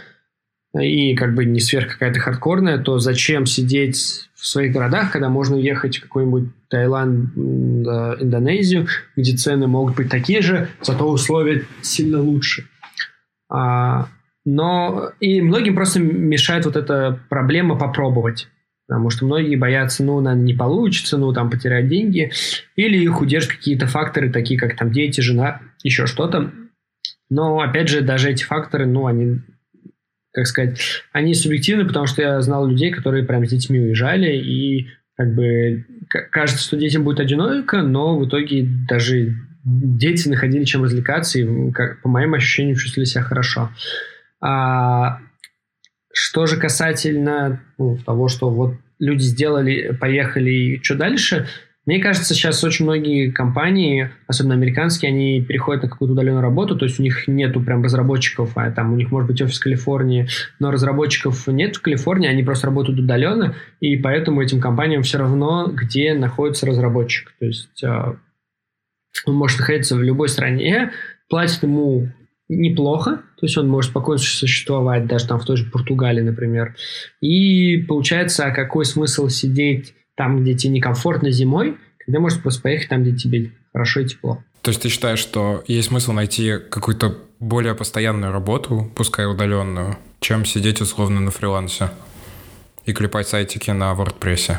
и 0.77 1.15
как 1.15 1.33
бы 1.33 1.45
не 1.45 1.61
сверх 1.61 1.93
какая-то 1.93 2.19
хардкорная, 2.19 2.77
то 2.77 2.99
зачем 2.99 3.45
сидеть 3.45 4.29
в 4.35 4.45
своих 4.45 4.73
городах, 4.73 5.11
когда 5.11 5.29
можно 5.29 5.55
уехать 5.55 5.97
в 5.97 6.01
какой-нибудь 6.03 6.49
Таиланд, 6.67 7.35
Индонезию, 7.35 8.87
где 9.15 9.35
цены 9.35 9.65
могут 9.67 9.95
быть 9.95 10.09
такие 10.09 10.41
же, 10.41 10.69
зато 10.81 11.09
условия 11.09 11.65
сильно 11.81 12.21
лучше. 12.21 12.67
А, 13.49 14.09
но 14.45 15.11
и 15.19 15.41
многим 15.41 15.75
просто 15.75 15.99
мешает 15.99 16.65
вот 16.65 16.75
эта 16.75 17.19
проблема 17.29 17.77
попробовать. 17.77 18.47
Потому 18.89 19.12
что 19.12 19.25
многие 19.25 19.56
боятся, 19.56 20.04
ну, 20.04 20.19
наверное, 20.19 20.45
не 20.45 20.54
получится, 20.56 21.19
ну, 21.19 21.32
там, 21.32 21.52
потерять 21.52 21.88
деньги. 21.88 22.32
Или 22.75 22.97
их 22.97 23.21
удержат 23.21 23.52
какие-то 23.52 23.86
факторы, 23.86 24.32
такие 24.32 24.60
как 24.60 24.75
там 24.75 24.91
дети, 24.91 25.21
жена, 25.21 25.62
еще 25.84 26.08
что-то. 26.08 26.52
Но, 27.30 27.60
опять 27.60 27.88
же, 27.88 28.02
даже 28.02 28.32
эти 28.32 28.43
факторы, 28.43 28.88
ну, 28.88 29.06
они, 29.06 29.41
как 30.34 30.47
сказать, 30.47 30.82
они 31.13 31.36
субъективны, 31.36 31.86
потому 31.86 32.08
что 32.08 32.23
я 32.23 32.41
знал 32.41 32.65
людей, 32.65 32.89
которые 32.89 33.23
прям 33.23 33.45
с 33.45 33.52
детьми 33.52 33.80
уезжали, 33.80 34.36
и 34.36 34.88
как 35.15 35.36
бы 35.36 35.86
кажется, 36.32 36.63
что 36.63 36.75
детям 36.75 37.04
будет 37.04 37.19
одиноко, 37.19 37.84
но 37.84 38.17
в 38.17 38.28
итоге 38.28 38.67
даже 38.89 39.36
дети 39.63 40.28
находили 40.30 40.63
чем 40.63 40.84
развлекаться, 40.84 41.38
и, 41.38 41.71
как, 41.73 42.02
по 42.02 42.10
моим 42.10 42.34
ощущениям, 42.34 42.75
чувствовали 42.75 43.06
себя 43.06 43.21
хорошо. 43.21 43.69
А, 44.41 45.19
что 46.21 46.45
же 46.47 46.58
касательно 46.58 47.62
ну, 47.77 47.97
того, 48.05 48.27
что 48.27 48.49
вот 48.49 48.73
люди 48.99 49.21
сделали, 49.21 49.97
поехали 49.97 50.51
и 50.51 50.84
что 50.84 50.95
дальше, 50.95 51.47
мне 51.86 51.99
кажется, 51.99 52.34
сейчас 52.34 52.62
очень 52.62 52.84
многие 52.84 53.32
компании, 53.32 54.12
особенно 54.27 54.53
американские, 54.53 55.10
они 55.10 55.41
переходят 55.41 55.84
на 55.84 55.89
какую-то 55.89 56.12
удаленную 56.12 56.41
работу, 56.41 56.77
то 56.77 56.84
есть 56.84 56.99
у 56.99 57.03
них 57.03 57.29
нету 57.29 57.62
прям 57.62 57.82
разработчиков, 57.82 58.51
а 58.55 58.69
там 58.69 58.91
у 58.91 58.97
них 58.97 59.12
может 59.12 59.27
быть 59.29 59.41
офис 59.41 59.60
в 59.60 59.63
Калифорнии, 59.63 60.27
но 60.60 60.71
разработчиков 60.71 61.47
нет 61.47 61.77
в 61.77 61.82
Калифорнии, 61.82 62.27
они 62.27 62.43
просто 62.43 62.67
работают 62.67 62.99
удаленно, 62.99 63.55
и 63.79 63.95
поэтому 63.95 64.41
этим 64.41 64.60
компаниям 64.60 65.03
все 65.03 65.19
равно, 65.19 65.71
где 65.73 66.13
находится 66.13 66.65
разработчик. 66.65 67.34
То 67.39 67.45
есть 67.45 67.82
э, 67.82 68.13
он 69.25 69.36
может 69.36 69.60
находиться 69.60 69.95
в 69.95 70.03
любой 70.03 70.27
стране, 70.27 70.91
платит 71.29 71.63
ему 71.63 72.10
неплохо, 72.49 73.21
то 73.39 73.45
есть 73.45 73.57
он 73.57 73.67
может 73.67 73.91
спокойно 73.91 74.19
существовать 74.19 75.05
даже 75.05 75.27
там 75.27 75.39
в 75.39 75.45
той 75.45 75.55
же 75.55 75.69
Португалии, 75.69 76.21
например. 76.21 76.75
И 77.21 77.77
получается, 77.88 78.45
а 78.45 78.51
какой 78.51 78.85
смысл 78.85 79.29
сидеть 79.29 79.93
там, 80.15 80.41
где 80.41 80.55
тебе 80.55 80.73
некомфортно 80.73 81.31
зимой, 81.31 81.77
когда 82.05 82.19
можешь 82.19 82.41
просто 82.41 82.63
поехать 82.63 82.89
там, 82.89 83.03
где 83.03 83.15
тебе 83.15 83.51
хорошо 83.71 84.01
и 84.01 84.05
тепло. 84.05 84.43
То 84.62 84.71
есть 84.71 84.81
ты 84.81 84.89
считаешь, 84.89 85.19
что 85.19 85.63
есть 85.67 85.88
смысл 85.88 86.12
найти 86.12 86.57
какую-то 86.57 87.17
более 87.39 87.75
постоянную 87.75 88.33
работу, 88.33 88.91
пускай 88.95 89.25
удаленную, 89.25 89.97
чем 90.19 90.43
сидеть 90.43 90.81
условно 90.81 91.21
на 91.21 91.31
фрилансе 91.31 91.91
и 92.85 92.91
клепать 92.91 93.27
сайтики 93.27 93.71
на 93.71 93.93
WordPress? 93.93 94.57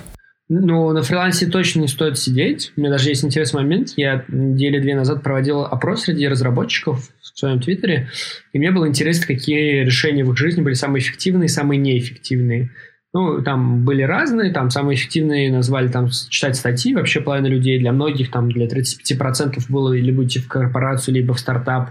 Ну, 0.52 0.90
на 0.90 1.02
фрилансе 1.02 1.46
точно 1.46 1.82
не 1.82 1.86
стоит 1.86 2.18
сидеть. 2.18 2.72
У 2.76 2.80
меня 2.80 2.90
даже 2.90 3.08
есть 3.08 3.24
интересный 3.24 3.62
момент. 3.62 3.92
Я 3.96 4.24
недели 4.26 4.80
две 4.80 4.96
назад 4.96 5.22
проводил 5.22 5.60
опрос 5.60 6.02
среди 6.02 6.26
разработчиков 6.26 7.08
в 7.22 7.38
своем 7.38 7.60
твиттере, 7.60 8.08
и 8.52 8.58
мне 8.58 8.72
было 8.72 8.88
интересно, 8.88 9.28
какие 9.28 9.84
решения 9.84 10.24
в 10.24 10.32
их 10.32 10.36
жизни 10.36 10.60
были 10.60 10.74
самые 10.74 11.02
эффективные 11.02 11.46
и 11.46 11.48
самые 11.48 11.78
неэффективные. 11.78 12.70
Ну, 13.12 13.42
там 13.42 13.84
были 13.84 14.02
разные, 14.02 14.52
там 14.52 14.70
самые 14.70 14.96
эффективные 14.96 15.52
назвали 15.52 15.86
там 15.86 16.08
читать 16.10 16.56
статьи, 16.56 16.96
вообще 16.96 17.20
половина 17.20 17.46
людей, 17.46 17.78
для 17.78 17.92
многих, 17.92 18.32
там 18.32 18.50
для 18.50 18.66
35% 18.66 19.62
было 19.68 19.92
либо 19.92 20.24
идти 20.24 20.40
в 20.40 20.48
корпорацию, 20.48 21.14
либо 21.14 21.32
в 21.32 21.38
стартап, 21.38 21.90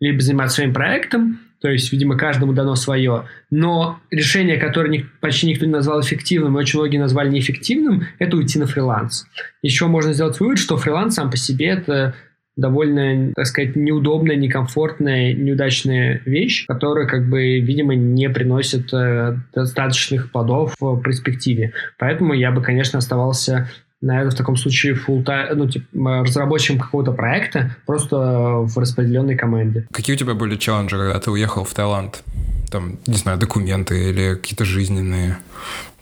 либо 0.00 0.18
заниматься 0.22 0.56
своим 0.56 0.72
проектом, 0.72 1.40
то 1.60 1.68
есть, 1.68 1.92
видимо, 1.92 2.16
каждому 2.16 2.52
дано 2.52 2.76
свое. 2.76 3.24
Но 3.50 3.98
решение, 4.10 4.58
которое 4.58 5.06
почти 5.20 5.46
никто 5.46 5.66
не 5.66 5.72
назвал 5.72 6.00
эффективным, 6.00 6.56
и 6.56 6.60
очень 6.60 6.78
многие 6.78 6.98
назвали 6.98 7.30
неэффективным, 7.30 8.04
это 8.18 8.36
уйти 8.36 8.58
на 8.58 8.66
фриланс. 8.66 9.26
Еще 9.62 9.86
можно 9.86 10.12
сделать 10.12 10.38
вывод, 10.38 10.58
что 10.58 10.76
фриланс 10.76 11.14
сам 11.14 11.30
по 11.30 11.36
себе 11.36 11.66
это 11.66 12.14
довольно, 12.58 13.32
так 13.34 13.46
сказать, 13.46 13.76
неудобная, 13.76 14.36
некомфортная, 14.36 15.32
неудачная 15.32 16.20
вещь, 16.24 16.66
которая, 16.66 17.06
как 17.06 17.28
бы, 17.28 17.60
видимо, 17.60 17.94
не 17.94 18.28
приносит 18.28 18.92
э, 18.92 19.36
достаточных 19.54 20.32
плодов 20.32 20.74
в 20.80 21.00
перспективе. 21.00 21.72
Поэтому 21.98 22.34
я 22.34 22.50
бы, 22.50 22.60
конечно, 22.60 22.98
оставался 22.98 23.70
наверное, 24.00 24.30
в 24.30 24.34
таком 24.34 24.56
случае 24.56 24.94
full 24.94 25.24
time, 25.24 25.54
ну, 25.54 25.68
типа, 25.68 26.22
разработчиком 26.24 26.80
какого-то 26.80 27.12
проекта 27.12 27.76
просто 27.86 28.16
в 28.16 28.76
распределенной 28.76 29.36
команде. 29.36 29.86
Какие 29.92 30.14
у 30.16 30.18
тебя 30.18 30.34
были 30.34 30.56
челленджи, 30.56 30.96
когда 30.96 31.18
ты 31.18 31.30
уехал 31.30 31.64
в 31.64 31.74
Таиланд? 31.74 32.22
там, 32.70 32.98
не 33.06 33.16
знаю, 33.16 33.38
документы 33.38 34.10
или 34.10 34.34
какие-то 34.34 34.64
жизненные? 34.64 35.38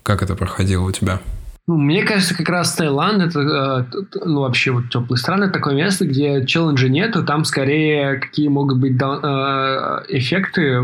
Как 0.03 0.23
это 0.23 0.35
проходило 0.35 0.85
у 0.85 0.93
тебя? 0.93 1.21
Ну, 1.69 1.77
мне 1.79 2.05
кажется, 2.05 2.37
как 2.37 2.49
раз 2.49 2.77
Таиланд 2.77 3.21
это, 3.21 3.89
э, 3.93 4.19
ну, 4.25 4.43
вообще 4.43 4.71
вот 4.71 4.89
теплые 4.89 5.19
страны, 5.19 5.51
такое 5.51 5.75
место, 5.75 6.07
где 6.07 6.47
челленджа 6.47 6.89
нету, 6.89 7.25
там 7.25 7.45
скорее 7.45 8.19
какие 8.19 8.47
могут 8.47 8.79
быть 8.79 8.93
э, 8.93 9.05
эффекты 10.09 10.81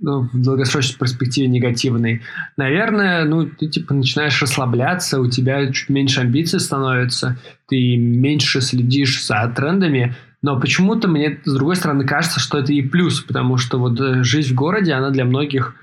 ну, 0.00 0.28
в 0.32 0.42
долгосрочной 0.42 0.98
перспективе 0.98 1.46
негативные. 1.46 2.22
Наверное, 2.56 3.24
ну, 3.24 3.46
ты 3.46 3.68
типа 3.68 3.94
начинаешь 3.94 4.42
расслабляться, 4.42 5.20
у 5.20 5.30
тебя 5.30 5.70
чуть 5.70 5.88
меньше 5.88 6.22
амбиций 6.22 6.58
становится, 6.58 7.36
ты 7.68 7.96
меньше 7.96 8.60
следишь 8.60 9.24
за 9.24 9.52
трендами, 9.54 10.16
но 10.42 10.58
почему-то 10.58 11.06
мне, 11.06 11.40
с 11.44 11.54
другой 11.54 11.76
стороны, 11.76 12.04
кажется, 12.04 12.40
что 12.40 12.58
это 12.58 12.72
и 12.72 12.82
плюс, 12.82 13.20
потому 13.20 13.56
что 13.56 13.78
вот 13.78 14.00
э, 14.00 14.24
жизнь 14.24 14.52
в 14.52 14.56
городе, 14.56 14.94
она 14.94 15.10
для 15.10 15.24
многих 15.24 15.76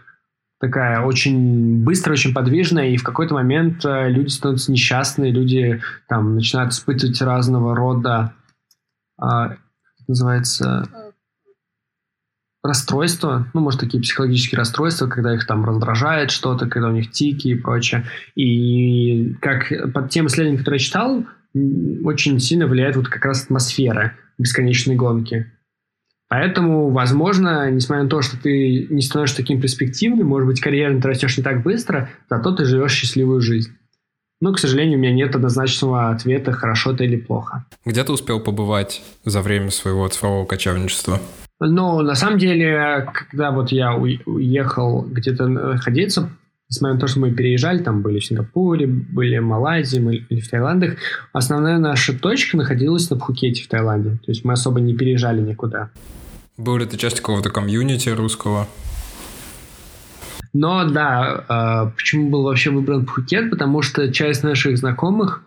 такая 0.62 1.02
очень 1.02 1.84
быстрая, 1.84 2.14
очень 2.14 2.34
подвижная, 2.34 2.90
и 2.90 2.98
в 2.98 3.04
какой-то 3.04 3.34
момент 3.34 3.84
э, 3.84 4.10
люди 4.10 4.30
становятся 4.30 4.72
несчастные, 4.72 5.32
люди 5.32 5.82
там 6.08 6.36
начинают 6.36 6.72
испытывать 6.72 7.20
разного 7.22 7.76
рода, 7.76 8.34
а, 9.20 9.56
называется, 10.08 10.88
расстройства, 12.64 13.48
ну, 13.56 13.62
может, 13.62 13.80
такие 13.80 14.02
психологические 14.02 14.60
расстройства, 14.60 15.08
когда 15.08 15.34
их 15.34 15.48
там 15.48 15.66
раздражает 15.66 16.30
что-то, 16.30 16.68
когда 16.68 16.90
у 16.90 16.94
них 16.94 17.12
тики 17.12 17.50
и 17.50 17.56
прочее. 17.56 18.06
И 18.36 19.34
как 19.42 19.74
под 19.94 20.10
тем 20.10 20.28
исследованием, 20.28 20.60
которые 20.60 20.78
я 20.78 20.86
читал, 20.86 21.26
очень 22.04 22.40
сильно 22.40 22.68
влияет 22.68 22.96
вот 22.96 23.08
как 23.08 23.26
раз 23.26 23.46
атмосфера 23.46 24.14
бесконечной 24.38 24.96
гонки. 24.96 25.52
Поэтому, 26.32 26.92
возможно, 26.92 27.70
несмотря 27.70 28.06
на 28.06 28.10
то, 28.10 28.22
что 28.22 28.42
ты 28.42 28.88
не 28.90 29.02
становишься 29.02 29.36
таким 29.36 29.60
перспективным, 29.60 30.28
может 30.28 30.48
быть, 30.48 30.62
карьерно 30.62 31.02
ты 31.02 31.10
растешь 31.10 31.38
не 31.38 31.44
так 31.44 31.62
быстро, 31.62 32.10
зато 32.30 32.56
ты 32.56 32.64
живешь 32.64 32.94
счастливую 32.94 33.42
жизнь. 33.42 33.72
Но, 34.40 34.54
к 34.54 34.60
сожалению, 34.60 34.98
у 34.98 35.02
меня 35.02 35.12
нет 35.12 35.36
однозначного 35.36 36.10
ответа, 36.10 36.54
хорошо 36.54 36.94
это 36.94 37.04
или 37.04 37.18
плохо. 37.18 37.66
Где 37.86 38.06
ты 38.06 38.14
успел 38.14 38.40
побывать 38.40 39.02
за 39.26 39.42
время 39.42 39.72
своего 39.72 40.08
цифрового 40.08 40.46
кочевничества? 40.46 41.20
Ну, 41.60 42.00
на 42.00 42.16
самом 42.16 42.40
деле, 42.40 43.10
когда 43.14 43.52
вот 43.52 43.74
я 43.74 43.94
уехал 43.94 45.02
где-то 45.02 45.48
находиться, 45.48 46.30
несмотря 46.70 46.94
на 46.94 47.02
то, 47.02 47.08
что 47.08 47.20
мы 47.20 47.32
переезжали, 47.32 47.80
там 47.80 48.02
были 48.02 48.20
в 48.20 48.26
Сингапуре, 48.26 48.88
были 48.88 49.38
в 49.38 49.44
Малайзии, 49.44 50.00
были 50.00 50.40
в 50.40 50.50
Таиландах, 50.50 50.94
основная 51.34 51.78
наша 51.78 52.18
точка 52.18 52.56
находилась 52.56 53.10
на 53.10 53.18
Пхукете 53.18 53.66
в 53.66 53.68
Таиланде. 53.68 54.12
То 54.12 54.32
есть 54.32 54.46
мы 54.46 54.54
особо 54.54 54.80
не 54.80 54.96
переезжали 54.96 55.42
никуда. 55.42 55.90
Был 56.62 56.78
ли 56.78 56.86
ты 56.86 56.96
частью 56.96 57.24
какого-то 57.24 57.50
комьюнити 57.50 58.10
русского? 58.10 58.68
Но 60.54 60.88
да, 60.88 61.46
э, 61.50 61.92
почему 61.96 62.30
был 62.30 62.44
вообще 62.44 62.70
выбран 62.70 63.06
Пхукет? 63.06 63.50
Потому 63.50 63.82
что 63.82 64.12
часть 64.14 64.44
наших 64.44 64.78
знакомых 64.78 65.44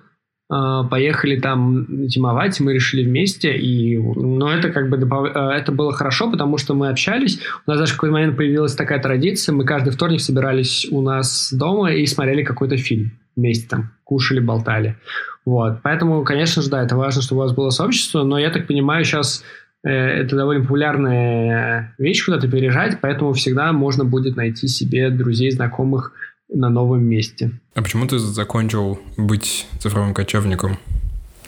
э, 0.50 0.54
поехали 0.90 1.38
там 1.38 2.08
зимовать, 2.08 2.58
мы 2.58 2.72
решили 2.72 3.04
вместе, 3.04 3.56
и, 3.56 3.96
но 3.96 4.52
это 4.52 4.70
как 4.70 4.90
бы 4.90 4.96
добав... 4.96 5.26
э, 5.32 5.38
это 5.52 5.70
было 5.70 5.92
хорошо, 5.92 6.32
потому 6.32 6.58
что 6.58 6.74
мы 6.74 6.88
общались. 6.88 7.38
У 7.64 7.70
нас 7.70 7.78
даже 7.78 7.92
в 7.92 7.96
какой-то 7.96 8.14
момент 8.14 8.36
появилась 8.36 8.74
такая 8.74 8.98
традиция, 8.98 9.54
мы 9.54 9.64
каждый 9.64 9.90
вторник 9.90 10.20
собирались 10.20 10.88
у 10.90 11.00
нас 11.00 11.52
дома 11.52 11.92
и 11.92 12.04
смотрели 12.06 12.42
какой-то 12.42 12.76
фильм 12.76 13.12
вместе 13.36 13.68
там, 13.68 13.92
кушали, 14.02 14.40
болтали. 14.40 14.96
Вот. 15.44 15.80
Поэтому, 15.82 16.24
конечно 16.24 16.62
же, 16.62 16.70
да, 16.70 16.82
это 16.82 16.96
важно, 16.96 17.22
чтобы 17.22 17.42
у 17.42 17.44
вас 17.44 17.52
было 17.52 17.70
сообщество, 17.70 18.22
но 18.22 18.38
я 18.38 18.50
так 18.50 18.66
понимаю, 18.66 19.04
сейчас 19.04 19.44
это 19.84 20.36
довольно 20.36 20.62
популярная 20.62 21.94
вещь 21.98 22.24
куда-то 22.24 22.48
переезжать, 22.48 22.98
поэтому 23.00 23.32
всегда 23.34 23.72
можно 23.72 24.04
будет 24.04 24.36
найти 24.36 24.66
себе 24.66 25.10
друзей, 25.10 25.50
знакомых 25.50 26.12
на 26.48 26.70
новом 26.70 27.04
месте. 27.04 27.52
А 27.74 27.82
почему 27.82 28.06
ты 28.06 28.18
закончил 28.18 28.98
быть 29.16 29.66
цифровым 29.78 30.14
кочевником? 30.14 30.78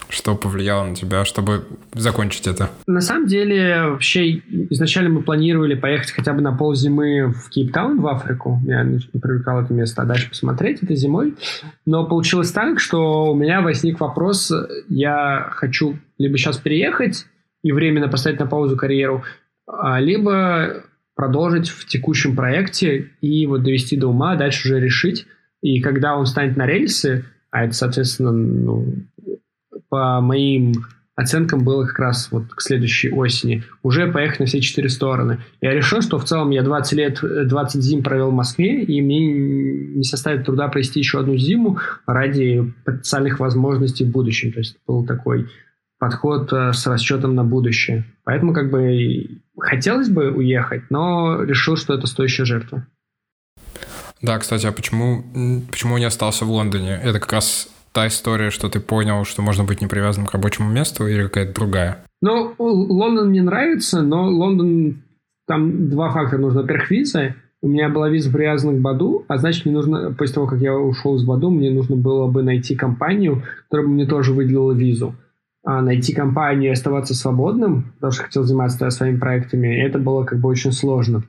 Что 0.09 0.37
повлияло 0.37 0.85
на 0.85 0.95
тебя, 0.95 1.25
чтобы 1.25 1.65
закончить 1.93 2.47
это? 2.47 2.71
На 2.87 3.01
самом 3.01 3.27
деле, 3.27 3.89
вообще, 3.89 4.37
изначально 4.71 5.11
мы 5.11 5.23
планировали 5.23 5.75
поехать 5.75 6.13
хотя 6.13 6.33
бы 6.33 6.43
на 6.43 6.53
пол 6.53 6.77
зимы 6.77 7.33
в 7.33 7.51
Кейптаун, 7.51 8.01
в 8.01 8.07
Африку. 8.07 8.61
Я 8.67 8.85
не 8.85 9.01
привлекал 9.01 9.63
это 9.63 9.73
место, 9.75 10.03
а 10.03 10.05
дальше 10.05 10.29
посмотреть 10.29 10.81
это 10.83 10.95
зимой. 10.95 11.35
Но 11.87 12.07
получилось 12.07 12.53
так, 12.53 12.79
что 12.79 13.33
у 13.33 13.35
меня 13.35 13.63
возник 13.63 13.99
вопрос, 13.99 14.53
я 14.89 15.49
хочу 15.51 15.99
либо 16.19 16.39
сейчас 16.39 16.59
переехать, 16.59 17.27
и 17.67 17.73
временно 17.73 18.07
поставить 18.07 18.39
на 18.39 18.47
паузу 18.47 18.77
карьеру, 18.77 19.25
а, 19.67 19.99
либо 19.99 20.85
продолжить 21.17 21.69
в 21.69 21.85
текущем 21.87 22.37
проекте 22.37 23.11
и 23.21 23.45
вот 23.47 23.65
довести 23.65 23.97
до 23.97 24.07
ума, 24.07 24.33
а 24.33 24.37
дальше 24.37 24.69
уже 24.69 24.79
решить. 24.79 25.27
И 25.63 25.81
когда 25.81 26.17
он 26.17 26.27
станет 26.27 26.57
на 26.57 26.65
рельсы, 26.65 27.25
а 27.51 27.65
это, 27.65 27.75
соответственно, 27.75 28.31
ну, 28.31 28.87
по 29.89 30.21
моим 30.21 30.75
оценкам 31.17 31.65
было 31.65 31.87
как 31.87 31.99
раз 31.99 32.29
вот 32.31 32.55
к 32.55 32.61
следующей 32.61 33.11
осени, 33.11 33.65
уже 33.83 34.07
поехать 34.13 34.39
на 34.39 34.47
все 34.47 34.61
четыре 34.61 34.89
стороны. 34.89 35.39
Я 35.61 35.73
решил, 35.75 36.03
что 36.03 36.19
в 36.19 36.25
целом 36.25 36.51
я 36.51 36.63
20 36.63 36.93
лет, 36.93 37.19
20 37.21 37.83
зим 37.83 38.05
провел 38.05 38.31
в 38.31 38.35
Москве, 38.35 38.85
и 38.85 39.03
мне 39.03 39.33
не 39.97 40.05
составит 40.05 40.47
труда 40.47 40.69
провести 40.69 41.01
еще 41.01 41.19
одну 41.19 41.37
зиму 41.37 41.79
ради 42.07 42.73
потенциальных 42.85 43.41
возможностей 43.41 44.05
в 44.05 44.13
будущем. 44.13 44.53
То 44.53 44.61
есть 44.61 44.77
был 44.87 45.05
такой 45.05 45.49
подход 45.99 46.53
э, 46.53 46.73
с 46.73 46.87
расчетом 46.87 47.35
на 47.35 47.45
будущее. 47.45 48.05
Поэтому 48.25 48.53
как 48.53 48.71
бы 48.71 49.41
хотелось 49.59 50.09
бы 50.09 50.31
уехать, 50.31 50.91
но 50.91 51.43
решил, 51.43 51.77
что 51.77 51.95
это 51.95 52.07
стоящая 52.07 52.45
жертва. 52.45 52.87
Да, 54.23 54.39
кстати, 54.39 54.67
а 54.67 54.73
почему, 54.73 55.25
почему 55.71 55.99
не 55.99 56.05
остался 56.05 56.45
в 56.45 56.51
Лондоне? 56.51 56.99
Это 57.03 57.21
как 57.21 57.33
раз 57.33 57.69
та 57.93 58.07
история, 58.07 58.51
что 58.51 58.69
ты 58.69 58.81
понял, 58.81 59.25
что 59.25 59.43
можно 59.43 59.65
быть 59.65 59.81
не 59.81 59.87
привязанным 59.87 60.27
к 60.27 60.33
рабочему 60.33 60.71
месту 60.71 61.07
или 61.07 61.23
какая-то 61.23 61.55
другая? 61.55 61.99
Ну, 62.23 62.55
Лондон 62.59 63.29
мне 63.29 63.43
нравится, 63.43 64.03
но 64.03 64.27
Лондон, 64.27 65.03
там 65.47 65.91
два 65.91 66.11
фактора 66.11 66.41
нужно. 66.41 66.63
Во-первых, 66.63 66.91
виза. 66.91 67.35
У 67.63 67.69
меня 67.69 67.89
была 67.89 68.09
виза 68.09 68.31
привязана 68.31 68.77
к 68.77 68.81
Баду, 68.81 69.25
а 69.29 69.39
значит, 69.39 69.65
мне 69.65 69.75
нужно, 69.75 70.13
после 70.13 70.35
того, 70.35 70.47
как 70.47 70.61
я 70.61 70.75
ушел 70.77 71.17
из 71.17 71.25
Баду, 71.25 71.51
мне 71.51 71.71
нужно 71.71 71.97
было 71.97 72.27
бы 72.27 72.43
найти 72.43 72.77
компанию, 72.77 73.43
которая 73.65 73.87
бы 73.87 73.95
мне 73.95 74.07
тоже 74.07 74.33
выделила 74.33 74.73
визу. 74.73 75.15
А, 75.69 75.83
найти 75.83 76.15
компанию 76.15 76.71
и 76.71 76.73
оставаться 76.73 77.13
свободным, 77.13 77.93
потому 77.97 78.13
что 78.13 78.23
хотел 78.23 78.45
заниматься 78.45 78.89
своими 78.91 79.19
проектами, 79.19 79.67
это 79.85 79.99
было 79.99 80.23
как 80.23 80.39
бы 80.39 80.49
очень 80.49 80.71
сложно. 80.71 81.25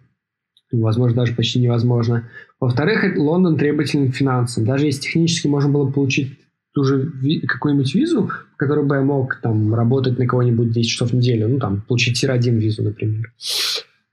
Возможно, 0.71 1.21
даже 1.21 1.33
почти 1.33 1.59
невозможно. 1.59 2.29
Во-вторых, 2.59 3.17
Лондон 3.17 3.57
требователен 3.57 4.11
к 4.11 4.15
финансам. 4.15 4.63
Даже 4.63 4.85
если 4.85 5.01
технически 5.01 5.47
можно 5.47 5.71
было 5.71 5.89
получить 5.89 6.37
ту 6.71 6.83
же 6.83 7.11
какую-нибудь 7.47 7.95
визу, 7.95 8.27
в 8.27 8.57
которой 8.57 8.85
бы 8.85 8.97
я 8.97 9.01
мог 9.01 9.39
там 9.41 9.73
работать 9.73 10.19
на 10.19 10.27
кого-нибудь 10.27 10.71
10 10.71 10.87
часов 10.87 11.09
в 11.09 11.15
неделю, 11.15 11.47
ну 11.47 11.57
там, 11.57 11.81
получить 11.81 12.19
тир-1 12.21 12.59
визу, 12.59 12.83
например, 12.83 13.33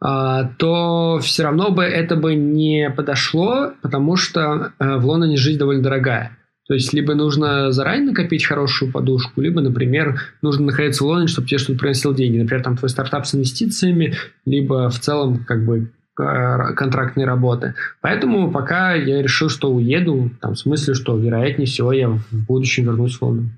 а, 0.01 0.45
то 0.57 1.19
все 1.21 1.43
равно 1.43 1.71
бы 1.71 1.83
это 1.83 2.17
бы 2.17 2.35
не 2.35 2.89
подошло, 2.89 3.75
потому 3.83 4.17
что 4.17 4.73
э, 4.79 4.97
в 4.97 5.05
Лондоне 5.05 5.37
жизнь 5.37 5.59
довольно 5.59 5.83
дорогая. 5.83 6.39
То 6.67 6.75
есть 6.75 6.93
либо 6.95 7.15
нужно 7.15 7.73
заранее 7.73 8.11
накопить 8.11 8.45
хорошую 8.47 8.91
подушку, 8.91 9.41
либо, 9.41 9.61
например, 9.61 10.21
нужно 10.41 10.67
находиться 10.67 11.05
в 11.05 11.07
Лондоне, 11.07 11.29
чтобы 11.29 11.47
тебе 11.47 11.59
что-то 11.59 11.79
приносил 11.79 12.15
деньги. 12.15 12.39
Например, 12.39 12.65
там 12.65 12.77
твой 12.77 12.89
стартап 12.89 13.27
с 13.27 13.35
инвестициями, 13.35 14.15
либо 14.47 14.89
в 14.89 14.99
целом 14.99 15.45
как 15.45 15.65
бы 15.65 15.91
контрактные 16.17 17.27
работы. 17.27 17.75
Поэтому 18.01 18.51
пока 18.51 18.95
я 18.95 19.21
решил, 19.21 19.49
что 19.49 19.73
уеду, 19.75 20.31
там, 20.41 20.55
в 20.55 20.59
смысле, 20.59 20.95
что 20.95 21.19
вероятнее 21.19 21.67
всего 21.67 21.93
я 21.93 22.09
в 22.09 22.23
будущем 22.31 22.85
вернусь 22.85 23.17
в 23.17 23.23
Лондон. 23.23 23.51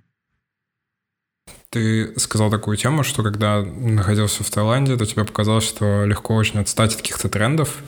Ты 1.68 2.18
сказал 2.18 2.50
такую 2.50 2.78
тему, 2.78 3.02
что 3.02 3.22
когда 3.22 3.62
находился 3.62 4.42
в 4.42 4.50
Таиланде, 4.50 4.96
то 4.96 5.04
тебе 5.04 5.24
показалось, 5.24 5.64
что 5.64 6.04
легко 6.06 6.34
очень 6.34 6.58
отстать 6.58 6.94
от 6.94 7.02
каких-то 7.02 7.28
трендов. 7.28 7.82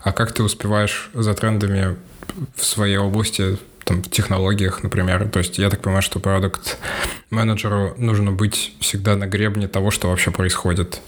А 0.00 0.12
как 0.12 0.32
ты 0.32 0.42
успеваешь 0.42 1.10
за 1.12 1.34
трендами 1.34 1.96
в 2.56 2.64
своей 2.64 2.96
области 2.96 3.58
там, 3.84 4.02
в 4.02 4.10
технологиях, 4.10 4.82
например. 4.82 5.28
То 5.28 5.38
есть 5.38 5.58
я 5.58 5.70
так 5.70 5.80
понимаю, 5.80 6.02
что 6.02 6.20
продукт 6.20 6.78
менеджеру 7.30 7.94
нужно 7.98 8.32
быть 8.32 8.74
всегда 8.80 9.16
на 9.16 9.26
гребне 9.26 9.68
того, 9.68 9.90
что 9.90 10.08
вообще 10.08 10.30
происходит. 10.30 11.00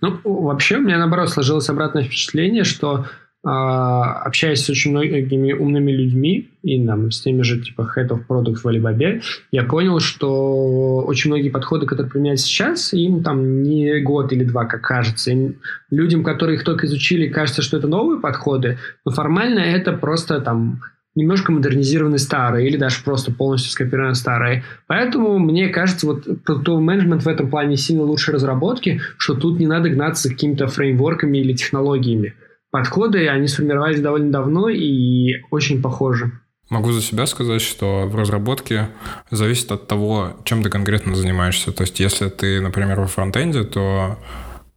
Ну, 0.00 0.18
вообще, 0.24 0.78
у 0.78 0.80
меня, 0.80 0.98
наоборот, 0.98 1.30
сложилось 1.30 1.68
обратное 1.70 2.02
впечатление, 2.02 2.64
что 2.64 3.06
э, 3.44 3.48
общаясь 3.48 4.64
с 4.64 4.68
очень 4.68 4.90
многими 4.90 5.52
умными 5.52 5.92
людьми 5.92 6.50
и 6.64 6.84
там, 6.84 7.12
с 7.12 7.20
теми 7.20 7.42
же 7.42 7.60
типа 7.60 7.88
head 7.96 8.08
of 8.08 8.26
product 8.28 8.56
в 8.56 8.66
Alibaba, 8.66 9.22
я 9.52 9.62
понял, 9.62 10.00
что 10.00 11.04
очень 11.06 11.30
многие 11.30 11.50
подходы, 11.50 11.86
которые 11.86 12.10
применяют 12.10 12.40
сейчас, 12.40 12.92
им 12.92 13.22
там 13.22 13.62
не 13.62 14.00
год 14.00 14.32
или 14.32 14.42
два, 14.42 14.64
как 14.64 14.82
кажется. 14.82 15.30
Им, 15.30 15.60
людям, 15.90 16.24
которые 16.24 16.56
их 16.56 16.64
только 16.64 16.86
изучили, 16.86 17.28
кажется, 17.28 17.62
что 17.62 17.76
это 17.76 17.86
новые 17.86 18.20
подходы, 18.20 18.78
но 19.04 19.12
формально 19.12 19.60
это 19.60 19.92
просто 19.92 20.40
там 20.40 20.82
немножко 21.14 21.52
модернизированы 21.52 22.18
старые 22.18 22.68
или 22.68 22.76
даже 22.76 23.02
просто 23.02 23.32
полностью 23.32 23.70
скопированы 23.70 24.14
старые. 24.14 24.64
Поэтому 24.86 25.38
мне 25.38 25.68
кажется, 25.68 26.06
вот 26.06 26.24
продуктовый 26.44 26.82
менеджмент 26.82 27.22
в 27.22 27.28
этом 27.28 27.50
плане 27.50 27.76
сильно 27.76 28.02
лучше 28.02 28.32
разработки, 28.32 29.00
что 29.18 29.34
тут 29.34 29.58
не 29.58 29.66
надо 29.66 29.90
гнаться 29.90 30.30
какими-то 30.30 30.66
фреймворками 30.68 31.38
или 31.38 31.52
технологиями. 31.52 32.34
подходы, 32.70 33.28
они 33.28 33.48
сформировались 33.48 34.00
довольно 34.00 34.32
давно 34.32 34.70
и 34.70 35.42
очень 35.50 35.82
похожи. 35.82 36.32
Могу 36.70 36.90
за 36.92 37.02
себя 37.02 37.26
сказать, 37.26 37.60
что 37.60 38.06
в 38.06 38.16
разработке 38.16 38.88
зависит 39.30 39.70
от 39.72 39.88
того, 39.88 40.38
чем 40.44 40.62
ты 40.62 40.70
конкретно 40.70 41.14
занимаешься. 41.14 41.70
То 41.70 41.82
есть, 41.82 42.00
если 42.00 42.30
ты, 42.30 42.62
например, 42.62 42.98
во 42.98 43.06
фронтенде, 43.06 43.64
то, 43.64 44.18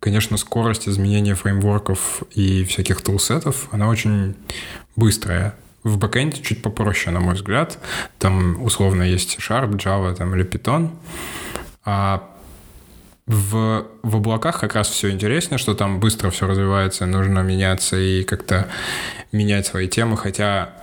конечно, 0.02 0.36
скорость 0.36 0.90
изменения 0.90 1.36
фреймворков 1.36 2.24
и 2.34 2.66
всяких 2.66 3.00
тулсетов, 3.00 3.70
она 3.72 3.88
очень 3.88 4.36
быстрая. 4.98 5.56
В 5.86 5.98
бэкэнде 5.98 6.42
чуть 6.42 6.62
попроще, 6.62 7.14
на 7.14 7.22
мой 7.22 7.36
взгляд. 7.36 7.78
Там, 8.20 8.62
условно, 8.62 9.04
есть 9.04 9.38
Sharp, 9.38 9.78
Java 9.78 10.16
там, 10.16 10.36
или 10.36 10.44
Python. 10.44 10.90
А 11.86 12.28
в, 13.28 13.86
в 14.04 14.16
облаках 14.16 14.60
как 14.60 14.76
раз 14.76 14.90
все 14.90 15.12
интереснее, 15.12 15.58
что 15.60 15.76
там 15.76 16.00
быстро 16.00 16.32
все 16.32 16.48
развивается, 16.48 17.06
нужно 17.06 17.40
меняться 17.40 17.98
и 17.98 18.24
как-то 18.24 18.68
менять 19.32 19.68
свои 19.68 19.88
темы, 19.88 20.18
хотя 20.18 20.74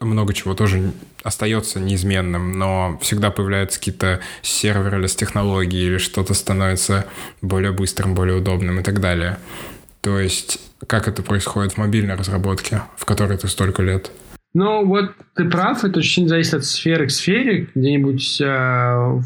много 0.00 0.34
чего 0.34 0.54
тоже 0.54 0.92
остается 1.22 1.80
неизменным, 1.80 2.58
но 2.58 2.98
всегда 3.02 3.30
появляются 3.30 3.78
какие-то 3.78 4.20
серверы 4.42 5.08
с 5.08 5.16
технологии 5.16 5.86
или 5.86 5.98
что-то 5.98 6.34
становится 6.34 7.06
более 7.42 7.72
быстрым, 7.72 8.14
более 8.14 8.36
удобным 8.36 8.80
и 8.80 8.82
так 8.82 9.00
далее. 9.00 9.38
То 10.06 10.20
есть 10.20 10.60
как 10.86 11.08
это 11.08 11.24
происходит 11.24 11.72
в 11.72 11.78
мобильной 11.78 12.14
разработке, 12.14 12.82
в 12.96 13.04
которой 13.04 13.36
ты 13.38 13.48
столько 13.48 13.82
лет? 13.82 14.12
Ну, 14.54 14.86
вот 14.86 15.10
ты 15.34 15.50
прав, 15.50 15.82
это 15.82 15.98
очень 15.98 16.28
зависит 16.28 16.54
от 16.54 16.64
сферы 16.64 17.08
к 17.08 17.10
сфере. 17.10 17.68
Где-нибудь 17.74 18.40
э, 18.40 18.44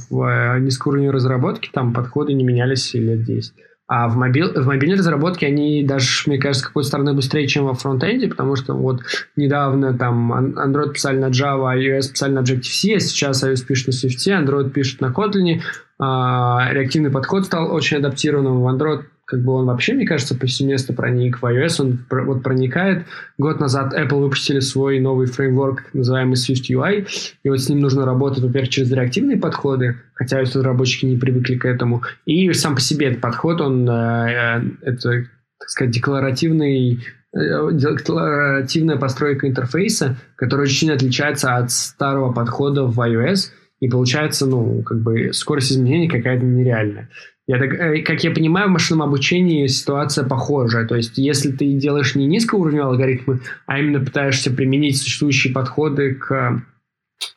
в 0.09 0.23
э, 0.23 0.59
низкоуровневой 0.61 1.15
разработке 1.15 1.69
там 1.71 1.93
подходы 1.93 2.33
не 2.33 2.45
менялись 2.45 2.95
лет 2.95 3.25
10. 3.25 3.53
А 3.89 4.09
в, 4.09 4.17
мобиль, 4.17 4.59
в 4.59 4.67
мобильной 4.67 4.97
разработке 4.97 5.49
они 5.49 5.85
даже, 5.85 6.23
мне 6.25 6.39
кажется, 6.39 6.65
с 6.65 6.69
какой-то 6.69 6.89
стороны 6.89 7.13
быстрее, 7.13 7.47
чем 7.47 7.67
во 7.67 7.75
фронтенде, 7.75 8.29
потому 8.29 8.57
что 8.57 8.73
вот 8.73 9.03
недавно 9.37 9.93
там 9.93 10.33
Android 10.33 10.95
писали 10.95 11.19
на 11.19 11.27
Java, 11.27 11.77
iOS 11.77 12.13
писали 12.13 12.33
на 12.33 12.39
Objective-C, 12.39 12.95
а 12.95 13.01
сейчас 13.01 13.45
iOS 13.45 13.67
пишет 13.67 13.89
на 13.89 13.91
Swift, 13.91 14.47
Android 14.47 14.71
пишет 14.71 15.03
на 15.03 15.13
Kotlin, 15.13 15.61
а, 15.99 16.73
реактивный 16.73 17.11
подход 17.11 17.45
стал 17.45 17.71
очень 17.71 17.99
адаптированным. 17.99 18.63
В 18.63 18.69
Android 18.69 19.03
как 19.31 19.43
бы 19.43 19.53
он 19.53 19.67
вообще, 19.67 19.95
мне 19.95 20.05
кажется, 20.05 20.35
повсеместно 20.35 20.93
проник 20.93 21.41
в 21.41 21.45
iOS, 21.45 21.81
он 21.81 21.99
вот 22.27 22.43
проникает. 22.43 23.07
Год 23.39 23.61
назад 23.61 23.95
Apple 23.97 24.19
выпустили 24.21 24.59
свой 24.59 24.99
новый 24.99 25.29
фреймворк, 25.29 25.85
называемый 25.93 26.35
Swift 26.35 26.69
UI, 26.69 27.07
и 27.45 27.49
вот 27.49 27.61
с 27.61 27.69
ним 27.69 27.79
нужно 27.79 28.05
работать, 28.05 28.43
во-первых, 28.43 28.71
через 28.71 28.91
реактивные 28.91 29.37
подходы, 29.37 29.99
хотя 30.15 30.41
разработчики 30.41 31.07
не 31.07 31.17
привыкли 31.17 31.55
к 31.55 31.65
этому, 31.65 32.03
и 32.27 32.53
сам 32.53 32.75
по 32.75 32.81
себе 32.81 33.07
этот 33.07 33.21
подход, 33.21 33.61
он, 33.61 33.89
э, 33.89 33.93
э 33.93 34.63
это, 34.83 35.27
так 35.61 35.69
сказать, 35.69 35.95
декларативный 35.95 37.05
э, 37.33 37.69
декларативная 37.73 38.97
постройка 38.97 39.47
интерфейса, 39.47 40.17
которая 40.35 40.67
очень 40.67 40.91
отличается 40.91 41.55
от 41.55 41.71
старого 41.71 42.33
подхода 42.33 42.83
в 42.83 42.99
iOS, 42.99 43.53
и 43.79 43.89
получается, 43.89 44.47
ну, 44.47 44.83
как 44.83 45.01
бы 45.03 45.33
скорость 45.33 45.71
изменений 45.71 46.09
какая-то 46.09 46.45
нереальная. 46.45 47.09
Я 47.51 47.59
так, 47.59 47.75
э, 47.75 48.03
как 48.03 48.23
я 48.23 48.31
понимаю, 48.31 48.69
в 48.69 48.71
машинном 48.71 49.09
обучении 49.09 49.67
ситуация 49.67 50.25
похожая. 50.25 50.87
То 50.87 50.95
есть, 50.95 51.19
если 51.19 51.51
ты 51.51 51.73
делаешь 51.73 52.15
не 52.15 52.27
низкоуровневые 52.27 52.87
алгоритмы, 52.87 53.41
а 53.67 53.81
именно 53.81 53.99
пытаешься 53.99 54.53
применить 54.53 54.99
существующие 54.99 55.53
подходы 55.53 56.15
к 56.15 56.63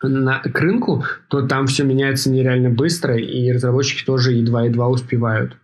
на, 0.03 0.37
к 0.37 0.59
рынку, 0.59 1.03
то 1.29 1.41
там 1.47 1.65
все 1.65 1.83
меняется 1.83 2.29
нереально 2.29 2.69
быстро, 2.69 3.17
и 3.17 3.51
разработчики 3.51 4.05
тоже 4.05 4.33
едва-едва 4.33 4.87
успевают. 4.87 5.57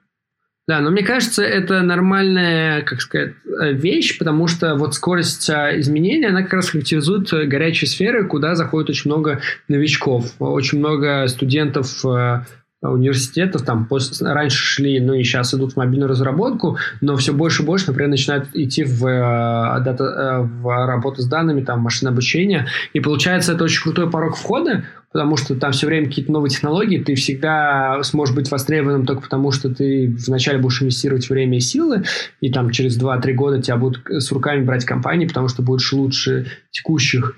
Да, 0.68 0.80
но 0.80 0.90
мне 0.90 1.04
кажется, 1.04 1.44
это 1.44 1.84
нормальная, 1.84 2.82
как 2.82 3.02
сказать, 3.02 3.34
вещь, 3.46 4.18
потому 4.18 4.48
что 4.48 4.76
вот 4.76 4.96
скорость 4.96 5.48
а, 5.52 5.80
изменения, 5.80 6.30
она 6.30 6.42
как 6.42 6.54
раз 6.54 6.72
характеризует 6.72 7.30
горячие 7.48 7.88
сферы, 7.88 8.28
куда 8.28 8.56
заходит 8.56 8.90
очень 8.90 9.12
много 9.12 9.42
новичков, 9.68 10.34
очень 10.40 10.80
много 10.80 11.28
студентов 11.28 12.04
э, 12.04 12.42
университетов 12.82 13.64
там 13.64 13.86
после, 13.86 14.32
раньше 14.32 14.58
шли, 14.58 15.00
ну 15.00 15.14
и 15.14 15.24
сейчас 15.24 15.54
идут 15.54 15.74
в 15.74 15.78
мобильную 15.78 16.10
разработку, 16.10 16.78
но 17.02 17.18
все 17.18 17.34
больше 17.34 17.64
и 17.64 17.66
больше, 17.66 17.88
например, 17.88 18.10
начинают 18.10 18.48
идти 18.54 18.84
в, 18.84 19.06
э, 19.06 19.84
дата, 19.84 20.04
э, 20.04 20.42
в 20.42 20.88
работу 20.88 21.22
с 21.22 21.28
данными, 21.28 21.62
там, 21.62 21.82
машинное 21.82 22.14
обучение, 22.14 22.68
и 22.94 23.02
получается 23.02 23.54
это 23.54 23.66
очень 23.66 23.82
крутой 23.82 24.10
порог 24.10 24.38
входа, 24.38 24.86
потому 25.12 25.36
что 25.36 25.56
там 25.56 25.74
все 25.74 25.88
время 25.88 26.08
какие-то 26.08 26.32
новые 26.32 26.52
технологии, 26.52 27.00
ты 27.00 27.16
всегда 27.16 28.02
сможешь 28.04 28.34
быть 28.34 28.50
востребованным 28.50 29.06
только 29.06 29.24
потому, 29.24 29.52
что 29.52 29.74
ты 29.74 30.16
вначале 30.28 30.60
будешь 30.60 30.82
инвестировать 30.82 31.30
время 31.30 31.58
и 31.58 31.62
силы, 31.62 32.04
и 32.40 32.50
там 32.50 32.70
через 32.70 32.98
2-3 32.98 33.34
года 33.34 33.62
тебя 33.62 33.76
будут 33.76 34.06
с 34.10 34.32
руками 34.32 34.64
брать 34.64 34.86
компании, 34.86 35.28
потому 35.28 35.50
что 35.50 35.64
будешь 35.64 35.92
лучше 35.92 36.48
текущих 36.72 37.36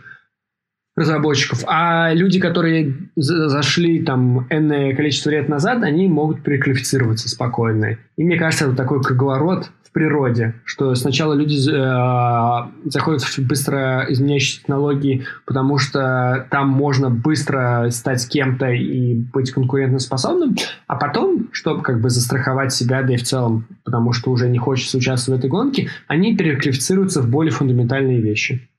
разработчиков, 1.01 1.63
а 1.67 2.13
люди, 2.13 2.39
которые 2.39 2.95
зашли 3.15 4.03
там 4.03 4.47
энное 4.49 4.95
количество 4.95 5.29
лет 5.29 5.49
назад, 5.49 5.83
они 5.83 6.07
могут 6.07 6.43
переквалифицироваться 6.43 7.29
спокойно. 7.29 7.97
И 8.17 8.23
мне 8.23 8.37
кажется, 8.37 8.65
это 8.65 8.75
такой 8.75 9.01
круговорот 9.01 9.71
в 9.83 9.93
природе, 9.93 10.55
что 10.63 10.95
сначала 10.95 11.33
люди 11.33 11.57
э, 11.69 12.89
заходят 12.89 13.21
в 13.21 13.39
быстро 13.39 14.05
изменяющиеся 14.07 14.61
технологии, 14.61 15.25
потому 15.45 15.77
что 15.79 16.47
там 16.49 16.69
можно 16.69 17.09
быстро 17.09 17.87
стать 17.89 18.25
кем-то 18.29 18.69
и 18.69 19.15
быть 19.15 19.51
конкурентоспособным, 19.51 20.55
а 20.87 20.95
потом, 20.95 21.49
чтобы 21.51 21.81
как 21.81 21.99
бы 21.99 22.09
застраховать 22.09 22.71
себя, 22.71 23.03
да 23.03 23.13
и 23.13 23.17
в 23.17 23.23
целом, 23.23 23.67
потому 23.83 24.13
что 24.13 24.31
уже 24.31 24.47
не 24.47 24.59
хочется 24.59 24.97
участвовать 24.97 25.41
в 25.41 25.45
этой 25.45 25.49
гонке, 25.49 25.89
они 26.07 26.37
переквалифицируются 26.37 27.21
в 27.21 27.29
более 27.29 27.51
фундаментальные 27.51 28.21
вещи. 28.21 28.69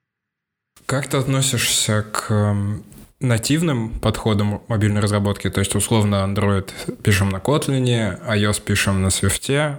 Как 0.92 1.06
ты 1.06 1.16
относишься 1.16 2.04
к 2.12 2.30
эм, 2.30 2.82
нативным 3.18 3.98
подходам 3.98 4.60
мобильной 4.68 5.00
разработки? 5.00 5.48
То 5.48 5.60
есть, 5.60 5.74
условно, 5.74 6.16
Android 6.16 6.68
пишем 7.02 7.30
на 7.30 7.36
Kotlin, 7.38 8.20
iOS 8.28 8.62
пишем 8.62 9.00
на 9.00 9.06
Swift, 9.06 9.78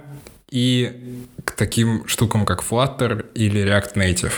и 0.50 1.24
к 1.44 1.52
таким 1.52 2.04
штукам, 2.08 2.44
как 2.44 2.64
Flutter 2.68 3.26
или 3.34 3.62
React 3.64 3.94
Native? 3.94 4.32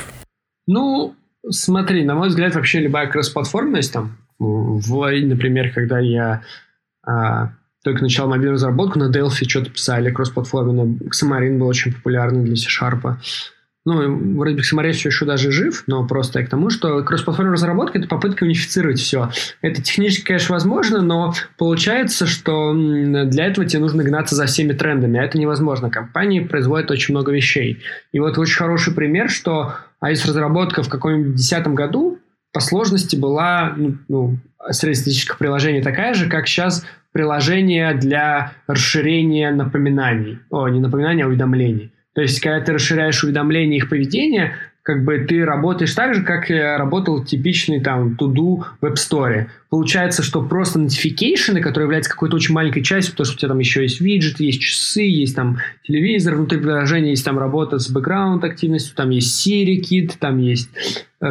Ну, 0.66 1.14
смотри, 1.48 2.04
на 2.04 2.14
мой 2.14 2.28
взгляд, 2.28 2.54
вообще 2.54 2.80
любая 2.80 3.06
кроссплатформенность, 3.06 3.94
там, 3.94 4.18
в, 4.38 5.10
например, 5.24 5.72
когда 5.72 5.98
я 5.98 6.42
а, 7.06 7.54
только 7.84 8.02
начал 8.02 8.28
мобильную 8.28 8.56
разработку, 8.56 8.98
на 8.98 9.10
Delphi 9.10 9.48
что-то 9.48 9.70
писали 9.70 10.10
кроссплатформенно, 10.10 10.98
Xamarin 11.04 11.56
был 11.56 11.68
очень 11.68 11.94
популярный 11.94 12.44
для 12.44 12.56
C-Sharp, 12.56 13.16
ну, 13.86 14.34
вроде 14.36 14.56
бы 14.56 14.62
все 14.62 14.76
еще 14.82 15.24
даже 15.24 15.52
жив, 15.52 15.84
но 15.86 16.04
просто 16.06 16.44
к 16.44 16.50
тому, 16.50 16.70
что 16.70 17.02
кроссплатформенная 17.04 17.54
разработка– 17.54 17.98
это 18.00 18.08
попытка 18.08 18.42
унифицировать 18.42 18.98
все. 18.98 19.30
Это 19.62 19.80
технически, 19.80 20.24
конечно, 20.24 20.54
возможно, 20.54 21.00
но 21.00 21.34
получается, 21.56 22.26
что 22.26 22.74
для 22.74 23.46
этого 23.46 23.64
тебе 23.64 23.80
нужно 23.80 24.02
гнаться 24.02 24.34
за 24.34 24.46
всеми 24.46 24.72
трендами, 24.72 25.20
а 25.20 25.22
это 25.22 25.38
невозможно. 25.38 25.88
Компании 25.88 26.40
производят 26.40 26.90
очень 26.90 27.14
много 27.14 27.30
вещей. 27.32 27.80
И 28.10 28.18
вот 28.18 28.36
очень 28.38 28.56
хороший 28.56 28.92
пример, 28.92 29.30
что 29.30 29.74
iOS-разработка 30.02 30.82
в 30.82 30.88
каком-нибудь 30.88 31.36
десятом 31.36 31.76
году 31.76 32.18
по 32.52 32.58
сложности 32.58 33.14
была 33.14 33.72
ну, 33.76 33.98
ну, 34.08 34.38
среднестатистическое 34.68 35.36
приложение 35.36 35.82
такая 35.82 36.14
же, 36.14 36.28
как 36.28 36.48
сейчас 36.48 36.84
приложение 37.12 37.94
для 37.94 38.52
расширения 38.66 39.52
напоминаний. 39.52 40.40
О, 40.50 40.66
не 40.68 40.80
напоминаний, 40.80 41.22
а 41.22 41.28
уведомлений. 41.28 41.92
То 42.16 42.22
есть, 42.22 42.40
когда 42.40 42.60
ты 42.62 42.72
расширяешь 42.72 43.22
уведомления 43.22 43.76
их 43.76 43.90
поведения, 43.90 44.54
как 44.82 45.04
бы 45.04 45.18
ты 45.18 45.44
работаешь 45.44 45.92
так 45.92 46.14
же, 46.14 46.22
как 46.22 46.48
работал 46.48 47.22
типичный 47.22 47.80
там 47.80 48.16
to-do 48.18 48.64
в 48.80 48.84
App 48.84 48.94
Store. 48.94 49.48
Получается, 49.68 50.22
что 50.22 50.42
просто 50.42 50.78
notification, 50.78 51.60
которые 51.60 51.84
являются 51.84 52.10
какой-то 52.10 52.36
очень 52.36 52.54
маленькой 52.54 52.82
частью, 52.82 53.12
потому 53.12 53.26
что 53.26 53.34
у 53.34 53.38
тебя 53.38 53.48
там 53.48 53.58
еще 53.58 53.82
есть 53.82 54.00
виджеты, 54.00 54.44
есть 54.44 54.62
часы, 54.62 55.02
есть 55.02 55.36
там 55.36 55.58
телевизор 55.86 56.36
внутри 56.36 56.58
приложения, 56.58 57.10
есть 57.10 57.24
там 57.24 57.38
работа 57.38 57.78
с 57.78 57.90
бэкграунд 57.90 58.44
активностью, 58.44 58.96
там 58.96 59.10
есть 59.10 59.46
Siri 59.46 59.76
Kit, 59.78 60.12
там 60.18 60.38
есть 60.38 60.70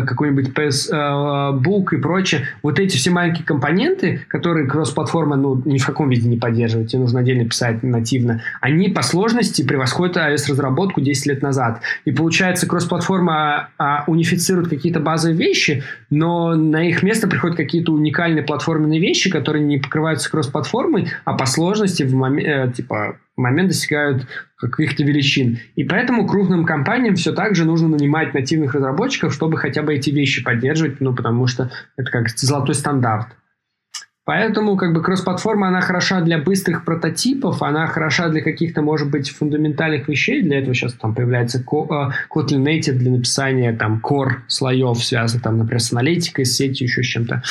какой-нибудь 0.02 0.50
PS-бук 0.50 1.94
э, 1.94 1.96
и 1.96 2.00
прочее. 2.00 2.48
Вот 2.64 2.80
эти 2.80 2.98
все 2.98 3.12
маленькие 3.12 3.46
компоненты, 3.46 4.22
которые 4.28 4.68
кросс-платформа 4.68 5.36
ну, 5.36 5.62
ни 5.66 5.78
в 5.78 5.86
каком 5.86 6.10
виде 6.10 6.28
не 6.28 6.38
поддерживает, 6.38 6.90
тебе 6.90 7.02
нужно 7.02 7.20
отдельно 7.22 7.46
писать 7.46 7.84
нативно, 7.84 8.42
они 8.62 8.90
по 8.90 9.02
сложности 9.02 9.66
превосходят 9.66 10.18
iOS-разработку 10.18 11.02
10 11.02 11.26
лет 11.28 11.42
назад. 11.42 11.82
И 12.06 12.12
получается, 12.12 12.68
кросс-платформа 12.68 13.70
а, 13.78 14.04
унифицирует 14.08 14.70
какие-то 14.70 15.00
базовые 15.00 15.38
вещи, 15.38 15.84
но 16.10 16.56
на 16.56 16.88
их 16.88 17.04
место 17.04 17.28
приходят 17.28 17.58
какие-то 17.58 17.92
уникальные 17.92 18.44
платформенные 18.44 19.00
вещи, 19.00 19.30
которые 19.30 19.64
не 19.64 19.78
покрываются 19.78 20.30
кросс-платформой, 20.30 21.10
а 21.24 21.34
по 21.34 21.46
сложности 21.46 22.04
в 22.04 22.14
момент, 22.14 22.48
э, 22.48 22.72
типа 22.76 23.18
момент 23.36 23.70
достигают 23.70 24.28
каких-то 24.58 25.04
величин. 25.04 25.60
И 25.76 25.84
поэтому 25.84 26.28
крупным 26.28 26.66
компаниям 26.66 27.16
все 27.16 27.34
так 27.34 27.56
же 27.56 27.66
нужно 27.66 27.90
нанимать 27.90 28.34
нативных 28.34 28.74
разработчиков, 28.74 29.34
чтобы 29.34 29.58
хотя 29.58 29.84
бы 29.84 29.94
эти 29.94 30.10
вещи 30.10 30.44
поддерживать, 30.44 31.02
ну, 31.02 31.14
потому 31.14 31.48
что 31.48 31.72
это 31.98 32.10
как 32.12 32.30
золотой 32.30 32.76
стандарт. 32.76 33.28
Поэтому 34.26 34.76
как 34.76 34.92
бы 34.92 35.04
кросс-платформа, 35.04 35.68
она 35.68 35.82
хороша 35.82 36.20
для 36.22 36.40
быстрых 36.40 36.84
прототипов, 36.84 37.62
она 37.62 37.86
хороша 37.86 38.28
для 38.30 38.42
каких-то, 38.42 38.82
может 38.82 39.12
быть, 39.12 39.30
фундаментальных 39.30 40.08
вещей. 40.08 40.42
Для 40.42 40.60
этого 40.60 40.74
сейчас 40.74 40.94
там 40.94 41.14
появляется 41.14 41.60
э, 41.60 41.62
Kotlin 41.62 42.64
Native 42.64 42.94
для 42.94 43.12
написания 43.12 43.72
там 43.74 44.02
core 44.04 44.38
слоев, 44.48 44.98
связанных 45.04 45.44
там, 45.44 45.60
например, 45.60 45.80
с 45.80 45.94
аналитикой, 45.94 46.46
с 46.46 46.56
сетью, 46.56 46.88
еще 46.88 47.04
с 47.04 47.06
чем-то. 47.06 47.44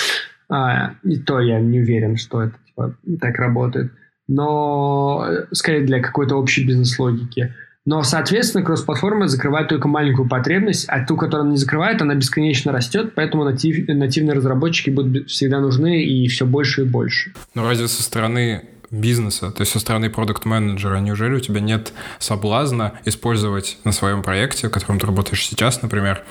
А, 0.48 0.94
и 1.04 1.16
то 1.16 1.38
я 1.38 1.60
не 1.60 1.78
уверен, 1.78 2.16
что 2.16 2.42
это 2.42 2.56
типа, 2.66 2.96
так 3.20 3.36
работает. 3.36 3.92
Но 4.28 5.26
э, 5.28 5.46
скорее 5.52 5.84
для 5.84 6.00
какой-то 6.00 6.36
общей 6.36 6.66
бизнес-логики. 6.66 7.54
Но, 7.86 8.02
соответственно, 8.02 8.64
кросс-платформа 8.64 9.28
закрывает 9.28 9.68
только 9.68 9.88
маленькую 9.88 10.26
потребность, 10.26 10.86
а 10.88 11.04
ту, 11.04 11.16
которую 11.16 11.42
она 11.42 11.50
не 11.52 11.58
закрывает, 11.58 12.00
она 12.00 12.14
бесконечно 12.14 12.72
растет, 12.72 13.12
поэтому 13.14 13.44
натив, 13.44 13.86
нативные 13.88 14.34
разработчики 14.34 14.88
будут 14.88 15.28
всегда 15.28 15.60
нужны 15.60 16.02
и 16.02 16.26
все 16.28 16.46
больше 16.46 16.82
и 16.82 16.84
больше. 16.84 17.34
Но 17.54 17.68
разве 17.68 17.86
со 17.88 18.02
стороны 18.02 18.62
бизнеса, 18.90 19.50
то 19.50 19.60
есть 19.60 19.72
со 19.72 19.80
стороны 19.80 20.08
продукт-менеджера, 20.08 20.98
неужели 20.98 21.34
у 21.34 21.40
тебя 21.40 21.60
нет 21.60 21.92
соблазна 22.18 22.94
использовать 23.04 23.78
на 23.84 23.92
своем 23.92 24.22
проекте, 24.22 24.68
в 24.68 24.70
котором 24.70 24.98
ты 24.98 25.06
работаешь 25.06 25.44
сейчас, 25.46 25.82
например, 25.82 26.24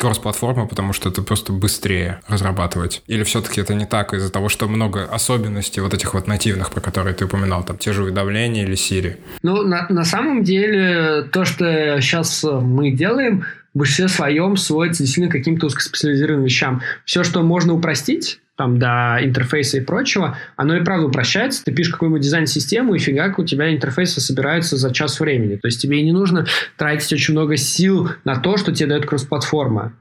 кросс-платформа, 0.00 0.66
потому 0.66 0.92
что 0.92 1.10
это 1.10 1.22
просто 1.22 1.52
быстрее 1.52 2.20
разрабатывать? 2.26 3.02
Или 3.06 3.22
все-таки 3.22 3.60
это 3.60 3.74
не 3.74 3.86
так 3.86 4.14
из-за 4.14 4.32
того, 4.32 4.48
что 4.48 4.66
много 4.66 5.04
особенностей 5.04 5.80
вот 5.80 5.94
этих 5.94 6.14
вот 6.14 6.26
нативных, 6.26 6.70
про 6.70 6.80
которые 6.80 7.14
ты 7.14 7.26
упоминал, 7.26 7.62
там 7.64 7.76
те 7.76 7.92
же 7.92 8.04
уведомления 8.04 8.64
или 8.64 8.74
Siri? 8.74 9.16
Ну, 9.42 9.62
на, 9.62 9.86
на 9.88 10.04
самом 10.04 10.42
деле, 10.42 11.24
то, 11.30 11.44
что 11.44 12.00
сейчас 12.00 12.42
мы 12.44 12.90
делаем, 12.90 13.44
большинстве 13.80 14.08
своем 14.08 14.56
сводится 14.56 15.02
действительно 15.02 15.30
к 15.30 15.36
каким-то 15.36 15.66
узкоспециализированным 15.66 16.44
вещам. 16.44 16.82
Все, 17.04 17.24
что 17.24 17.42
можно 17.42 17.74
упростить, 17.74 18.40
там, 18.56 18.78
до 18.78 19.18
интерфейса 19.22 19.78
и 19.78 19.80
прочего, 19.80 20.36
оно 20.56 20.76
и 20.76 20.84
правда 20.84 21.06
упрощается. 21.06 21.64
Ты 21.64 21.72
пишешь 21.72 21.92
какую-нибудь 21.92 22.22
дизайн-систему, 22.22 22.94
и 22.94 22.98
фигак 22.98 23.38
у 23.38 23.44
тебя 23.44 23.72
интерфейсы 23.74 24.20
собираются 24.20 24.76
за 24.76 24.92
час 24.92 25.18
времени. 25.18 25.56
То 25.56 25.66
есть 25.66 25.80
тебе 25.80 26.00
и 26.00 26.04
не 26.04 26.12
нужно 26.12 26.46
тратить 26.76 27.10
очень 27.12 27.32
много 27.32 27.56
сил 27.56 28.10
на 28.24 28.36
то, 28.36 28.58
что 28.58 28.72
тебе 28.72 28.90
дает 28.90 29.06
кросс-платформа. 29.06 29.94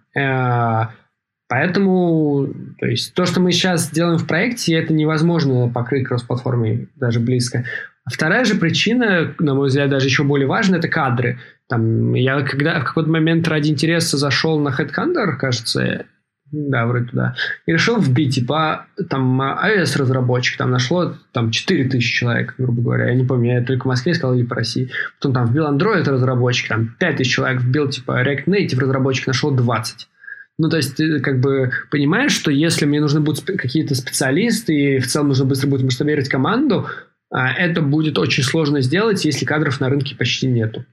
Поэтому, 1.49 2.47
то 2.77 2.85
есть, 2.85 3.15
то, 3.15 3.25
что 3.25 3.41
мы 3.41 3.51
сейчас 3.51 3.89
делаем 3.89 4.19
в 4.19 4.27
проекте, 4.27 4.75
это 4.75 4.93
невозможно 4.93 5.67
покрыть 5.67 6.07
кросс-платформой 6.07 6.89
даже 6.95 7.19
близко. 7.19 7.65
Вторая 8.05 8.45
же 8.45 8.53
причина, 8.55 9.33
на 9.39 9.55
мой 9.55 9.67
взгляд, 9.69 9.89
даже 9.89 10.05
еще 10.05 10.23
более 10.23 10.47
важная, 10.47 10.77
это 10.77 10.87
кадры. 10.87 11.39
Там, 11.67 12.13
я 12.13 12.41
когда 12.41 12.79
в 12.79 12.85
какой-то 12.85 13.09
момент 13.09 13.47
ради 13.47 13.69
интереса 13.69 14.17
зашел 14.17 14.59
на 14.59 14.69
Headhunter, 14.69 15.37
кажется, 15.37 16.05
да, 16.51 16.85
вроде 16.85 17.05
туда. 17.05 17.35
И 17.65 17.71
решил 17.71 17.99
вбить, 17.99 18.35
типа, 18.35 18.85
там, 19.09 19.41
iOS-разработчик, 19.41 20.57
там 20.57 20.69
нашло 20.69 21.15
там 21.31 21.49
4000 21.49 22.13
человек, 22.13 22.55
грубо 22.59 22.81
говоря. 22.83 23.09
Я 23.09 23.15
не 23.15 23.25
помню, 23.25 23.55
я 23.55 23.63
только 23.63 23.83
в 23.83 23.87
Москве 23.87 24.13
сказал 24.13 24.35
или 24.35 24.45
по 24.45 24.55
России. 24.55 24.91
Потом 25.19 25.33
там 25.33 25.47
вбил 25.47 25.65
Android-разработчик, 25.67 26.67
там 26.67 26.95
5000 26.99 27.27
человек 27.27 27.61
вбил, 27.61 27.89
типа, 27.89 28.23
React 28.23 28.45
Native-разработчик, 28.45 29.27
нашел 29.27 29.49
20. 29.51 30.08
Ну, 30.59 30.69
то 30.69 30.75
есть, 30.75 30.97
ты 30.97 31.21
как 31.21 31.39
бы 31.39 31.71
понимаешь, 31.89 32.33
что 32.33 32.51
если 32.51 32.85
мне 32.85 32.99
нужны 32.99 33.21
будут 33.21 33.45
какие-то 33.45 33.95
специалисты, 33.95 34.73
и 34.73 34.99
в 34.99 35.07
целом 35.07 35.29
нужно 35.29 35.45
быстро 35.45 35.69
будет 35.69 35.83
масштабировать 35.83 36.27
команду, 36.27 36.85
а, 37.31 37.53
это 37.53 37.81
будет 37.81 38.19
очень 38.19 38.43
сложно 38.43 38.81
сделать, 38.81 39.23
если 39.23 39.45
кадров 39.45 39.79
на 39.79 39.87
рынке 39.87 40.17
почти 40.17 40.47
нету. 40.47 40.83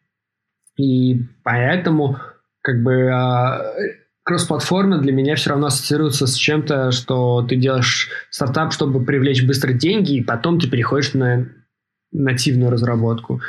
И 0.79 1.21
поэтому, 1.43 2.19
как 2.63 2.85
бы, 2.85 3.11
а, 3.11 3.75
кросс-платформа 4.23 4.99
для 4.99 5.13
меня 5.13 5.35
все 5.35 5.51
равно 5.51 5.67
ассоциируется 5.67 6.29
с 6.29 6.35
чем-то, 6.37 6.93
что 6.93 7.43
ты 7.43 7.57
делаешь 7.57 8.09
стартап, 8.31 8.73
чтобы 8.73 9.05
привлечь 9.05 9.45
быстро 9.45 9.73
деньги, 9.73 10.19
и 10.19 10.23
потом 10.23 10.61
ты 10.61 10.71
переходишь 10.71 11.13
на 11.15 11.49
нативную 12.13 12.71
разработку. 12.71 13.41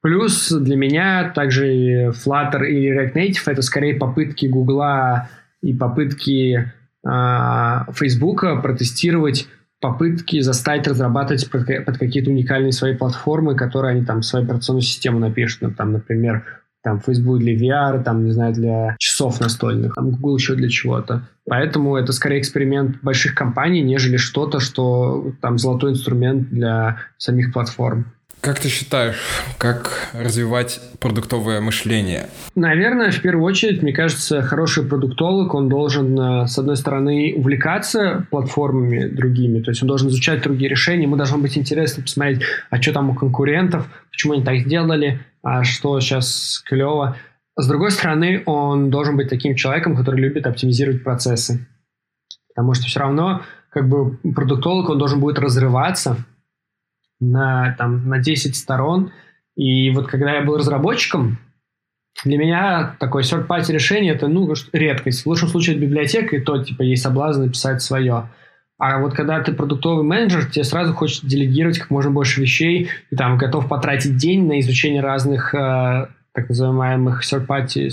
Плюс 0.00 0.48
для 0.50 0.76
меня 0.76 1.32
также 1.34 2.12
Flutter 2.12 2.64
или 2.64 2.96
React 2.96 3.14
Native 3.14 3.42
это 3.52 3.62
скорее 3.62 3.94
попытки 3.94 4.46
Гугла 4.46 5.28
и 5.62 5.74
попытки 5.74 6.72
э, 7.04 7.92
Фейсбука 7.92 8.56
протестировать 8.56 9.48
попытки 9.80 10.40
заставить 10.40 10.86
разрабатывать 10.86 11.50
под, 11.50 11.66
под 11.86 11.98
какие-то 11.98 12.30
уникальные 12.30 12.72
свои 12.72 12.94
платформы, 12.94 13.56
которые 13.56 13.92
они 13.96 14.04
там 14.04 14.22
свою 14.22 14.44
операционную 14.44 14.82
систему 14.82 15.18
напишут. 15.18 15.62
Ну, 15.62 15.70
там, 15.70 15.92
например, 15.92 16.44
там 16.82 17.00
Facebook 17.00 17.38
для 17.38 17.54
VR, 17.54 18.02
там, 18.02 18.24
не 18.24 18.30
знаю, 18.30 18.54
для 18.54 18.96
часов 18.98 19.40
настольных, 19.40 19.94
там 19.94 20.10
Google 20.10 20.36
еще 20.36 20.54
для 20.54 20.68
чего-то. 20.68 21.28
Поэтому 21.46 21.96
это 21.96 22.12
скорее 22.12 22.40
эксперимент 22.40 23.02
больших 23.02 23.34
компаний, 23.34 23.82
нежели 23.82 24.16
что-то, 24.16 24.60
что 24.60 25.32
там 25.40 25.58
золотой 25.58 25.92
инструмент 25.92 26.48
для 26.50 26.98
самих 27.18 27.52
платформ. 27.52 28.06
Как 28.40 28.58
ты 28.58 28.70
считаешь, 28.70 29.16
как 29.58 30.10
развивать 30.14 30.80
продуктовое 30.98 31.60
мышление? 31.60 32.28
Наверное, 32.54 33.10
в 33.10 33.20
первую 33.20 33.44
очередь, 33.44 33.82
мне 33.82 33.92
кажется, 33.92 34.40
хороший 34.40 34.82
продуктолог, 34.86 35.52
он 35.54 35.68
должен, 35.68 36.18
э, 36.18 36.46
с 36.46 36.58
одной 36.58 36.76
стороны, 36.78 37.34
увлекаться 37.36 38.26
платформами 38.30 39.08
другими, 39.08 39.60
то 39.60 39.70
есть 39.70 39.82
он 39.82 39.88
должен 39.88 40.08
изучать 40.08 40.42
другие 40.42 40.70
решения, 40.70 41.02
ему 41.02 41.16
должно 41.16 41.36
быть 41.36 41.58
интересно 41.58 42.02
посмотреть, 42.02 42.40
а 42.70 42.80
что 42.80 42.94
там 42.94 43.10
у 43.10 43.14
конкурентов, 43.14 43.86
почему 44.10 44.32
они 44.32 44.42
так 44.42 44.60
сделали, 44.60 45.20
а 45.42 45.62
что 45.62 46.00
сейчас 46.00 46.62
клево. 46.64 47.16
С 47.56 47.68
другой 47.68 47.90
стороны, 47.90 48.42
он 48.46 48.88
должен 48.88 49.18
быть 49.18 49.28
таким 49.28 49.54
человеком, 49.54 49.94
который 49.94 50.18
любит 50.18 50.46
оптимизировать 50.46 51.04
процессы. 51.04 51.66
Потому 52.54 52.72
что 52.72 52.86
все 52.86 53.00
равно, 53.00 53.42
как 53.68 53.86
бы, 53.86 54.16
продуктолог, 54.34 54.88
он 54.88 54.98
должен 54.98 55.20
будет 55.20 55.38
разрываться, 55.38 56.16
на, 57.20 57.74
там, 57.78 58.08
на 58.08 58.18
10 58.18 58.56
сторон. 58.56 59.12
И 59.56 59.90
вот 59.90 60.08
когда 60.08 60.34
я 60.34 60.42
был 60.42 60.56
разработчиком, 60.56 61.38
для 62.24 62.38
меня 62.38 62.96
такое 62.98 63.22
third-party 63.22 63.72
решение 63.72 64.14
это 64.14 64.28
ну, 64.28 64.52
редкость. 64.72 65.22
В 65.22 65.26
лучшем 65.26 65.48
случае 65.48 65.76
это 65.76 65.84
библиотека, 65.84 66.36
и 66.36 66.40
то 66.40 66.62
типа 66.62 66.82
есть 66.82 67.02
соблазн 67.02 67.42
написать 67.42 67.82
свое. 67.82 68.28
А 68.78 68.98
вот 68.98 69.14
когда 69.14 69.40
ты 69.40 69.52
продуктовый 69.52 70.04
менеджер, 70.04 70.46
тебе 70.46 70.64
сразу 70.64 70.94
хочется 70.94 71.26
делегировать 71.26 71.78
как 71.78 71.90
можно 71.90 72.10
больше 72.10 72.40
вещей, 72.40 72.88
и 73.10 73.16
там 73.16 73.36
готов 73.36 73.68
потратить 73.68 74.16
день 74.16 74.46
на 74.46 74.58
изучение 74.60 75.02
разных 75.02 75.54
э, 75.54 76.08
так 76.32 76.48
называемых 76.48 77.22
third-party 77.22 77.90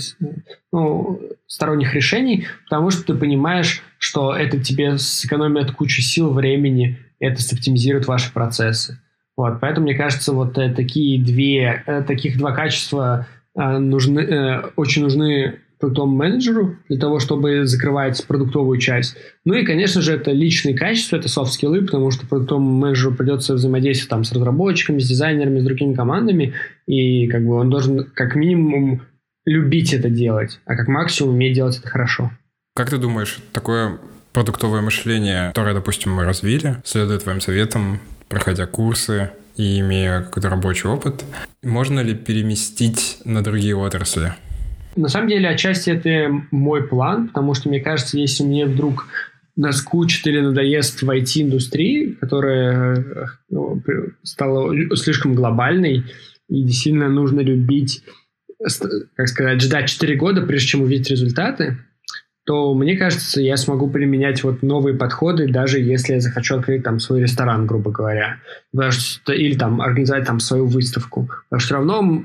ну, 0.72 1.20
сторонних 1.46 1.94
решений, 1.94 2.46
потому 2.64 2.90
что 2.90 3.04
ты 3.04 3.14
понимаешь, 3.14 3.82
что 3.98 4.34
это 4.34 4.62
тебе 4.62 4.96
сэкономит 4.98 5.72
кучу 5.72 6.00
сил, 6.00 6.32
времени, 6.32 6.98
это 7.20 7.42
оптимизирует 7.52 8.06
ваши 8.06 8.32
процессы. 8.32 8.98
Вот, 9.38 9.60
поэтому, 9.60 9.86
мне 9.86 9.94
кажется, 9.94 10.32
вот 10.32 10.58
э, 10.58 10.74
такие 10.74 11.22
две, 11.22 11.84
э, 11.86 12.02
таких 12.02 12.38
два 12.38 12.50
качества 12.50 13.28
э, 13.54 13.78
нужны, 13.78 14.64
очень 14.74 15.02
нужны 15.02 15.60
продуктовому 15.78 16.16
менеджеру 16.16 16.74
для 16.88 16.98
того, 16.98 17.20
чтобы 17.20 17.64
закрывать 17.64 18.26
продуктовую 18.26 18.80
часть. 18.80 19.16
Ну 19.44 19.54
и, 19.54 19.64
конечно 19.64 20.02
же, 20.02 20.12
это 20.12 20.32
личные 20.32 20.76
качества, 20.76 21.18
это 21.18 21.28
софт-скиллы, 21.28 21.82
потому 21.82 22.10
что 22.10 22.26
продуктовому 22.26 22.80
менеджеру 22.80 23.14
придется 23.14 23.54
взаимодействовать 23.54 24.10
там 24.10 24.24
с 24.24 24.32
разработчиками, 24.32 24.98
с 24.98 25.06
дизайнерами, 25.06 25.60
с 25.60 25.64
другими 25.64 25.94
командами, 25.94 26.54
и 26.88 27.28
как 27.28 27.46
бы 27.46 27.54
он 27.54 27.70
должен 27.70 28.10
как 28.12 28.34
минимум 28.34 29.02
любить 29.46 29.94
это 29.94 30.10
делать, 30.10 30.58
а 30.64 30.74
как 30.74 30.88
максимум 30.88 31.34
уметь 31.34 31.54
делать 31.54 31.78
это 31.78 31.88
хорошо. 31.88 32.32
Как 32.74 32.90
ты 32.90 32.98
думаешь, 32.98 33.38
такое 33.52 33.98
продуктовое 34.32 34.80
мышление, 34.80 35.50
которое, 35.50 35.74
допустим, 35.74 36.12
мы 36.12 36.24
развили, 36.24 36.78
следует 36.82 37.22
твоим 37.22 37.40
советам, 37.40 38.00
проходя 38.28 38.66
курсы 38.66 39.30
и 39.56 39.80
имея 39.80 40.22
какой-то 40.22 40.50
рабочий 40.50 40.88
опыт, 40.88 41.24
можно 41.62 42.00
ли 42.00 42.14
переместить 42.14 43.18
на 43.24 43.42
другие 43.42 43.76
отрасли? 43.76 44.34
На 44.96 45.08
самом 45.08 45.28
деле, 45.28 45.48
отчасти 45.48 45.90
это 45.90 46.30
мой 46.50 46.86
план, 46.86 47.28
потому 47.28 47.54
что, 47.54 47.68
мне 47.68 47.80
кажется, 47.80 48.18
если 48.18 48.42
мне 48.44 48.66
вдруг 48.66 49.06
наскучит 49.56 50.26
или 50.26 50.40
надоест 50.40 51.02
в 51.02 51.10
IT-индустрии, 51.10 52.12
которая 52.20 53.30
ну, 53.50 53.82
стала 54.22 54.72
слишком 54.96 55.34
глобальной, 55.34 56.04
и 56.48 56.62
действительно 56.62 57.08
нужно 57.08 57.40
любить, 57.40 58.02
как 59.16 59.28
сказать, 59.28 59.60
ждать 59.60 59.88
4 59.88 60.16
года, 60.16 60.42
прежде 60.42 60.68
чем 60.68 60.82
увидеть 60.82 61.10
результаты, 61.10 61.78
то 62.48 62.72
мне 62.72 62.96
кажется, 62.96 63.42
я 63.42 63.58
смогу 63.58 63.90
применять 63.90 64.42
вот 64.42 64.62
новые 64.62 64.96
подходы, 64.96 65.48
даже 65.48 65.80
если 65.80 66.14
я 66.14 66.20
захочу 66.20 66.56
открыть 66.56 66.82
там 66.82 66.98
свой 66.98 67.20
ресторан, 67.20 67.66
грубо 67.66 67.90
говоря, 67.90 68.38
или 68.72 69.54
там 69.54 69.82
организовать 69.82 70.24
там 70.24 70.40
свою 70.40 70.64
выставку. 70.64 71.28
Потому 71.50 71.60
что 71.60 71.66
все 71.66 71.74
равно 71.74 72.24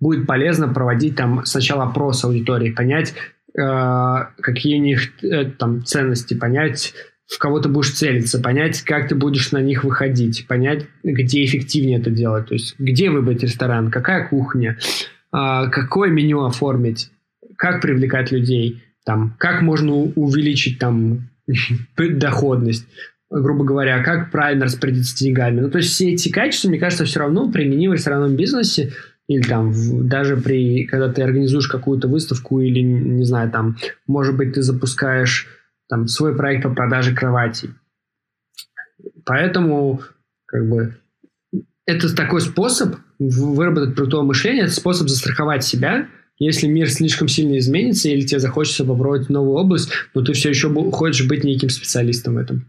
будет 0.00 0.26
полезно 0.26 0.66
проводить 0.66 1.14
там 1.14 1.44
сначала 1.44 1.84
опрос 1.84 2.24
аудитории, 2.24 2.72
понять, 2.72 3.14
э, 3.56 4.16
какие 4.40 4.80
у 4.80 4.82
них 4.82 5.22
э, 5.22 5.44
там 5.44 5.84
ценности, 5.84 6.34
понять, 6.34 6.94
в 7.32 7.38
кого 7.38 7.60
ты 7.60 7.68
будешь 7.68 7.92
целиться, 7.92 8.40
понять, 8.40 8.82
как 8.82 9.06
ты 9.06 9.14
будешь 9.14 9.52
на 9.52 9.58
них 9.58 9.84
выходить, 9.84 10.48
понять, 10.48 10.86
где 11.04 11.44
эффективнее 11.44 12.00
это 12.00 12.10
делать, 12.10 12.48
то 12.48 12.54
есть 12.54 12.74
где 12.80 13.10
выбрать 13.10 13.44
ресторан, 13.44 13.92
какая 13.92 14.26
кухня, 14.26 14.76
э, 15.32 15.70
какое 15.70 16.10
меню 16.10 16.44
оформить, 16.44 17.12
как 17.56 17.80
привлекать 17.80 18.32
людей– 18.32 18.82
там, 19.06 19.36
как 19.38 19.62
можно 19.62 19.94
увеличить 19.94 20.78
там 20.80 21.30
доходность. 21.96 22.86
грубо 23.30 23.64
говоря, 23.64 24.02
как 24.02 24.30
правильно 24.32 24.66
распорядиться 24.66 25.16
деньгами. 25.16 25.60
Ну, 25.60 25.70
то 25.70 25.78
есть 25.78 25.90
все 25.90 26.12
эти 26.12 26.28
качества, 26.28 26.68
мне 26.68 26.78
кажется, 26.78 27.04
все 27.04 27.20
равно 27.20 27.50
применимы 27.50 27.94
в 27.94 27.98
ресторанном 27.98 28.36
бизнесе 28.36 28.92
или 29.28 29.42
там 29.42 29.70
в, 29.70 30.06
даже 30.06 30.36
при, 30.36 30.84
когда 30.86 31.12
ты 31.12 31.22
организуешь 31.22 31.68
какую-то 31.68 32.08
выставку 32.08 32.60
или, 32.60 32.80
не 32.80 33.24
знаю, 33.24 33.50
там, 33.50 33.76
может 34.06 34.36
быть, 34.36 34.54
ты 34.54 34.62
запускаешь 34.62 35.48
там 35.88 36.08
свой 36.08 36.36
проект 36.36 36.64
по 36.64 36.74
продаже 36.74 37.14
кроватей. 37.14 37.70
Поэтому, 39.24 40.00
как 40.46 40.68
бы, 40.68 40.96
это 41.86 42.14
такой 42.14 42.40
способ 42.40 42.96
выработать 43.20 43.94
продуктовое 43.94 44.26
мышление, 44.26 44.64
это 44.64 44.74
способ 44.74 45.08
застраховать 45.08 45.64
себя, 45.64 46.08
если 46.38 46.66
мир 46.66 46.90
слишком 46.90 47.28
сильно 47.28 47.58
изменится 47.58 48.08
или 48.08 48.26
тебе 48.26 48.40
захочется 48.40 48.84
попробовать 48.84 49.28
новую 49.28 49.58
область, 49.58 49.90
но 50.14 50.22
ты 50.22 50.32
все 50.32 50.50
еще 50.50 50.72
хочешь 50.92 51.26
быть 51.26 51.44
неким 51.44 51.70
специалистом 51.70 52.34
в 52.34 52.38
этом. 52.38 52.66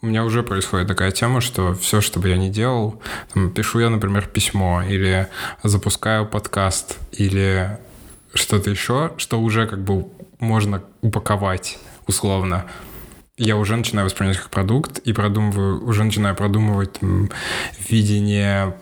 У 0.00 0.06
меня 0.06 0.24
уже 0.24 0.44
происходит 0.44 0.86
такая 0.86 1.10
тема, 1.10 1.40
что 1.40 1.74
все, 1.74 2.00
что 2.00 2.20
бы 2.20 2.28
я 2.28 2.36
ни 2.36 2.50
делал, 2.50 3.02
там, 3.34 3.50
пишу 3.50 3.80
я, 3.80 3.90
например, 3.90 4.28
письмо, 4.32 4.82
или 4.88 5.26
запускаю 5.64 6.24
подкаст, 6.24 6.98
или 7.10 7.78
что-то 8.32 8.70
еще, 8.70 9.12
что 9.16 9.40
уже 9.40 9.66
как 9.66 9.82
бы 9.82 10.06
можно 10.38 10.84
упаковать 11.00 11.78
условно 12.06 12.66
я 13.38 13.56
уже 13.56 13.76
начинаю 13.76 14.06
воспринимать 14.06 14.36
как 14.36 14.50
продукт 14.50 14.98
и 14.98 15.12
продумываю, 15.12 15.84
уже 15.84 16.04
начинаю 16.04 16.34
продумывать 16.34 16.94
там, 16.94 17.30
видение, 17.88 18.74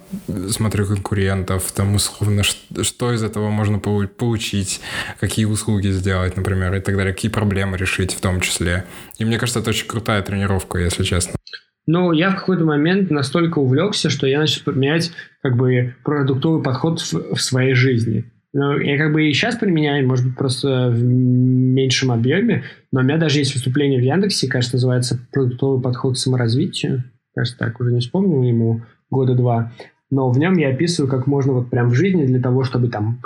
смотрю 0.49 0.87
конкурентов, 0.87 1.71
там 1.73 1.95
условно, 1.95 2.43
что, 2.43 2.83
что 2.83 3.13
из 3.13 3.23
этого 3.23 3.51
можно 3.51 3.79
получить, 3.79 4.81
какие 5.21 5.45
услуги 5.45 5.89
сделать, 5.89 6.37
например, 6.37 6.75
и 6.75 6.81
так 6.81 6.97
далее, 6.97 7.13
какие 7.13 7.31
проблемы 7.31 7.77
решить 7.77 8.15
в 8.15 8.21
том 8.21 8.41
числе. 8.41 8.87
И 9.19 9.25
мне 9.25 9.39
кажется, 9.39 9.61
это 9.61 9.71
очень 9.71 9.87
крутая 9.87 10.23
тренировка, 10.23 10.79
если 10.79 11.05
честно. 11.05 11.35
Ну, 11.87 12.13
я 12.13 12.31
в 12.31 12.37
какой-то 12.37 12.65
момент 12.65 13.11
настолько 13.11 13.61
увлекся, 13.61 14.11
что 14.11 14.27
я 14.27 14.41
начал 14.41 14.63
применять 14.65 15.13
как 15.43 15.57
бы 15.57 15.95
продуктовый 16.03 16.63
подход 16.63 17.01
в, 17.01 17.37
в 17.37 17.41
своей 17.41 17.75
жизни. 17.75 18.25
Ну, 18.59 18.79
я 18.79 18.97
как 18.97 19.13
бы 19.13 19.29
и 19.29 19.35
сейчас 19.35 19.57
применяю, 19.57 20.09
может 20.09 20.25
быть, 20.25 20.35
просто 20.35 20.89
в 20.89 21.03
меньшем 21.03 22.11
объеме, 22.11 22.65
но 22.91 23.01
у 23.01 23.03
меня 23.03 23.19
даже 23.19 23.39
есть 23.39 23.55
выступление 23.55 24.01
в 24.01 24.03
Яндексе, 24.03 24.49
кажется, 24.49 24.77
называется 24.77 25.21
«Продуктовый 25.31 25.83
подход 25.83 26.15
к 26.15 26.17
саморазвитию». 26.17 27.05
Кажется, 27.35 27.59
так, 27.59 27.79
уже 27.79 27.93
не 27.93 28.01
вспомнил 28.01 28.43
ему 28.43 28.81
года 29.11 29.35
два. 29.35 29.75
Но 30.11 30.31
в 30.31 30.39
нем 30.39 30.57
я 30.57 30.71
описываю, 30.71 31.11
как 31.11 31.27
можно 31.27 31.53
вот 31.53 31.69
прям 31.69 31.91
в 31.91 31.95
жизни 31.95 32.25
для 32.25 32.41
того, 32.41 32.65
чтобы 32.65 32.89
там 32.89 33.21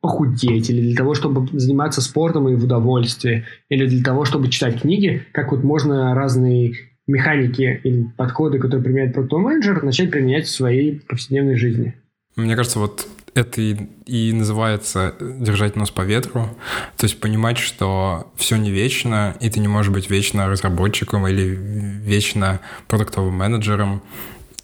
похудеть, 0.00 0.70
или 0.70 0.80
для 0.80 0.94
того, 0.94 1.14
чтобы 1.14 1.48
заниматься 1.58 2.00
спортом 2.00 2.48
и 2.48 2.54
в 2.54 2.62
удовольствии, 2.62 3.46
или 3.68 3.84
для 3.84 4.04
того, 4.04 4.24
чтобы 4.26 4.48
читать 4.48 4.82
книги, 4.82 5.24
как 5.32 5.50
вот 5.50 5.64
можно 5.64 6.14
разные 6.14 6.74
механики 7.08 7.80
или 7.82 8.06
подходы, 8.16 8.60
которые 8.60 8.84
применяет 8.84 9.12
продуктовый 9.12 9.46
менеджер, 9.46 9.82
начать 9.82 10.12
применять 10.12 10.46
в 10.46 10.50
своей 10.50 11.00
повседневной 11.00 11.56
жизни. 11.56 11.96
Мне 12.36 12.54
кажется, 12.54 12.78
вот 12.78 13.08
это 13.38 13.60
и, 13.60 13.76
и 14.06 14.32
называется 14.32 15.14
держать 15.20 15.76
нос 15.76 15.90
по 15.90 16.02
ветру. 16.02 16.56
То 16.96 17.04
есть 17.04 17.20
понимать, 17.20 17.58
что 17.58 18.30
все 18.36 18.56
не 18.56 18.70
вечно, 18.70 19.36
и 19.40 19.48
ты 19.48 19.60
не 19.60 19.68
можешь 19.68 19.92
быть 19.92 20.10
вечно 20.10 20.48
разработчиком 20.48 21.26
или 21.28 21.42
вечно 21.42 22.60
продуктовым 22.88 23.34
менеджером 23.34 24.02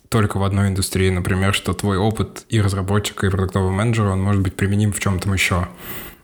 только 0.08 0.38
в 0.38 0.42
одной 0.42 0.68
индустрии. 0.68 1.10
Например, 1.10 1.54
что 1.54 1.72
твой 1.72 1.98
опыт 1.98 2.44
и 2.48 2.60
разработчика, 2.60 3.26
и 3.26 3.30
продуктового 3.30 3.70
менеджера, 3.70 4.10
он 4.10 4.22
может 4.22 4.42
быть 4.42 4.54
применим 4.54 4.92
в 4.92 5.00
чем-то 5.00 5.32
еще. 5.32 5.68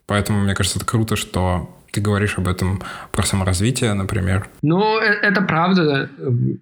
Поэтому, 0.06 0.40
мне 0.40 0.54
кажется, 0.54 0.78
это 0.78 0.86
круто, 0.86 1.16
что 1.16 1.70
ты 1.90 2.00
говоришь 2.00 2.38
об 2.38 2.48
этом 2.48 2.82
про 3.12 3.22
саморазвитие, 3.22 3.94
например. 3.94 4.48
Ну, 4.62 4.98
э, 4.98 5.06
это 5.22 5.42
правда. 5.42 6.08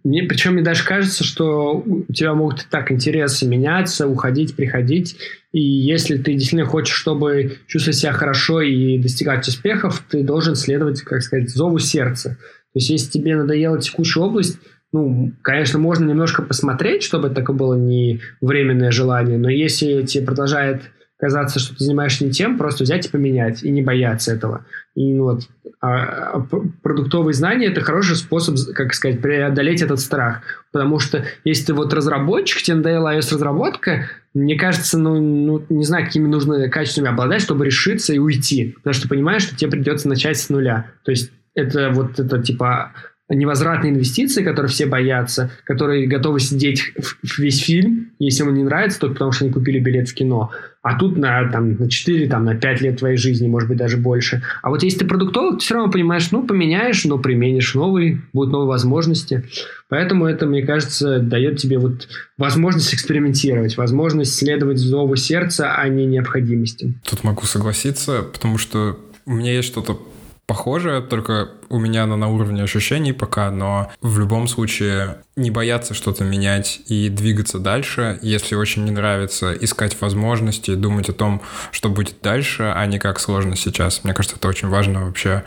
Мне, 0.05 0.23
причем 0.25 0.55
мне 0.55 0.63
даже 0.63 0.85
кажется, 0.85 1.25
что 1.25 1.83
у 1.85 2.13
тебя 2.13 2.35
могут 2.35 2.67
так 2.71 2.91
интересы 2.91 3.47
меняться, 3.47 4.09
уходить, 4.09 4.57
приходить. 4.57 5.19
И 5.53 5.61
если 5.61 6.17
ты 6.19 6.35
действительно 6.35 6.67
хочешь, 6.67 6.95
чтобы 6.95 7.59
чувствовать 7.67 7.97
себя 7.99 8.13
хорошо 8.13 8.61
и 8.61 8.99
достигать 8.99 9.49
успехов, 9.49 10.05
ты 10.11 10.23
должен 10.23 10.55
следовать, 10.55 11.01
как 11.01 11.23
сказать, 11.23 11.49
зову 11.49 11.79
сердца. 11.79 12.31
То 12.31 12.79
есть, 12.79 12.91
если 12.91 13.11
тебе 13.11 13.37
надоела 13.37 13.81
текущая 13.81 14.21
область, 14.21 14.59
ну, 14.93 15.33
конечно, 15.43 15.79
можно 15.79 16.09
немножко 16.09 16.43
посмотреть, 16.43 17.03
чтобы 17.03 17.29
это 17.29 17.41
было 17.53 17.75
не 17.75 18.21
временное 18.41 18.91
желание, 18.91 19.39
но 19.39 19.51
если 19.51 20.03
тебе 20.03 20.27
продолжает 20.27 20.83
казаться, 21.19 21.59
что 21.59 21.77
ты 21.77 21.85
занимаешься 21.85 22.25
не 22.25 22.31
тем, 22.31 22.57
просто 22.57 22.85
взять 22.85 23.07
и 23.07 23.11
поменять, 23.11 23.63
и 23.63 23.71
не 23.71 23.83
бояться 23.83 24.33
этого. 24.33 24.65
И 24.95 25.19
вот, 25.19 25.43
а, 25.81 26.35
а 26.35 26.47
продуктовые 26.83 27.35
знания– 27.35 27.67
это 27.69 27.81
хороший 27.81 28.17
способ, 28.17 28.57
как 28.75 28.95
сказать, 28.95 29.21
преодолеть 29.21 29.83
этот 29.83 29.99
страх. 30.01 30.43
Потому 30.73 31.01
что 31.01 31.25
если 31.45 31.67
ты 31.67 31.75
вот 31.75 31.93
разработчик, 31.93 32.63
тебе 32.63 32.77
надоела 32.77 33.17
iOS-разработка, 33.17 34.09
мне 34.33 34.57
кажется, 34.57 34.99
ну, 34.99 35.21
ну, 35.21 35.65
не 35.69 35.85
знаю, 35.85 36.07
какими 36.07 36.29
нужно 36.29 36.69
качествами 36.69 37.09
обладать, 37.09 37.43
чтобы 37.43 37.65
решиться 37.67 38.13
и 38.13 38.19
уйти. 38.19 38.73
Потому 38.77 38.95
что 38.95 39.09
понимаешь, 39.09 39.43
что 39.43 39.57
тебе 39.57 39.73
придется 39.73 40.09
начать 40.09 40.39
с 40.39 40.49
нуля. 40.49 40.93
То 41.05 41.11
есть 41.11 41.33
это 41.55 41.91
вот 41.91 42.21
это 42.21 42.41
типа 42.41 42.93
невозвратные 43.29 43.93
инвестиции, 43.93 44.43
которые 44.43 44.71
все 44.71 44.87
боятся, 44.87 45.51
которые 45.65 46.07
готовы 46.07 46.41
сидеть 46.41 46.93
в 46.97 47.39
весь 47.39 47.63
фильм, 47.63 48.13
если 48.19 48.43
ему 48.43 48.53
не 48.53 48.65
нравится, 48.65 49.01
только 49.01 49.15
потому 49.15 49.33
что 49.33 49.45
они 49.45 49.53
купили 49.53 49.79
билет 49.79 50.09
в 50.09 50.15
кино. 50.15 50.51
А 50.89 50.99
тут 50.99 51.19
на, 51.19 51.47
там, 51.51 51.75
на 51.75 51.91
4, 51.91 52.29
там, 52.29 52.47
на 52.47 52.55
5 52.55 52.81
лет 52.81 52.99
твоей 52.99 53.19
жизни, 53.19 53.47
может 53.47 53.69
быть, 53.69 53.77
даже 53.77 53.99
больше. 53.99 54.43
А 54.63 54.71
вот 54.71 54.83
если 54.83 55.01
ты 55.01 55.05
продуктолог, 55.05 55.59
ты 55.59 55.65
все 55.67 55.75
равно 55.75 55.93
понимаешь, 55.93 56.31
ну, 56.31 56.47
поменяешь, 56.47 57.05
но 57.05 57.19
применишь 57.19 57.75
новый, 57.75 58.23
будут 58.33 58.53
новые 58.53 58.69
возможности. 58.69 59.45
Поэтому 59.91 60.25
это, 60.25 60.47
мне 60.47 60.65
кажется, 60.65 61.19
дает 61.19 61.59
тебе 61.59 61.79
вот 61.79 62.09
возможность 62.39 62.95
экспериментировать, 62.95 63.77
возможность 63.77 64.35
следовать 64.35 64.79
зову 64.79 65.15
сердца, 65.17 65.75
а 65.77 65.87
не 65.89 66.07
необходимости. 66.07 66.95
Тут 67.05 67.23
могу 67.23 67.45
согласиться, 67.45 68.23
потому 68.23 68.57
что 68.57 68.99
у 69.27 69.33
меня 69.33 69.53
есть 69.53 69.69
что-то 69.69 70.01
похоже, 70.49 71.03
только 71.03 71.51
у 71.69 71.79
меня 71.79 72.05
она 72.05 72.17
на 72.17 72.29
уровне 72.29 72.63
ощущений 72.63 73.13
пока, 73.13 73.51
но 73.51 73.93
в 74.01 74.19
любом 74.19 74.49
случае 74.49 75.19
не 75.37 75.51
бояться 75.51 75.93
что-то 75.93 76.25
менять 76.25 76.81
и 76.87 77.11
двигаться 77.11 77.59
дальше, 77.59 78.19
если 78.23 78.55
очень 78.55 78.85
не 78.85 78.91
нравится, 78.91 79.53
искать 79.53 80.01
возможности, 80.01 80.75
думать 80.75 81.11
о 81.11 81.13
том, 81.13 81.43
что 81.71 81.91
будет 81.91 82.23
дальше, 82.23 82.73
а 82.75 82.87
не 82.87 82.99
как 82.99 83.21
сложно 83.21 83.57
сейчас. 83.57 84.03
Мне 84.05 84.15
кажется, 84.15 84.37
это 84.37 84.49
очень 84.49 84.69
важно 84.69 85.05
вообще 85.05 85.45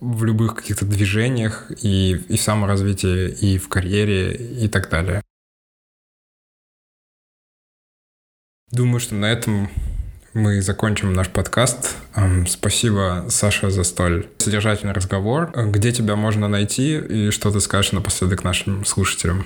в 0.00 0.22
любых 0.24 0.56
каких-то 0.56 0.84
движениях 0.84 1.72
и, 1.82 2.20
и 2.28 2.36
в 2.36 2.40
саморазвитии, 2.40 3.30
и 3.30 3.56
в 3.56 3.68
карьере, 3.70 4.34
и 4.34 4.68
так 4.68 4.90
далее. 4.90 5.22
Думаю, 8.70 9.00
что 9.00 9.14
на 9.14 9.32
этом 9.32 9.70
мы 10.38 10.62
закончим 10.62 11.12
наш 11.12 11.28
подкаст. 11.28 11.96
Спасибо, 12.46 13.26
Саша, 13.28 13.70
за 13.70 13.84
столь 13.84 14.26
содержательный 14.38 14.92
разговор. 14.92 15.52
Где 15.54 15.92
тебя 15.92 16.16
можно 16.16 16.48
найти 16.48 16.96
и 16.96 17.30
что 17.30 17.50
ты 17.50 17.60
скажешь 17.60 17.92
напоследок 17.92 18.44
нашим 18.44 18.84
слушателям? 18.84 19.44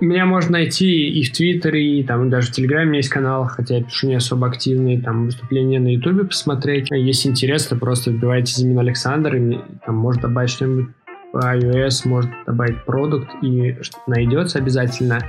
Меня 0.00 0.26
можно 0.26 0.52
найти 0.52 1.08
и 1.08 1.24
в 1.24 1.32
Твиттере, 1.32 1.98
и 1.98 2.04
там 2.04 2.30
даже 2.30 2.48
в 2.48 2.52
Телеграме 2.52 2.98
есть 2.98 3.08
канал, 3.08 3.48
хотя 3.48 3.78
я 3.78 3.82
пишу 3.82 4.06
не 4.06 4.14
особо 4.14 4.46
активные, 4.46 5.00
там 5.00 5.24
выступления 5.24 5.80
на 5.80 5.94
Ютубе 5.94 6.24
посмотреть. 6.24 6.88
Если 6.92 7.30
интересно, 7.30 7.76
просто 7.76 8.12
вбивайте 8.12 8.52
Зимин 8.52 8.78
Александр, 8.78 9.34
и 9.34 9.58
там 9.84 9.96
может 9.96 10.22
добавить 10.22 10.50
что-нибудь 10.50 10.94
по 11.32 11.38
iOS, 11.38 12.06
может 12.06 12.30
добавить 12.46 12.84
продукт, 12.84 13.28
и 13.42 13.76
найдется 14.06 14.58
обязательно. 14.58 15.20